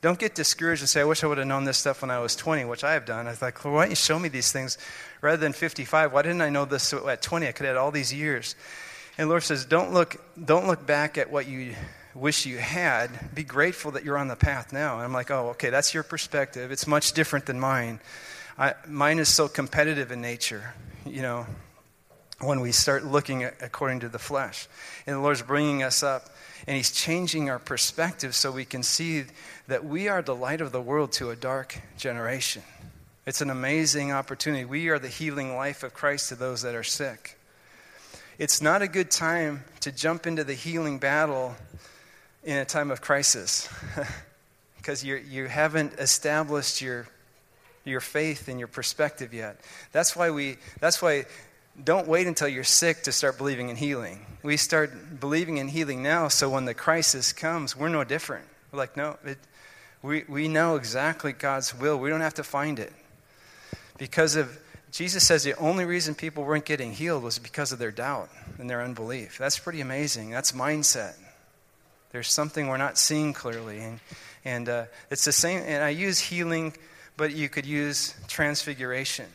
Don't 0.00 0.18
get 0.18 0.34
discouraged 0.36 0.80
and 0.80 0.88
say, 0.88 1.00
I 1.00 1.04
wish 1.04 1.24
I 1.24 1.26
would 1.26 1.38
have 1.38 1.46
known 1.46 1.64
this 1.64 1.76
stuff 1.76 2.02
when 2.02 2.10
I 2.10 2.20
was 2.20 2.36
20, 2.36 2.64
which 2.66 2.84
I 2.84 2.92
have 2.92 3.04
done. 3.04 3.26
I 3.26 3.30
was 3.30 3.42
like, 3.42 3.64
well, 3.64 3.74
why 3.74 3.82
don't 3.82 3.90
you 3.90 3.96
show 3.96 4.18
me 4.18 4.28
these 4.28 4.52
things 4.52 4.78
rather 5.20 5.36
than 5.36 5.52
55? 5.52 6.12
Why 6.12 6.22
didn't 6.22 6.40
I 6.40 6.50
know 6.50 6.64
this 6.64 6.92
at 6.92 7.20
20? 7.20 7.48
I 7.48 7.52
could 7.52 7.66
have 7.66 7.74
had 7.74 7.80
all 7.80 7.90
these 7.90 8.14
years. 8.14 8.54
And 9.18 9.28
Lord 9.28 9.42
says, 9.42 9.64
don't 9.64 9.92
look, 9.92 10.16
don't 10.42 10.68
look 10.68 10.86
back 10.86 11.18
at 11.18 11.32
what 11.32 11.48
you 11.48 11.74
wish 12.14 12.46
you 12.46 12.58
had. 12.58 13.34
Be 13.34 13.42
grateful 13.42 13.90
that 13.92 14.04
you're 14.04 14.16
on 14.16 14.28
the 14.28 14.36
path 14.36 14.72
now. 14.72 14.94
And 14.94 15.02
I'm 15.02 15.12
like, 15.12 15.32
oh, 15.32 15.48
okay, 15.50 15.70
that's 15.70 15.92
your 15.92 16.04
perspective. 16.04 16.70
It's 16.70 16.86
much 16.86 17.12
different 17.12 17.46
than 17.46 17.58
mine. 17.58 17.98
I, 18.56 18.74
mine 18.86 19.18
is 19.18 19.28
so 19.28 19.48
competitive 19.48 20.12
in 20.12 20.20
nature, 20.20 20.74
you 21.04 21.22
know 21.22 21.46
when 22.40 22.60
we 22.60 22.72
start 22.72 23.04
looking 23.04 23.42
at, 23.42 23.54
according 23.60 24.00
to 24.00 24.08
the 24.08 24.18
flesh. 24.18 24.68
And 25.06 25.16
the 25.16 25.20
Lord's 25.20 25.42
bringing 25.42 25.82
us 25.82 26.02
up, 26.02 26.30
and 26.66 26.76
He's 26.76 26.92
changing 26.92 27.50
our 27.50 27.58
perspective 27.58 28.34
so 28.34 28.52
we 28.52 28.64
can 28.64 28.82
see 28.82 29.24
that 29.66 29.84
we 29.84 30.08
are 30.08 30.22
the 30.22 30.34
light 30.34 30.60
of 30.60 30.72
the 30.72 30.80
world 30.80 31.12
to 31.12 31.30
a 31.30 31.36
dark 31.36 31.80
generation. 31.96 32.62
It's 33.26 33.40
an 33.40 33.50
amazing 33.50 34.12
opportunity. 34.12 34.64
We 34.64 34.88
are 34.88 34.98
the 34.98 35.08
healing 35.08 35.54
life 35.54 35.82
of 35.82 35.92
Christ 35.92 36.30
to 36.30 36.34
those 36.34 36.62
that 36.62 36.74
are 36.74 36.84
sick. 36.84 37.38
It's 38.38 38.62
not 38.62 38.82
a 38.82 38.88
good 38.88 39.10
time 39.10 39.64
to 39.80 39.90
jump 39.90 40.26
into 40.26 40.44
the 40.44 40.54
healing 40.54 40.98
battle 40.98 41.56
in 42.44 42.56
a 42.56 42.64
time 42.64 42.90
of 42.90 43.00
crisis 43.00 43.68
because 44.76 45.04
you 45.04 45.16
you 45.16 45.46
haven't 45.46 45.94
established 45.94 46.80
your, 46.80 47.08
your 47.84 48.00
faith 48.00 48.48
and 48.48 48.58
your 48.58 48.68
perspective 48.68 49.34
yet. 49.34 49.60
That's 49.90 50.14
why, 50.14 50.30
we, 50.30 50.56
that's 50.80 51.02
why 51.02 51.26
don't 51.82 52.08
wait 52.08 52.26
until 52.26 52.48
you're 52.48 52.64
sick 52.64 53.02
to 53.04 53.12
start 53.12 53.38
believing 53.38 53.68
in 53.68 53.76
healing. 53.76 54.24
We 54.42 54.56
start 54.56 55.20
believing 55.20 55.58
in 55.58 55.68
healing 55.68 56.02
now, 56.02 56.28
so 56.28 56.50
when 56.50 56.64
the 56.64 56.74
crisis 56.74 57.32
comes, 57.32 57.76
we're 57.76 57.88
no 57.88 58.04
different. 58.04 58.46
We're 58.72 58.78
like, 58.78 58.96
no, 58.96 59.16
it, 59.24 59.38
we, 60.02 60.24
we 60.28 60.48
know 60.48 60.76
exactly 60.76 61.32
God's 61.32 61.74
will. 61.74 61.98
We 61.98 62.08
don't 62.08 62.20
have 62.20 62.34
to 62.34 62.44
find 62.44 62.78
it. 62.78 62.92
Because 63.96 64.36
of, 64.36 64.58
Jesus 64.92 65.26
says 65.26 65.42
the 65.42 65.56
only 65.56 65.84
reason 65.84 66.14
people 66.14 66.44
weren't 66.44 66.64
getting 66.64 66.92
healed 66.92 67.22
was 67.22 67.38
because 67.38 67.72
of 67.72 67.78
their 67.78 67.90
doubt 67.90 68.30
and 68.58 68.70
their 68.70 68.82
unbelief. 68.82 69.38
That's 69.38 69.58
pretty 69.58 69.80
amazing. 69.80 70.30
That's 70.30 70.52
mindset. 70.52 71.14
There's 72.10 72.30
something 72.30 72.68
we're 72.68 72.76
not 72.76 72.96
seeing 72.96 73.32
clearly. 73.32 73.80
And, 73.80 74.00
and 74.44 74.68
uh, 74.68 74.84
it's 75.10 75.24
the 75.24 75.32
same, 75.32 75.62
and 75.66 75.82
I 75.82 75.90
use 75.90 76.18
healing, 76.18 76.74
but 77.16 77.32
you 77.32 77.48
could 77.48 77.66
use 77.66 78.14
transfiguration, 78.28 79.26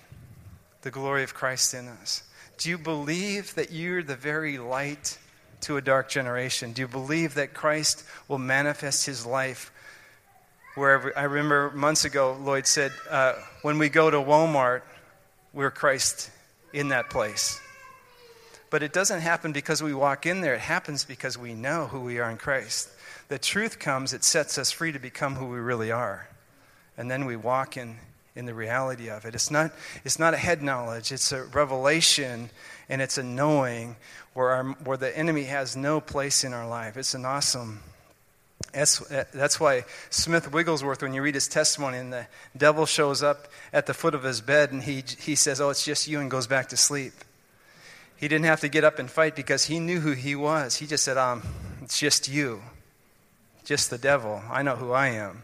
the 0.81 0.91
glory 0.91 1.23
of 1.23 1.33
Christ 1.33 1.73
in 1.73 1.87
us. 1.87 2.23
Do 2.57 2.69
you 2.69 2.77
believe 2.77 3.55
that 3.55 3.71
you're 3.71 4.03
the 4.03 4.15
very 4.15 4.57
light 4.57 5.17
to 5.61 5.77
a 5.77 5.81
dark 5.81 6.09
generation? 6.09 6.73
Do 6.73 6.81
you 6.81 6.87
believe 6.87 7.35
that 7.35 7.53
Christ 7.53 8.03
will 8.27 8.37
manifest 8.37 9.05
his 9.05 9.25
life 9.25 9.71
wherever? 10.75 11.17
I 11.17 11.23
remember 11.23 11.71
months 11.71 12.05
ago, 12.05 12.37
Lloyd 12.39 12.67
said, 12.67 12.91
uh, 13.09 13.33
when 13.61 13.79
we 13.79 13.89
go 13.89 14.09
to 14.09 14.17
Walmart, 14.17 14.81
we're 15.53 15.71
Christ 15.71 16.29
in 16.73 16.89
that 16.89 17.09
place. 17.09 17.59
But 18.69 18.81
it 18.81 18.91
doesn't 18.91 19.21
happen 19.21 19.51
because 19.51 19.83
we 19.83 19.93
walk 19.93 20.25
in 20.25 20.41
there, 20.41 20.55
it 20.55 20.61
happens 20.61 21.05
because 21.05 21.37
we 21.37 21.53
know 21.53 21.87
who 21.87 22.01
we 22.01 22.19
are 22.19 22.29
in 22.29 22.37
Christ. 22.37 22.89
The 23.27 23.39
truth 23.39 23.79
comes, 23.79 24.13
it 24.13 24.23
sets 24.23 24.57
us 24.57 24.71
free 24.71 24.91
to 24.91 24.99
become 24.99 25.35
who 25.35 25.45
we 25.45 25.59
really 25.59 25.91
are. 25.91 26.27
And 26.97 27.09
then 27.09 27.25
we 27.25 27.35
walk 27.35 27.77
in 27.77 27.97
in 28.35 28.45
the 28.45 28.53
reality 28.53 29.09
of 29.09 29.25
it. 29.25 29.35
It's 29.35 29.51
not, 29.51 29.71
it's 30.03 30.17
not 30.17 30.33
a 30.33 30.37
head 30.37 30.63
knowledge, 30.63 31.11
it's 31.11 31.31
a 31.31 31.43
revelation 31.43 32.49
and 32.89 33.01
it's 33.01 33.17
a 33.17 33.23
knowing 33.23 33.95
where, 34.33 34.49
our, 34.49 34.63
where 34.83 34.97
the 34.97 35.15
enemy 35.17 35.43
has 35.43 35.75
no 35.75 36.01
place 36.01 36.43
in 36.43 36.53
our 36.53 36.67
life. 36.67 36.97
It's 36.97 37.13
an 37.13 37.25
awesome. 37.25 37.81
That's, 38.71 38.99
that's 39.31 39.59
why 39.59 39.85
Smith 40.09 40.51
Wigglesworth, 40.51 41.01
when 41.01 41.13
you 41.13 41.21
read 41.21 41.35
his 41.35 41.47
testimony, 41.47 41.99
and 41.99 42.11
the 42.11 42.27
devil 42.57 42.85
shows 42.87 43.21
up 43.21 43.47
at 43.71 43.85
the 43.85 43.93
foot 43.93 44.15
of 44.15 44.23
his 44.23 44.41
bed 44.41 44.71
and 44.71 44.81
he, 44.81 45.03
he 45.19 45.35
says, 45.35 45.61
Oh, 45.61 45.69
it's 45.69 45.85
just 45.85 46.07
you, 46.07 46.19
and 46.19 46.31
goes 46.31 46.47
back 46.47 46.69
to 46.69 46.77
sleep. 46.77 47.13
He 48.15 48.27
didn't 48.27 48.45
have 48.45 48.61
to 48.61 48.69
get 48.69 48.83
up 48.83 48.99
and 48.99 49.11
fight 49.11 49.35
because 49.35 49.65
he 49.65 49.79
knew 49.79 49.99
who 49.99 50.13
he 50.13 50.35
was. 50.35 50.77
He 50.77 50.87
just 50.87 51.03
said, 51.03 51.17
um, 51.17 51.43
It's 51.83 51.99
just 51.99 52.27
you, 52.27 52.63
just 53.63 53.91
the 53.91 53.97
devil. 53.99 54.41
I 54.49 54.63
know 54.63 54.75
who 54.75 54.91
I 54.91 55.09
am 55.09 55.43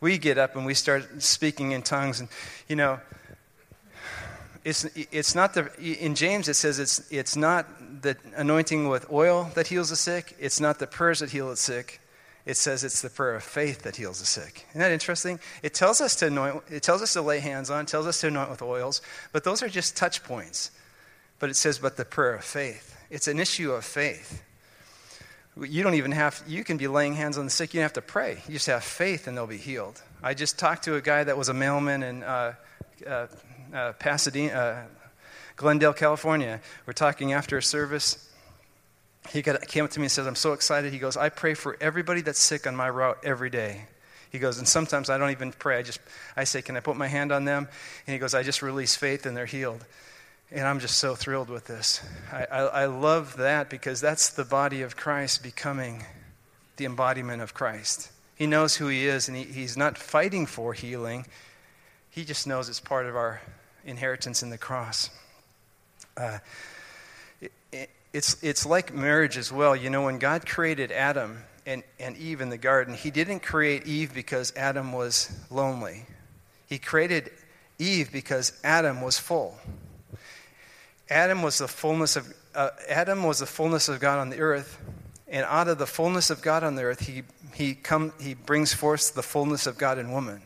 we 0.00 0.18
get 0.18 0.38
up 0.38 0.56
and 0.56 0.66
we 0.66 0.74
start 0.74 1.22
speaking 1.22 1.72
in 1.72 1.82
tongues. 1.82 2.20
And, 2.20 2.28
you 2.68 2.76
know, 2.76 3.00
it's, 4.64 4.84
it's 5.12 5.34
not 5.34 5.54
the, 5.54 5.70
in 5.78 6.14
James 6.14 6.48
it 6.48 6.54
says 6.54 6.78
it's, 6.78 7.10
it's 7.12 7.36
not 7.36 7.66
the 8.02 8.16
anointing 8.34 8.88
with 8.88 9.10
oil 9.12 9.50
that 9.54 9.68
heals 9.68 9.90
the 9.90 9.96
sick, 9.96 10.36
it's 10.40 10.60
not 10.60 10.78
the 10.78 10.86
prayers 10.86 11.20
that 11.20 11.30
heal 11.30 11.48
the 11.48 11.56
sick. 11.56 12.00
It 12.44 12.56
says 12.56 12.84
it's 12.84 13.02
the 13.02 13.10
prayer 13.10 13.34
of 13.34 13.42
faith 13.42 13.82
that 13.82 13.96
heals 13.96 14.20
the 14.20 14.26
sick. 14.26 14.66
Isn't 14.70 14.80
that 14.80 14.92
interesting? 14.92 15.40
It 15.64 15.74
tells 15.74 16.00
us 16.00 16.14
to 16.16 16.28
anoint, 16.28 16.62
it 16.70 16.84
tells 16.84 17.02
us 17.02 17.12
to 17.14 17.22
lay 17.22 17.40
hands 17.40 17.70
on, 17.70 17.82
it 17.82 17.88
tells 17.88 18.06
us 18.06 18.20
to 18.20 18.28
anoint 18.28 18.50
with 18.50 18.62
oils, 18.62 19.02
but 19.32 19.42
those 19.42 19.64
are 19.64 19.68
just 19.68 19.96
touch 19.96 20.22
points. 20.22 20.70
But 21.40 21.50
it 21.50 21.54
says, 21.54 21.78
but 21.78 21.96
the 21.96 22.04
prayer 22.04 22.34
of 22.34 22.44
faith. 22.44 22.96
It's 23.10 23.28
an 23.28 23.40
issue 23.40 23.72
of 23.72 23.84
faith. 23.84 24.42
You 25.58 25.82
don't 25.82 25.94
even 25.94 26.12
have, 26.12 26.42
you 26.46 26.64
can 26.64 26.76
be 26.76 26.86
laying 26.86 27.14
hands 27.14 27.38
on 27.38 27.46
the 27.46 27.50
sick. 27.50 27.72
You 27.72 27.78
don't 27.78 27.84
have 27.84 27.92
to 27.94 28.02
pray. 28.02 28.42
You 28.46 28.54
just 28.54 28.66
have 28.66 28.84
faith 28.84 29.26
and 29.26 29.36
they'll 29.36 29.46
be 29.46 29.56
healed. 29.56 30.02
I 30.22 30.34
just 30.34 30.58
talked 30.58 30.84
to 30.84 30.96
a 30.96 31.00
guy 31.00 31.24
that 31.24 31.38
was 31.38 31.48
a 31.48 31.54
mailman 31.54 32.02
in 32.02 32.22
uh, 32.22 32.54
uh, 33.06 33.26
uh, 33.72 33.92
Pasadena, 33.94 34.52
uh, 34.52 34.82
Glendale, 35.56 35.94
California. 35.94 36.60
We're 36.84 36.92
talking 36.92 37.32
after 37.32 37.56
a 37.56 37.62
service. 37.62 38.30
He 39.30 39.40
got, 39.40 39.66
came 39.66 39.84
up 39.84 39.90
to 39.92 40.00
me 40.00 40.04
and 40.04 40.12
says, 40.12 40.26
I'm 40.26 40.36
so 40.36 40.52
excited. 40.52 40.92
He 40.92 40.98
goes, 40.98 41.16
I 41.16 41.30
pray 41.30 41.54
for 41.54 41.76
everybody 41.80 42.20
that's 42.20 42.38
sick 42.38 42.66
on 42.66 42.76
my 42.76 42.90
route 42.90 43.18
every 43.24 43.50
day. 43.50 43.86
He 44.30 44.38
goes, 44.38 44.58
and 44.58 44.68
sometimes 44.68 45.08
I 45.08 45.16
don't 45.16 45.30
even 45.30 45.52
pray. 45.52 45.78
I 45.78 45.82
just, 45.82 46.00
I 46.36 46.44
say, 46.44 46.60
can 46.60 46.76
I 46.76 46.80
put 46.80 46.96
my 46.96 47.08
hand 47.08 47.32
on 47.32 47.46
them? 47.46 47.68
And 48.06 48.12
he 48.12 48.18
goes, 48.18 48.34
I 48.34 48.42
just 48.42 48.60
release 48.60 48.94
faith 48.94 49.24
and 49.24 49.34
they're 49.34 49.46
healed. 49.46 49.84
And 50.50 50.66
I'm 50.66 50.78
just 50.78 50.98
so 50.98 51.14
thrilled 51.14 51.50
with 51.50 51.66
this. 51.66 52.00
I, 52.32 52.44
I, 52.44 52.60
I, 52.60 52.84
love 52.86 53.36
that 53.36 53.68
because 53.68 54.00
that's 54.00 54.28
the 54.28 54.44
body 54.44 54.82
of 54.82 54.96
Christ 54.96 55.42
becoming 55.42 56.04
the 56.76 56.84
embodiment 56.84 57.42
of 57.42 57.52
Christ. 57.52 58.12
He 58.36 58.46
knows 58.46 58.76
who 58.76 58.86
he 58.86 59.06
is, 59.06 59.28
and 59.28 59.36
he, 59.36 59.44
he's 59.44 59.76
not 59.76 59.98
fighting 59.98 60.46
for 60.46 60.72
healing. 60.72 61.26
He 62.10 62.24
just 62.24 62.46
knows 62.46 62.68
it's 62.68 62.80
part 62.80 63.06
of 63.06 63.16
our 63.16 63.40
inheritance 63.84 64.42
in 64.42 64.50
the 64.50 64.58
cross. 64.58 65.10
Uh, 66.16 66.38
it, 67.40 67.52
it, 67.72 67.90
it's, 68.12 68.40
it's 68.42 68.64
like 68.64 68.94
marriage 68.94 69.36
as 69.36 69.50
well. 69.50 69.74
You 69.74 69.90
know, 69.90 70.04
when 70.04 70.18
God 70.18 70.46
created 70.46 70.92
Adam, 70.92 71.38
and, 71.66 71.82
and 71.98 72.16
Eve 72.16 72.40
in 72.40 72.48
the 72.48 72.56
garden, 72.56 72.94
he 72.94 73.10
didn't 73.10 73.40
create 73.40 73.86
Eve 73.86 74.14
because 74.14 74.52
Adam 74.56 74.92
was 74.92 75.36
lonely. 75.50 76.06
He 76.68 76.78
created 76.78 77.30
Eve 77.78 78.10
because 78.12 78.52
Adam 78.62 79.02
was 79.02 79.18
full. 79.18 79.58
Adam 81.08 81.42
was 81.42 81.58
the 81.58 81.68
fullness 81.68 82.16
of 82.16 82.32
uh, 82.54 82.70
Adam 82.88 83.22
was 83.22 83.38
the 83.38 83.46
fullness 83.46 83.88
of 83.88 84.00
God 84.00 84.18
on 84.18 84.30
the 84.30 84.40
earth, 84.40 84.78
and 85.28 85.44
out 85.44 85.68
of 85.68 85.78
the 85.78 85.86
fullness 85.86 86.30
of 86.30 86.40
God 86.42 86.64
on 86.64 86.74
the 86.74 86.82
earth, 86.82 87.00
he 87.00 87.22
he 87.54 87.74
come 87.74 88.12
he 88.20 88.34
brings 88.34 88.72
forth 88.72 89.14
the 89.14 89.22
fullness 89.22 89.66
of 89.66 89.78
God 89.78 89.98
in 89.98 90.10
woman. 90.10 90.42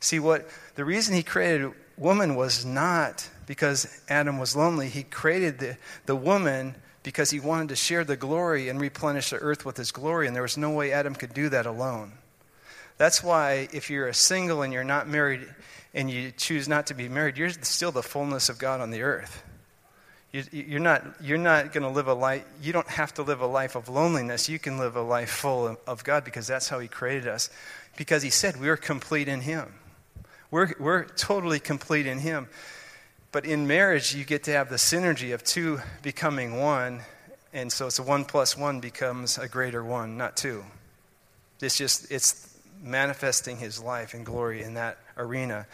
See 0.00 0.18
what 0.18 0.48
the 0.74 0.84
reason 0.84 1.14
he 1.14 1.22
created 1.22 1.72
woman 1.96 2.34
was 2.34 2.64
not 2.64 3.28
because 3.46 4.00
Adam 4.08 4.38
was 4.38 4.56
lonely. 4.56 4.88
He 4.88 5.02
created 5.02 5.58
the, 5.58 5.76
the 6.06 6.16
woman 6.16 6.74
because 7.02 7.30
he 7.30 7.38
wanted 7.38 7.68
to 7.68 7.76
share 7.76 8.04
the 8.04 8.16
glory 8.16 8.68
and 8.68 8.80
replenish 8.80 9.30
the 9.30 9.36
earth 9.36 9.64
with 9.64 9.76
his 9.76 9.92
glory, 9.92 10.26
and 10.26 10.34
there 10.34 10.42
was 10.42 10.56
no 10.56 10.70
way 10.70 10.92
Adam 10.92 11.14
could 11.14 11.32
do 11.32 11.48
that 11.48 11.66
alone. 11.66 12.12
That's 12.98 13.22
why 13.22 13.68
if 13.72 13.90
you're 13.90 14.08
a 14.08 14.14
single 14.14 14.62
and 14.62 14.72
you're 14.72 14.84
not 14.84 15.06
married 15.06 15.46
and 15.96 16.10
you 16.10 16.30
choose 16.30 16.68
not 16.68 16.88
to 16.88 16.94
be 16.94 17.08
married, 17.08 17.38
you're 17.38 17.48
still 17.48 17.90
the 17.90 18.02
fullness 18.02 18.50
of 18.50 18.58
God 18.58 18.82
on 18.82 18.90
the 18.90 19.00
earth. 19.00 19.42
You, 20.30 20.76
are 20.76 20.80
not, 20.80 21.02
you're 21.22 21.38
not 21.38 21.72
going 21.72 21.84
to 21.84 21.88
live 21.88 22.08
a 22.08 22.14
life, 22.14 22.44
you 22.60 22.74
don't 22.74 22.88
have 22.88 23.14
to 23.14 23.22
live 23.22 23.40
a 23.40 23.46
life 23.46 23.74
of 23.74 23.88
loneliness. 23.88 24.50
You 24.50 24.58
can 24.58 24.76
live 24.76 24.94
a 24.94 25.02
life 25.02 25.30
full 25.30 25.78
of 25.86 26.04
God 26.04 26.24
because 26.24 26.46
that's 26.46 26.68
how 26.68 26.78
He 26.78 26.88
created 26.88 27.26
us. 27.26 27.48
Because 27.96 28.22
He 28.22 28.28
said 28.28 28.60
we're 28.60 28.76
complete 28.76 29.26
in 29.26 29.40
Him. 29.40 29.72
We're, 30.50 30.74
we're 30.78 31.04
totally 31.04 31.58
complete 31.58 32.06
in 32.06 32.18
Him. 32.18 32.48
But 33.32 33.46
in 33.46 33.66
marriage, 33.66 34.14
you 34.14 34.24
get 34.24 34.44
to 34.44 34.52
have 34.52 34.68
the 34.68 34.76
synergy 34.76 35.32
of 35.32 35.42
two 35.42 35.80
becoming 36.02 36.60
one. 36.60 37.00
And 37.54 37.72
so 37.72 37.86
it's 37.86 37.98
a 37.98 38.02
one 38.02 38.26
plus 38.26 38.58
one 38.58 38.80
becomes 38.80 39.38
a 39.38 39.48
greater 39.48 39.82
one, 39.82 40.18
not 40.18 40.36
two. 40.36 40.62
It's 41.62 41.78
just, 41.78 42.12
it's 42.12 42.54
manifesting 42.82 43.56
his 43.56 43.82
life 43.82 44.12
and 44.12 44.26
glory 44.26 44.62
in 44.62 44.74
that 44.74 44.98
arena. 45.16 45.66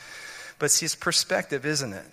But 0.59 0.71
see, 0.71 0.87
it's 0.87 0.95
perspective, 0.95 1.67
isn't 1.67 1.93
it? 1.93 2.05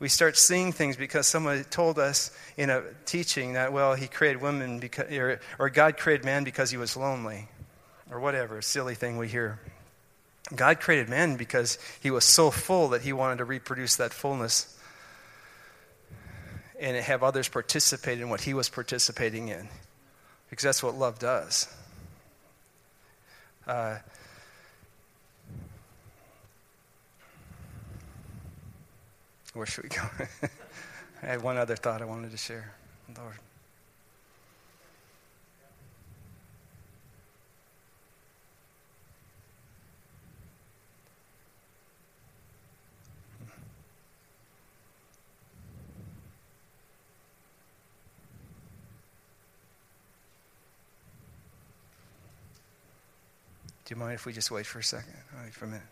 We 0.00 0.08
start 0.08 0.36
seeing 0.36 0.72
things 0.72 0.96
because 0.96 1.26
someone 1.26 1.64
told 1.64 1.98
us 1.98 2.30
in 2.56 2.70
a 2.70 2.82
teaching 3.04 3.54
that, 3.54 3.72
well, 3.72 3.94
he 3.94 4.06
created 4.06 4.40
women 4.40 4.78
because, 4.78 5.12
or, 5.12 5.40
or 5.58 5.70
God 5.70 5.96
created 5.96 6.24
man 6.24 6.44
because 6.44 6.70
he 6.70 6.76
was 6.76 6.96
lonely, 6.96 7.48
or 8.10 8.20
whatever, 8.20 8.62
silly 8.62 8.94
thing 8.94 9.18
we 9.18 9.28
hear. 9.28 9.58
God 10.54 10.80
created 10.80 11.08
man 11.08 11.36
because 11.36 11.78
he 12.00 12.10
was 12.10 12.24
so 12.24 12.50
full 12.50 12.88
that 12.88 13.02
he 13.02 13.12
wanted 13.12 13.38
to 13.38 13.44
reproduce 13.44 13.96
that 13.96 14.12
fullness 14.12 14.74
and 16.80 16.96
have 16.96 17.22
others 17.22 17.48
participate 17.48 18.20
in 18.20 18.28
what 18.30 18.42
he 18.42 18.54
was 18.54 18.68
participating 18.68 19.48
in. 19.48 19.68
Because 20.48 20.64
that's 20.64 20.82
what 20.82 20.94
love 20.94 21.18
does. 21.18 21.66
Uh, 23.66 23.98
where 29.54 29.66
should 29.66 29.84
we 29.84 29.90
go? 29.90 30.02
I 31.22 31.26
had 31.26 31.42
one 31.42 31.56
other 31.56 31.76
thought 31.76 32.02
I 32.02 32.04
wanted 32.04 32.30
to 32.30 32.36
share. 32.36 32.72
Lord. 33.16 33.34
Do 53.84 53.94
you 53.94 54.00
mind 54.00 54.12
if 54.12 54.26
we 54.26 54.34
just 54.34 54.50
wait 54.50 54.66
for 54.66 54.80
a 54.80 54.84
second? 54.84 55.14
For 55.50 55.64
a 55.64 55.68
minute. 55.68 55.82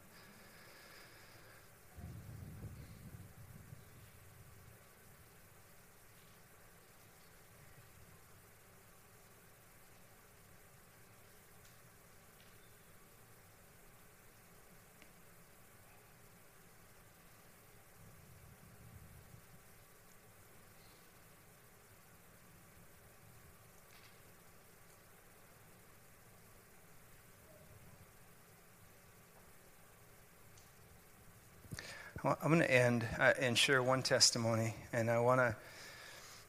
Well, 32.27 32.37
I'm 32.43 32.49
going 32.49 32.61
to 32.61 32.69
end 32.69 33.07
uh, 33.21 33.35
and 33.39 33.57
share 33.57 33.81
one 33.81 34.03
testimony, 34.03 34.75
and 34.93 35.09
I 35.09 35.21
want 35.21 35.39
to. 35.39 35.55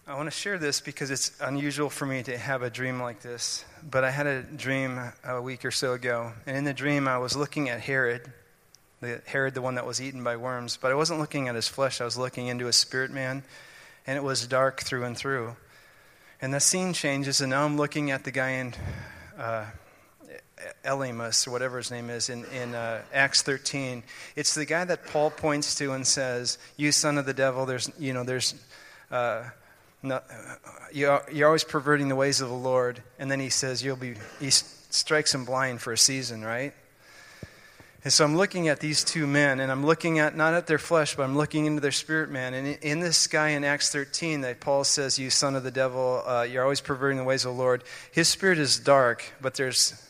I 0.08 0.16
want 0.16 0.26
to 0.26 0.32
share 0.32 0.58
this 0.58 0.82
because 0.82 1.12
it's 1.12 1.40
unusual 1.40 1.92
for 1.92 2.08
me 2.08 2.24
to 2.24 2.36
have 2.36 2.64
a 2.64 2.72
dream 2.72 3.00
like 3.00 3.22
this. 3.22 3.64
But 3.88 4.04
I 4.04 4.10
had 4.10 4.26
a 4.26 4.42
dream 4.42 5.00
a 5.24 5.40
week 5.40 5.66
or 5.66 5.70
so 5.70 5.94
ago, 5.94 6.34
and 6.48 6.58
in 6.58 6.64
the 6.64 6.74
dream 6.74 7.08
I 7.08 7.20
was 7.20 7.36
looking 7.36 7.70
at 7.70 7.80
Herod, 7.80 8.34
the 9.02 9.22
Herod, 9.28 9.54
the 9.54 9.62
one 9.62 9.76
that 9.76 9.86
was 9.86 10.02
eaten 10.02 10.24
by 10.24 10.36
worms. 10.36 10.80
But 10.82 10.92
I 10.92 10.96
wasn't 10.96 11.20
looking 11.20 11.48
at 11.48 11.54
his 11.54 11.68
flesh; 11.68 12.02
I 12.02 12.06
was 12.06 12.18
looking 12.18 12.48
into 12.48 12.66
a 12.66 12.74
spirit 12.74 13.12
man, 13.12 13.44
and 14.08 14.18
it 14.18 14.24
was 14.24 14.48
dark 14.48 14.82
through 14.82 15.04
and 15.04 15.16
through. 15.16 15.56
And 16.42 16.52
the 16.56 16.60
scene 16.60 16.94
changes, 16.94 17.40
and 17.40 17.52
now 17.52 17.66
I'm 17.66 17.78
looking 17.78 18.10
at 18.10 18.24
the 18.24 18.32
guy 18.32 18.50
in 18.50 18.74
uh, 19.38 19.66
Elymas, 20.84 21.48
or 21.48 21.52
whatever 21.52 21.78
his 21.78 21.92
name 21.92 22.10
is, 22.10 22.30
in, 22.30 22.46
in 22.46 22.74
uh, 22.74 23.02
Acts 23.14 23.42
13. 23.42 24.04
It's 24.36 24.56
the 24.56 24.66
guy 24.66 24.86
that 24.86 25.06
Paul 25.08 25.30
points 25.30 25.76
to 25.76 25.94
and 25.94 26.06
says, 26.06 26.58
You 26.78 26.92
son 26.92 27.18
of 27.18 27.26
the 27.26 27.34
devil, 27.34 27.66
there's, 27.66 27.92
you 28.00 28.14
know, 28.14 28.24
there's, 28.24 28.56
uh, 29.12 29.44
no, 30.02 30.22
you're, 30.92 31.24
you're 31.32 31.48
always 31.48 31.64
perverting 31.64 32.08
the 32.08 32.16
ways 32.16 32.42
of 32.42 32.50
the 32.50 32.56
Lord. 32.56 33.02
And 33.20 33.30
then 33.30 33.40
he 33.40 33.50
says, 33.50 33.84
You'll 33.84 33.98
be, 33.98 34.16
he 34.40 34.50
strikes 34.50 35.34
him 35.34 35.46
blind 35.46 35.82
for 35.82 35.94
a 35.94 35.98
season, 35.98 36.44
right? 36.44 36.74
And 38.04 38.14
so 38.14 38.24
I'm 38.24 38.38
looking 38.38 38.70
at 38.70 38.80
these 38.80 39.04
two 39.04 39.28
men, 39.28 39.60
and 39.60 39.72
I'm 39.72 39.86
looking 39.86 40.20
at 40.20 40.36
not 40.36 40.54
at 40.54 40.66
their 40.66 40.78
flesh, 40.78 41.16
but 41.16 41.24
I'm 41.24 41.36
looking 41.36 41.66
into 41.66 41.82
their 41.82 41.92
spirit 41.92 42.30
man. 42.30 42.54
And 42.54 42.78
in 42.82 43.00
this 43.00 43.28
guy 43.28 43.50
in 43.50 43.64
Acts 43.64 43.92
13, 43.92 44.42
that 44.42 44.62
Paul 44.62 44.86
says, 44.86 45.20
You 45.20 45.30
son 45.30 45.56
of 45.56 45.64
the 45.64 45.72
devil, 45.72 46.24
uh, 46.26 46.44
you're 46.50 46.64
always 46.64 46.80
perverting 46.80 47.18
the 47.18 47.26
ways 47.26 47.44
of 47.44 47.54
the 47.54 47.62
Lord, 47.62 47.84
his 48.12 48.30
spirit 48.30 48.60
is 48.60 48.80
dark, 48.80 49.34
but 49.42 49.56
there's 49.56 50.02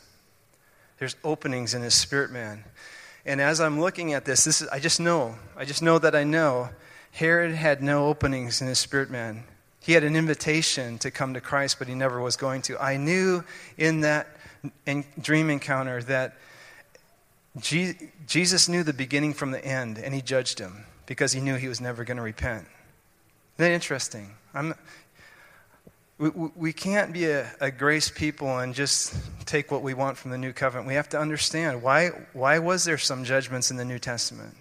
there's 0.98 1.16
openings 1.24 1.74
in 1.74 1.82
his 1.82 1.94
spirit 1.94 2.30
man. 2.30 2.64
And 3.24 3.40
as 3.40 3.60
I'm 3.60 3.80
looking 3.80 4.14
at 4.14 4.24
this, 4.24 4.44
this 4.44 4.62
is, 4.62 4.68
I 4.68 4.78
just 4.78 5.00
know, 5.00 5.36
I 5.56 5.64
just 5.64 5.82
know 5.82 5.98
that 5.98 6.14
I 6.14 6.24
know 6.24 6.70
Herod 7.12 7.54
had 7.54 7.82
no 7.82 8.06
openings 8.06 8.60
in 8.60 8.68
his 8.68 8.78
spirit 8.78 9.10
man. 9.10 9.44
He 9.80 9.92
had 9.92 10.04
an 10.04 10.16
invitation 10.16 10.98
to 10.98 11.10
come 11.10 11.34
to 11.34 11.40
Christ, 11.40 11.78
but 11.78 11.88
he 11.88 11.94
never 11.94 12.20
was 12.20 12.36
going 12.36 12.62
to. 12.62 12.82
I 12.82 12.96
knew 12.96 13.44
in 13.76 14.00
that 14.02 14.28
in 14.86 15.04
dream 15.20 15.50
encounter 15.50 16.02
that 16.04 16.36
Jesus 17.60 18.68
knew 18.68 18.82
the 18.82 18.92
beginning 18.92 19.34
from 19.34 19.50
the 19.50 19.64
end, 19.64 19.98
and 19.98 20.14
he 20.14 20.20
judged 20.20 20.58
him 20.58 20.84
because 21.06 21.32
he 21.32 21.40
knew 21.40 21.56
he 21.56 21.68
was 21.68 21.80
never 21.80 22.04
going 22.04 22.16
to 22.16 22.22
repent. 22.22 22.66
Isn't 23.56 23.70
that 23.70 23.72
interesting? 23.72 24.34
I'm, 24.54 24.74
we, 26.18 26.30
we 26.56 26.72
can't 26.72 27.12
be 27.12 27.26
a, 27.26 27.48
a, 27.60 27.70
grace 27.70 28.10
people 28.10 28.58
and 28.58 28.74
just 28.74 29.14
take 29.46 29.70
what 29.70 29.82
we 29.82 29.94
want 29.94 30.16
from 30.16 30.32
the 30.32 30.38
new 30.38 30.52
covenant. 30.52 30.88
We 30.88 30.94
have 30.94 31.08
to 31.10 31.18
understand 31.18 31.82
why, 31.82 32.08
why 32.32 32.58
was 32.58 32.84
there 32.84 32.98
some 32.98 33.24
judgments 33.24 33.70
in 33.70 33.76
the 33.76 33.84
New 33.84 34.00
Testament? 34.00 34.54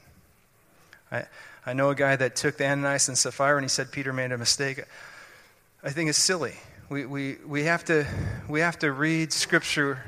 I, 1.11 1.25
I 1.65 1.73
know 1.73 1.89
a 1.89 1.95
guy 1.95 2.15
that 2.15 2.35
took 2.35 2.57
the 2.57 2.65
Ananias 2.67 3.07
and 3.07 3.17
Sapphira 3.17 3.57
and 3.57 3.63
he 3.63 3.69
said 3.69 3.91
Peter 3.91 4.13
made 4.13 4.31
a 4.31 4.37
mistake. 4.37 4.83
I 5.83 5.89
think 5.89 6.09
it's 6.09 6.19
silly. 6.19 6.53
We, 6.89 7.05
we, 7.05 7.37
we, 7.45 7.63
have 7.63 7.83
to, 7.85 8.05
we 8.47 8.59
have 8.59 8.77
to 8.79 8.91
read 8.91 9.33
Scripture 9.33 10.03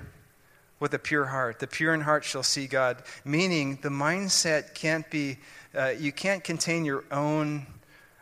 with 0.80 0.93
a 0.93 1.00
pure 1.00 1.26
heart. 1.26 1.60
The 1.60 1.68
pure 1.68 1.93
in 1.93 2.02
heart 2.02 2.24
shall 2.24 2.43
see 2.43 2.68
God. 2.68 3.04
Meaning, 3.26 3.80
the 3.82 3.89
mindset 3.89 4.76
can't 4.76 5.10
be, 5.10 5.38
uh, 5.76 5.89
you 6.00 6.12
can't 6.12 6.43
contain 6.43 6.86
your 6.86 7.04
own 7.12 7.66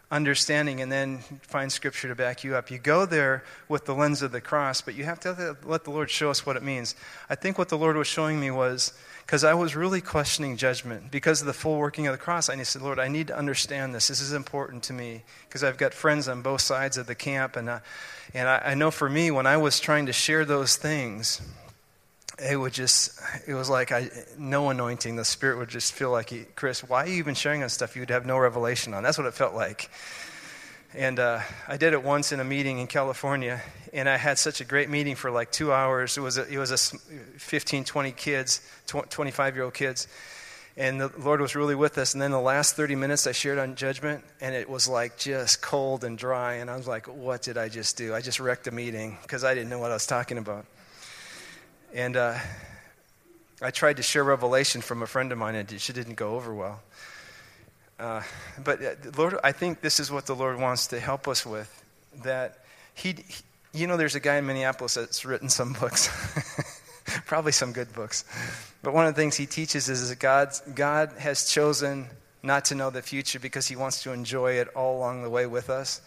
understanding 0.10 0.80
and 0.80 0.92
then 0.92 1.20
find 1.42 1.72
scripture 1.72 2.08
to 2.08 2.16
back 2.16 2.44
you 2.44 2.56
up. 2.56 2.72
You 2.72 2.78
go 2.78 3.06
there 3.06 3.44
with 3.68 3.86
the 3.86 3.94
lens 3.94 4.22
of 4.22 4.32
the 4.32 4.40
cross, 4.40 4.80
but 4.80 4.96
you 4.96 5.04
have 5.04 5.20
to 5.22 5.58
let 5.64 5.84
the 5.84 5.92
Lord 5.92 6.10
show 6.10 6.30
us 6.30 6.46
what 6.46 6.56
it 6.56 6.64
means. 6.64 6.96
I 7.30 7.36
think 7.36 7.58
what 7.58 7.70
the 7.70 7.78
Lord 7.78 7.98
was 7.98 8.08
showing 8.08 8.40
me 8.40 8.50
was 8.50 8.94
because 9.26 9.44
I 9.44 9.54
was 9.54 9.76
really 9.76 10.00
questioning 10.00 10.56
judgment 10.56 11.12
because 11.12 11.42
of 11.42 11.48
the 11.48 11.54
full 11.54 11.78
working 11.78 12.08
of 12.08 12.14
the 12.14 12.18
cross. 12.18 12.48
I 12.48 12.62
said, 12.64 12.82
Lord, 12.82 13.00
I 13.00 13.10
need 13.10 13.28
to 13.28 13.38
understand 13.38 13.94
this. 13.94 14.08
This 14.08 14.22
is 14.22 14.32
important 14.32 14.84
to 14.84 14.94
me 14.94 15.24
because 15.50 15.66
I've 15.66 15.78
got 15.78 15.94
friends 15.94 16.30
on 16.30 16.42
both 16.42 16.62
sides 16.62 16.98
of 16.98 17.08
the 17.08 17.16
camp. 17.16 17.58
And, 17.58 17.70
and 18.34 18.48
I, 18.48 18.62
I 18.68 18.74
know 18.76 18.90
for 18.90 19.10
me, 19.10 19.30
when 19.30 19.46
I 19.46 19.58
was 19.58 19.82
trying 19.82 20.06
to 20.06 20.14
share 20.14 20.46
those 20.46 20.78
things, 20.78 21.42
it 22.40 22.56
would 22.56 22.74
just 22.74 23.20
it 23.48 23.54
was 23.54 23.70
like 23.70 23.92
I, 23.92 24.10
no 24.38 24.70
anointing 24.70 25.16
the 25.16 25.26
spirit 25.26 25.58
would 25.58 25.70
just 25.70 25.94
feel 25.94 26.12
like 26.12 26.30
he, 26.30 26.46
chris 26.56 26.84
why 26.84 27.04
are 27.04 27.08
you 27.08 27.16
even 27.16 27.34
sharing 27.36 27.64
on 27.64 27.70
stuff 27.70 27.96
you'd 27.96 28.10
have 28.10 28.26
no 28.26 28.38
revelation 28.38 28.94
on 28.94 29.04
that's 29.04 29.18
what 29.18 29.28
it 29.28 29.34
felt 29.34 29.56
like 29.56 29.90
And 30.96 31.20
uh, 31.20 31.42
I 31.68 31.78
did 31.78 31.94
it 31.94 32.02
once 32.02 32.32
in 32.32 32.40
a 32.40 32.44
meeting 32.44 32.80
in 32.80 32.88
California, 32.88 33.62
and 33.94 34.08
I 34.08 34.18
had 34.18 34.40
such 34.40 34.62
a 34.62 34.66
great 34.66 34.90
meeting 34.90 35.16
for 35.16 35.30
like 35.30 35.52
two 35.52 35.74
hours. 35.74 36.18
It 36.18 36.22
was 36.22 36.38
a, 36.38 36.48
it 36.48 36.58
was 36.58 36.72
a 36.72 36.78
15, 36.78 37.84
20 37.84 38.12
kids, 38.14 38.62
25 38.88 39.56
year 39.56 39.66
old 39.66 39.74
kids, 39.74 40.08
and 40.78 41.00
the 41.00 41.12
Lord 41.20 41.42
was 41.42 41.56
really 41.56 41.76
with 41.76 41.98
us. 41.98 42.14
And 42.14 42.22
then 42.22 42.32
the 42.32 42.40
last 42.40 42.76
30 42.76 42.96
minutes 42.96 43.28
I 43.28 43.34
shared 43.34 43.60
on 43.60 43.76
judgment, 43.76 44.24
and 44.40 44.56
it 44.56 44.70
was 44.70 44.88
like 44.88 45.18
just 45.18 45.62
cold 45.62 46.04
and 46.04 46.18
dry. 46.18 46.56
And 46.56 46.70
I 46.70 46.78
was 46.78 46.88
like, 46.88 47.06
what 47.08 47.42
did 47.42 47.58
I 47.58 47.68
just 47.68 47.98
do? 47.98 48.16
I 48.16 48.22
just 48.22 48.40
wrecked 48.40 48.68
a 48.68 48.72
meeting 48.72 49.18
because 49.22 49.44
I 49.44 49.54
didn't 49.54 49.70
know 49.70 49.80
what 49.80 49.92
I 49.92 49.96
was 49.96 50.08
talking 50.08 50.38
about. 50.38 50.66
And 51.94 52.18
uh, 52.18 52.38
I 53.62 53.72
tried 53.72 53.98
to 53.98 54.04
share 54.04 54.24
revelation 54.24 54.82
from 54.82 55.02
a 55.02 55.08
friend 55.08 55.32
of 55.32 55.38
mine, 55.38 55.56
and 55.56 55.80
she 55.80 55.94
didn't 55.94 56.16
go 56.16 56.36
over 56.36 56.54
well. 56.54 56.82
Uh, 58.00 58.22
but 58.64 58.84
uh, 58.84 58.96
Lord, 59.18 59.38
I 59.44 59.52
think 59.52 59.82
this 59.82 60.00
is 60.00 60.12
what 60.12 60.26
the 60.26 60.36
Lord 60.36 60.60
wants 60.60 60.88
to 60.88 61.00
help 61.00 61.28
us 61.28 61.46
with. 61.46 61.84
That 62.24 62.60
he, 62.94 63.16
he 63.28 63.44
you 63.74 63.88
know, 63.88 63.98
there's 63.98 64.16
a 64.16 64.20
guy 64.20 64.36
in 64.36 64.46
Minneapolis 64.46 64.96
that's 64.96 65.26
written 65.26 65.50
some 65.50 65.74
books, 65.74 66.10
probably 67.26 67.52
some 67.52 67.72
good 67.72 67.94
books. 67.94 68.26
But 68.84 68.94
one 68.94 69.08
of 69.08 69.16
the 69.16 69.22
things 69.22 69.36
he 69.36 69.46
teaches 69.46 69.90
is 69.90 70.10
that 70.10 70.20
God, 70.20 70.54
God 70.76 71.12
has 71.18 71.50
chosen 71.50 72.08
not 72.44 72.66
to 72.66 72.76
know 72.76 72.90
the 72.90 73.02
future 73.02 73.40
because 73.40 73.68
he 73.68 73.76
wants 73.76 74.04
to 74.04 74.12
enjoy 74.12 74.54
it 74.54 74.68
all 74.76 74.98
along 74.98 75.24
the 75.24 75.30
way 75.30 75.46
with 75.46 75.70
us. 75.70 76.02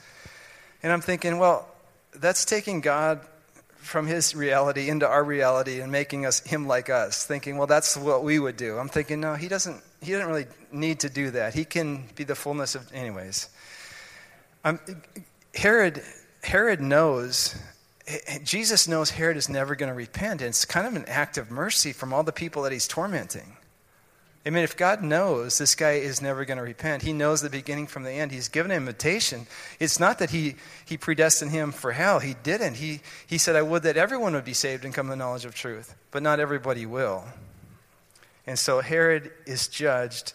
And 0.83 0.93
I'm 0.93 1.01
thinking, 1.01 1.39
well, 1.39 1.69
that's 2.15 2.45
taking 2.45 2.81
God 2.81 3.21
from 3.81 4.07
his 4.07 4.35
reality 4.35 4.89
into 4.89 5.07
our 5.07 5.25
reality 5.25 5.81
and 5.81 5.91
making 5.91 6.27
us 6.27 6.41
him 6.41 6.67
like 6.67 6.91
us 6.91 7.25
thinking 7.27 7.57
well 7.57 7.67
that's 7.67 7.97
what 7.97 8.23
we 8.23 8.39
would 8.39 8.57
do. 8.57 8.79
I'm 8.79 8.89
thinking 8.89 9.21
no 9.21 9.35
he 9.35 9.49
doesn't 9.49 9.83
he 10.01 10.13
doesn't 10.13 10.29
really 10.29 10.47
need 10.71 11.01
to 11.01 11.11
do 11.11 11.31
that. 11.33 11.55
He 11.55 11.65
can 11.65 12.05
be 12.15 12.25
the 12.25 12.35
fullness 12.35 12.75
of 12.75 12.93
anyways. 12.93 13.49
Um, 14.65 14.79
herod 15.55 16.03
herod 16.43 16.81
knows 16.81 17.55
jesus 18.45 18.87
knows 18.87 19.11
herod 19.11 19.37
is 19.37 19.49
never 19.49 19.75
going 19.75 19.91
to 19.91 19.97
repent. 19.97 20.41
And 20.43 20.49
it's 20.49 20.65
kind 20.65 20.87
of 20.87 20.95
an 20.95 21.07
act 21.07 21.39
of 21.39 21.51
mercy 21.51 21.93
from 21.93 22.13
all 22.13 22.23
the 22.23 22.33
people 22.33 22.63
that 22.63 22.73
he's 22.73 22.87
tormenting 22.87 23.57
I 24.45 24.49
mean, 24.49 24.65
if 24.65 24.75
God 24.75 25.03
knows 25.03 25.59
this 25.59 25.75
guy 25.75 25.93
is 25.93 26.23
never 26.23 26.47
going 26.47 26.57
to 26.57 26.65
repent, 26.65 27.03
he 27.03 27.13
knows 27.13 27.43
the 27.43 27.51
beginning 27.51 27.87
from 27.87 28.05
the 28.05 28.13
end. 28.13 28.33
He's 28.33 28.49
given 28.49 28.71
an 28.71 28.79
invitation. 28.79 29.47
It's 29.79 30.01
not 30.01 30.19
that 30.19 30.31
he, 30.31 30.55
he 30.87 30.97
predestined 30.97 31.51
him 31.51 31.73
for 31.73 31.93
hell. 31.93 32.21
He 32.21 32.35
didn't. 32.43 32.77
He, 32.77 33.01
he 33.27 33.37
said, 33.37 33.55
I 33.55 33.61
would 33.61 33.83
that 33.83 33.99
everyone 33.99 34.33
would 34.33 34.47
be 34.47 34.55
saved 34.55 34.87
and 34.87 34.95
come 34.95 35.07
to 35.07 35.11
the 35.11 35.17
knowledge 35.17 35.45
of 35.45 35.55
truth, 35.55 35.95
but 36.11 36.23
not 36.23 36.41
everybody 36.41 36.87
will. 36.87 37.25
And 38.47 38.59
so 38.59 38.81
Herod 38.81 39.31
is 39.45 39.69
judged. 39.69 40.33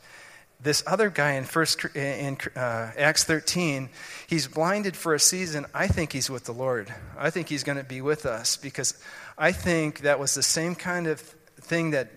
This 0.61 0.83
other 0.85 1.09
guy 1.09 1.33
in, 1.33 1.43
first, 1.43 1.83
in 1.95 2.37
uh, 2.55 2.91
Acts 2.97 3.23
13, 3.23 3.89
he's 4.27 4.47
blinded 4.47 4.95
for 4.95 5.15
a 5.15 5.19
season. 5.19 5.65
I 5.73 5.87
think 5.87 6.13
he's 6.13 6.29
with 6.29 6.45
the 6.45 6.53
Lord. 6.53 6.93
I 7.17 7.31
think 7.31 7.49
he's 7.49 7.63
going 7.63 7.79
to 7.79 7.83
be 7.83 8.01
with 8.01 8.27
us 8.27 8.55
because 8.55 8.93
I 9.35 9.51
think 9.51 10.01
that 10.01 10.19
was 10.19 10.35
the 10.35 10.43
same 10.43 10.75
kind 10.75 11.07
of 11.07 11.19
thing 11.59 11.91
that 11.91 12.09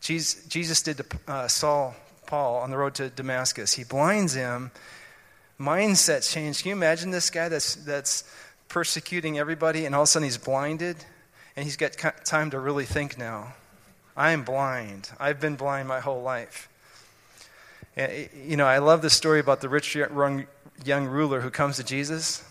Jesus, 0.00 0.44
Jesus 0.46 0.82
did 0.82 0.98
to 0.98 1.04
uh, 1.26 1.48
Saul, 1.48 1.94
Paul, 2.26 2.56
on 2.56 2.70
the 2.70 2.76
road 2.76 2.94
to 2.96 3.08
Damascus. 3.08 3.72
He 3.72 3.84
blinds 3.84 4.34
him. 4.34 4.70
Mindset 5.58 6.30
change. 6.30 6.62
Can 6.62 6.70
you 6.70 6.76
imagine 6.76 7.10
this 7.10 7.30
guy 7.30 7.48
that's, 7.48 7.76
that's 7.76 8.24
persecuting 8.68 9.38
everybody 9.38 9.86
and 9.86 9.94
all 9.94 10.02
of 10.02 10.06
a 10.06 10.08
sudden 10.08 10.24
he's 10.24 10.36
blinded 10.36 10.96
and 11.56 11.64
he's 11.64 11.76
got 11.76 11.96
time 12.24 12.50
to 12.50 12.60
really 12.60 12.84
think 12.84 13.16
now? 13.16 13.54
I 14.16 14.32
am 14.32 14.44
blind. 14.44 15.10
I've 15.18 15.40
been 15.40 15.56
blind 15.56 15.88
my 15.88 16.00
whole 16.00 16.22
life. 16.22 16.68
You 17.96 18.56
know, 18.56 18.66
I 18.66 18.78
love 18.78 19.02
the 19.02 19.10
story 19.10 19.40
about 19.40 19.60
the 19.60 19.68
rich 19.68 19.94
young, 19.94 20.46
young 20.84 21.06
ruler 21.06 21.40
who 21.40 21.50
comes 21.50 21.76
to 21.76 21.84
Jesus. 21.84 22.44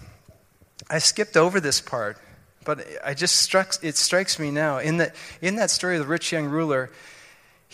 I 0.89 1.00
skipped 1.00 1.38
over 1.38 1.60
this 1.60 1.82
part, 1.82 2.18
but 2.64 2.86
I 3.04 3.14
just 3.14 3.38
struck, 3.38 3.76
it 3.84 3.96
strikes 3.96 4.39
me 4.39 4.52
now. 4.52 4.80
In 4.80 4.98
that, 4.98 5.16
in 5.41 5.56
that 5.56 5.70
story 5.70 5.96
of 5.98 6.02
the 6.02 6.08
rich 6.08 6.32
young 6.32 6.46
ruler, 6.46 6.91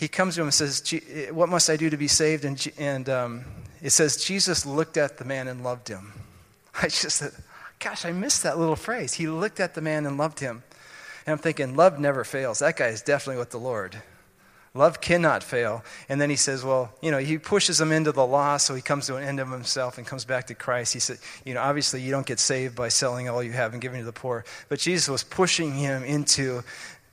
he 0.02 0.08
comes 0.08 0.34
to 0.34 0.40
him 0.40 0.48
and 0.48 0.54
says, 0.54 0.82
What 1.30 1.48
must 1.48 1.70
I 1.70 1.76
do 1.76 1.88
to 1.88 1.96
be 1.96 2.08
saved? 2.08 2.44
And, 2.44 2.72
and 2.76 3.08
um, 3.08 3.44
it 3.80 3.90
says, 3.90 4.16
Jesus 4.16 4.66
looked 4.66 4.96
at 4.96 5.16
the 5.16 5.24
man 5.24 5.46
and 5.46 5.62
loved 5.62 5.86
him. 5.86 6.12
I 6.82 6.88
just 6.88 7.18
said, 7.18 7.32
Gosh, 7.78 8.04
I 8.04 8.10
missed 8.10 8.42
that 8.42 8.58
little 8.58 8.76
phrase. 8.76 9.14
He 9.14 9.28
looked 9.28 9.60
at 9.60 9.74
the 9.74 9.80
man 9.80 10.04
and 10.04 10.18
loved 10.18 10.40
him. 10.40 10.64
And 11.24 11.32
I'm 11.32 11.38
thinking, 11.38 11.76
love 11.76 12.00
never 12.00 12.24
fails. 12.24 12.58
That 12.58 12.76
guy 12.76 12.88
is 12.88 13.00
definitely 13.02 13.38
with 13.38 13.50
the 13.50 13.58
Lord. 13.58 14.02
Love 14.74 15.00
cannot 15.00 15.44
fail. 15.44 15.84
And 16.08 16.20
then 16.20 16.30
he 16.30 16.36
says, 16.36 16.64
well, 16.64 16.92
you 17.00 17.10
know, 17.10 17.18
he 17.18 17.38
pushes 17.38 17.80
him 17.80 17.92
into 17.92 18.10
the 18.10 18.26
law, 18.26 18.56
so 18.56 18.74
he 18.74 18.82
comes 18.82 19.06
to 19.06 19.16
an 19.16 19.24
end 19.24 19.38
of 19.38 19.50
himself 19.50 19.98
and 19.98 20.06
comes 20.06 20.24
back 20.24 20.46
to 20.48 20.54
Christ. 20.54 20.94
He 20.94 21.00
said, 21.00 21.18
you 21.44 21.54
know, 21.54 21.60
obviously 21.60 22.00
you 22.00 22.10
don't 22.10 22.26
get 22.26 22.40
saved 22.40 22.74
by 22.74 22.88
selling 22.88 23.28
all 23.28 23.42
you 23.42 23.52
have 23.52 23.72
and 23.72 23.82
giving 23.82 24.00
to 24.00 24.04
the 24.04 24.12
poor. 24.12 24.44
But 24.68 24.80
Jesus 24.80 25.08
was 25.08 25.22
pushing 25.22 25.74
him 25.74 26.02
into 26.02 26.62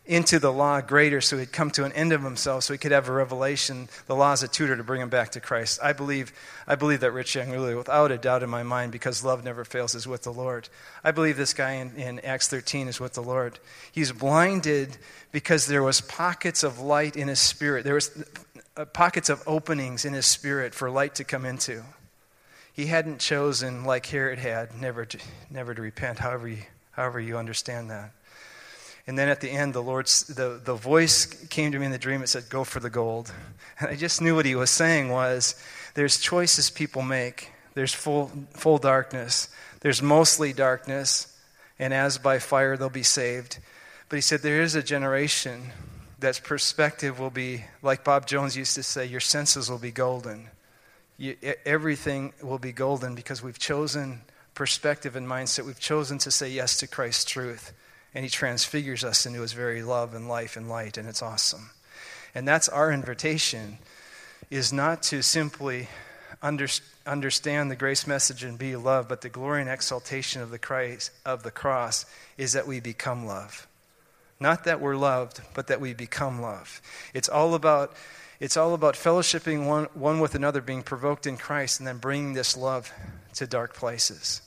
into 0.10 0.40
the 0.40 0.52
law 0.52 0.82
greater 0.82 1.22
so 1.22 1.38
he'd 1.38 1.52
come 1.52 1.70
to 1.70 1.86
an 1.86 1.92
end 1.92 2.12
of 2.12 2.24
himself 2.24 2.64
so 2.64 2.74
he 2.74 2.80
could 2.80 2.92
have 2.92 3.08
a 3.08 3.12
revelation. 3.12 3.88
The 4.08 4.16
law 4.16 4.32
as 4.32 4.42
a 4.42 4.48
tutor 4.48 4.76
to 4.76 4.84
bring 4.84 5.02
him 5.02 5.10
back 5.10 5.30
to 5.34 5.40
christ. 5.40 5.80
I 5.84 5.94
believe 5.94 6.34
i 6.68 6.74
believe 6.74 7.02
that 7.02 7.12
rich 7.12 7.36
young 7.36 7.52
ruler 7.52 7.78
without 7.78 8.12
a 8.12 8.18
doubt 8.18 8.42
in 8.42 8.50
my 8.50 8.64
mind 8.64 8.92
because 8.92 9.24
love 9.24 9.44
never 9.44 9.64
fails 9.64 9.94
is 9.94 10.08
with 10.08 10.24
the 10.24 10.34
lord. 10.34 10.68
I 11.04 11.12
believe 11.12 11.38
this 11.38 11.54
guy 11.54 11.74
in, 11.74 11.96
in 11.96 12.20
acts 12.22 12.48
13 12.48 12.88
is 12.88 13.00
with 13.00 13.14
the 13.14 13.22
lord. 13.22 13.60
He's 13.92 14.12
blinded 14.12 14.98
because 15.32 15.68
there 15.68 15.84
was 15.84 16.02
pockets 16.02 16.64
of 16.64 16.80
light 16.80 17.16
in 17.16 17.28
his 17.28 17.40
spirit. 17.40 17.84
There 17.84 17.94
was 17.94 18.26
uh, 18.76 18.86
pockets 18.86 19.30
of 19.30 19.44
openings 19.46 20.06
in 20.06 20.14
his 20.14 20.26
spirit 20.26 20.74
for 20.74 20.90
light 20.90 21.14
to 21.16 21.24
come 21.24 21.46
into. 21.46 21.84
He 22.74 22.88
hadn't 22.88 23.20
chosen 23.20 23.84
like 23.84 24.08
herod 24.08 24.40
had 24.40 24.74
never 24.82 25.06
to, 25.06 25.20
never 25.52 25.76
to 25.76 25.82
repent 25.84 26.18
however 26.18 26.48
you, 26.48 26.64
however 26.94 27.20
you 27.20 27.38
understand 27.38 27.92
that 27.92 28.12
and 29.08 29.18
then 29.18 29.30
at 29.30 29.42
the 29.42 29.50
end, 29.50 29.74
the 29.74 29.82
Lord's 29.82 30.24
the, 30.28 30.62
the 30.64 30.76
voice 30.76 31.26
came 31.26 31.72
to 31.72 31.80
me 31.80 31.86
in 31.86 31.92
the 31.92 31.98
dream. 31.98 32.22
It 32.22 32.30
said, 32.30 32.50
Go 32.50 32.64
for 32.64 32.80
the 32.80 32.90
gold. 32.90 33.32
And 33.82 33.90
I 33.90 33.96
just 33.96 34.22
knew 34.22 34.36
what 34.36 34.46
he 34.46 34.56
was 34.56 34.70
saying 34.70 35.08
was 35.08 35.56
there's 35.94 36.20
choices 36.20 36.70
people 36.70 37.02
make. 37.02 37.50
There's 37.76 37.94
full, 37.94 38.30
full 38.52 38.78
darkness. 38.78 39.48
There's 39.80 40.02
mostly 40.02 40.52
darkness. 40.52 41.34
And 41.80 41.94
as 41.94 42.18
by 42.18 42.40
fire, 42.40 42.76
they'll 42.76 42.90
be 42.90 43.04
saved. 43.04 43.60
But 44.10 44.18
he 44.18 44.22
said, 44.22 44.42
There 44.42 44.62
is 44.62 44.76
a 44.76 44.84
generation 44.84 45.72
that's 46.20 46.40
perspective 46.40 47.20
will 47.20 47.30
be, 47.30 47.64
like 47.82 48.04
Bob 48.04 48.28
Jones 48.28 48.58
used 48.58 48.76
to 48.76 48.84
say, 48.84 49.06
your 49.06 49.22
senses 49.22 49.70
will 49.70 49.78
be 49.78 49.92
golden. 49.92 50.50
You, 51.18 51.38
everything 51.66 52.34
will 52.42 52.60
be 52.60 52.74
golden 52.74 53.16
because 53.16 53.42
we've 53.42 53.60
chosen 53.60 54.22
perspective 54.54 55.16
and 55.16 55.28
mindset. 55.28 55.66
We've 55.66 55.80
chosen 55.80 56.18
to 56.20 56.32
say 56.32 56.50
yes 56.50 56.78
to 56.80 56.88
Christ's 56.88 57.26
truth 57.26 57.74
and 58.14 58.24
he 58.24 58.30
transfigures 58.30 59.04
us 59.04 59.26
into 59.26 59.42
his 59.42 59.54
very 59.54 59.84
love 59.84 60.14
and 60.14 60.28
life 60.28 60.58
and 60.58 60.70
light 60.70 60.98
and 60.98 61.08
it's 61.08 61.22
awesome. 61.22 61.70
And 62.34 62.48
that's 62.48 62.70
our 62.70 62.92
invitation 62.92 63.78
is 64.50 64.74
not 64.74 65.04
to 65.04 65.22
simply 65.22 65.88
under, 66.42 66.68
understand 67.06 67.70
the 67.70 67.76
grace 67.76 68.08
message 68.08 68.44
and 68.44 68.58
be 68.58 68.76
love 68.76 69.08
but 69.08 69.22
the 69.22 69.30
glory 69.30 69.62
and 69.62 69.70
exaltation 69.70 70.42
of 70.42 70.52
the 70.52 70.60
christ 70.60 71.12
of 71.26 71.44
the 71.44 71.52
cross 71.52 72.06
is 72.38 72.54
that 72.54 72.68
we 72.68 72.80
become 72.80 73.26
love. 73.26 73.68
Not 74.40 74.64
that 74.64 74.82
we're 74.82 74.96
loved 74.96 75.42
but 75.54 75.68
that 75.68 75.82
we 75.82 75.94
become 75.94 76.42
love. 76.42 76.82
It's 77.14 77.30
all 77.30 77.54
about 77.54 77.94
it's 78.40 78.56
all 78.56 78.74
about 78.74 78.96
fellowshipping 78.96 79.68
one, 79.68 79.88
one 79.94 80.22
with 80.22 80.34
another 80.34 80.62
being 80.62 80.82
provoked 80.82 81.28
in 81.28 81.36
christ 81.38 81.80
and 81.80 81.88
then 81.88 81.98
bringing 81.98 82.34
this 82.34 82.56
love 82.56 82.92
to 83.34 83.46
dark 83.46 83.76
places 83.76 84.42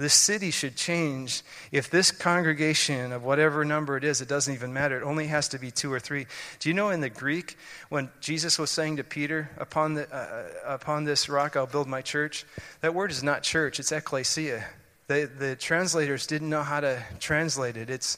this 0.00 0.14
city 0.14 0.50
should 0.50 0.76
change 0.76 1.42
if 1.72 1.90
this 1.90 2.10
congregation 2.10 3.12
of 3.12 3.22
whatever 3.22 3.64
number 3.64 3.96
it 3.96 4.04
is, 4.04 4.20
it 4.20 4.28
doesn't 4.28 4.54
even 4.54 4.72
matter. 4.72 4.98
It 4.98 5.04
only 5.04 5.26
has 5.26 5.48
to 5.48 5.58
be 5.58 5.70
two 5.70 5.92
or 5.92 6.00
three. 6.00 6.26
Do 6.58 6.68
you 6.68 6.74
know 6.74 6.90
in 6.90 7.00
the 7.00 7.10
Greek, 7.10 7.56
when 7.88 8.10
Jesus 8.20 8.58
was 8.58 8.70
saying 8.70 8.96
to 8.96 9.04
Peter, 9.04 9.50
upon, 9.58 9.94
the, 9.94 10.12
uh, 10.14 10.74
upon 10.74 11.04
this 11.04 11.28
rock 11.28 11.56
I'll 11.56 11.66
build 11.66 11.88
my 11.88 12.02
church, 12.02 12.44
that 12.80 12.94
word 12.94 13.10
is 13.10 13.22
not 13.22 13.42
church, 13.42 13.78
it's 13.78 13.92
ecclesia. 13.92 14.64
The, 15.08 15.30
the 15.38 15.56
translators 15.56 16.26
didn't 16.26 16.48
know 16.48 16.62
how 16.62 16.80
to 16.80 17.02
translate 17.18 17.76
it. 17.76 17.90
It's, 17.90 18.16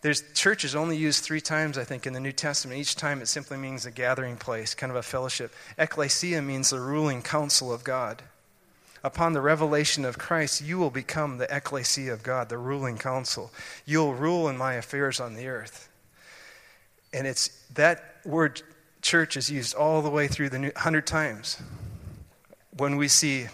there's 0.00 0.22
church 0.32 0.64
is 0.64 0.74
only 0.74 0.96
used 0.96 1.22
three 1.22 1.40
times, 1.40 1.78
I 1.78 1.84
think, 1.84 2.06
in 2.06 2.12
the 2.12 2.20
New 2.20 2.32
Testament. 2.32 2.80
Each 2.80 2.96
time 2.96 3.22
it 3.22 3.28
simply 3.28 3.58
means 3.58 3.86
a 3.86 3.90
gathering 3.90 4.36
place, 4.36 4.74
kind 4.74 4.90
of 4.90 4.96
a 4.96 5.02
fellowship. 5.02 5.54
Ecclesia 5.78 6.42
means 6.42 6.70
the 6.70 6.80
ruling 6.80 7.22
council 7.22 7.72
of 7.72 7.84
God 7.84 8.22
upon 9.04 9.32
the 9.32 9.40
revelation 9.40 10.04
of 10.04 10.18
Christ, 10.18 10.62
you 10.62 10.78
will 10.78 10.90
become 10.90 11.38
the 11.38 11.54
ecclesia 11.54 12.12
of 12.12 12.22
God, 12.22 12.48
the 12.48 12.58
ruling 12.58 12.98
council. 12.98 13.50
You'll 13.84 14.14
rule 14.14 14.48
in 14.48 14.56
my 14.56 14.74
affairs 14.74 15.20
on 15.20 15.34
the 15.34 15.48
earth. 15.48 15.88
And 17.12 17.26
it's 17.26 17.48
that 17.74 18.16
word 18.24 18.62
church 19.02 19.36
is 19.36 19.50
used 19.50 19.74
all 19.74 20.00
the 20.02 20.10
way 20.10 20.28
through 20.28 20.50
the 20.50 20.58
new, 20.58 20.70
100 20.70 21.06
times. 21.06 21.60
When 22.76 22.96
we 22.96 23.08
see 23.08 23.46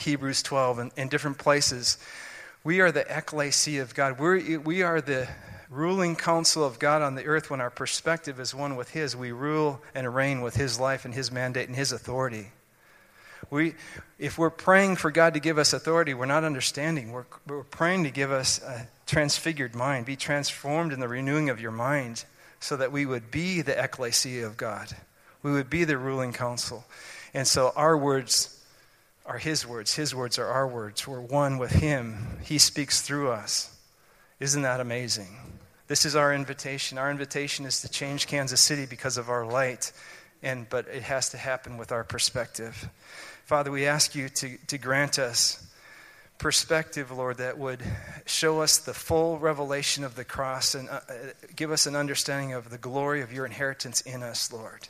Hebrews 0.00 0.42
12 0.42 0.78
and 0.78 0.92
in 0.96 1.08
different 1.08 1.38
places, 1.38 1.98
we 2.64 2.80
are 2.80 2.90
the 2.90 3.06
ecclesia 3.16 3.82
of 3.82 3.94
God. 3.94 4.18
We're, 4.18 4.58
we 4.58 4.82
are 4.82 5.00
the 5.00 5.28
ruling 5.68 6.16
council 6.16 6.64
of 6.64 6.78
God 6.78 7.02
on 7.02 7.14
the 7.14 7.24
earth 7.24 7.50
when 7.50 7.60
our 7.60 7.70
perspective 7.70 8.40
is 8.40 8.54
one 8.54 8.76
with 8.76 8.90
His. 8.90 9.14
We 9.14 9.32
rule 9.32 9.80
and 9.94 10.14
reign 10.14 10.40
with 10.40 10.56
His 10.56 10.80
life 10.80 11.04
and 11.04 11.14
His 11.14 11.30
mandate 11.30 11.68
and 11.68 11.76
His 11.76 11.92
authority. 11.92 12.48
We, 13.50 13.74
if 14.18 14.38
we're 14.38 14.50
praying 14.50 14.96
for 14.96 15.10
God 15.10 15.34
to 15.34 15.40
give 15.40 15.58
us 15.58 15.72
authority, 15.72 16.14
we're 16.14 16.26
not 16.26 16.44
understanding. 16.44 17.12
We're, 17.12 17.26
we're 17.46 17.64
praying 17.64 18.04
to 18.04 18.10
give 18.10 18.30
us 18.30 18.62
a 18.62 18.88
transfigured 19.06 19.74
mind, 19.74 20.06
be 20.06 20.16
transformed 20.16 20.92
in 20.92 21.00
the 21.00 21.08
renewing 21.08 21.50
of 21.50 21.60
your 21.60 21.70
mind, 21.70 22.24
so 22.60 22.76
that 22.76 22.92
we 22.92 23.04
would 23.04 23.30
be 23.30 23.60
the 23.60 23.82
ecclesia 23.82 24.46
of 24.46 24.56
God. 24.56 24.96
We 25.42 25.52
would 25.52 25.68
be 25.68 25.84
the 25.84 25.98
ruling 25.98 26.32
council. 26.32 26.84
And 27.34 27.46
so 27.46 27.72
our 27.74 27.96
words 27.96 28.62
are 29.26 29.38
His 29.38 29.66
words, 29.66 29.94
His 29.94 30.14
words 30.14 30.38
are 30.38 30.46
our 30.46 30.68
words. 30.68 31.06
We're 31.06 31.20
one 31.20 31.58
with 31.58 31.72
Him. 31.72 32.38
He 32.42 32.58
speaks 32.58 33.02
through 33.02 33.30
us. 33.30 33.76
Isn't 34.40 34.62
that 34.62 34.80
amazing? 34.80 35.36
This 35.88 36.04
is 36.04 36.16
our 36.16 36.32
invitation. 36.34 36.98
Our 36.98 37.10
invitation 37.10 37.66
is 37.66 37.82
to 37.82 37.88
change 37.88 38.26
Kansas 38.26 38.60
City 38.60 38.86
because 38.86 39.18
of 39.18 39.28
our 39.28 39.44
light, 39.44 39.92
and, 40.42 40.68
but 40.68 40.88
it 40.88 41.02
has 41.02 41.30
to 41.30 41.36
happen 41.36 41.76
with 41.76 41.92
our 41.92 42.04
perspective. 42.04 42.88
Father, 43.44 43.70
we 43.70 43.86
ask 43.86 44.14
you 44.14 44.28
to, 44.28 44.56
to 44.68 44.78
grant 44.78 45.18
us 45.18 45.66
perspective, 46.42 47.10
Lord, 47.12 47.38
that 47.38 47.56
would 47.56 47.82
show 48.26 48.62
us 48.62 48.78
the 48.78 48.92
full 48.92 49.38
revelation 49.38 50.02
of 50.02 50.16
the 50.16 50.24
cross 50.24 50.74
and 50.74 50.88
uh, 50.90 51.00
uh, 51.08 51.14
give 51.54 51.70
us 51.70 51.86
an 51.86 51.94
understanding 51.94 52.52
of 52.52 52.68
the 52.68 52.78
glory 52.78 53.20
of 53.22 53.32
your 53.32 53.46
inheritance 53.46 54.00
in 54.00 54.22
us, 54.24 54.52
Lord. 54.52 54.88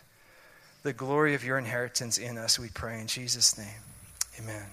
The 0.83 0.95
glory 0.95 1.35
of 1.35 1.45
your 1.45 1.59
inheritance 1.59 2.17
in 2.17 2.39
us, 2.39 2.59
we 2.59 2.69
pray 2.69 3.01
in 3.01 3.07
Jesus' 3.07 3.59
name. 3.59 3.83
Amen. 4.41 4.65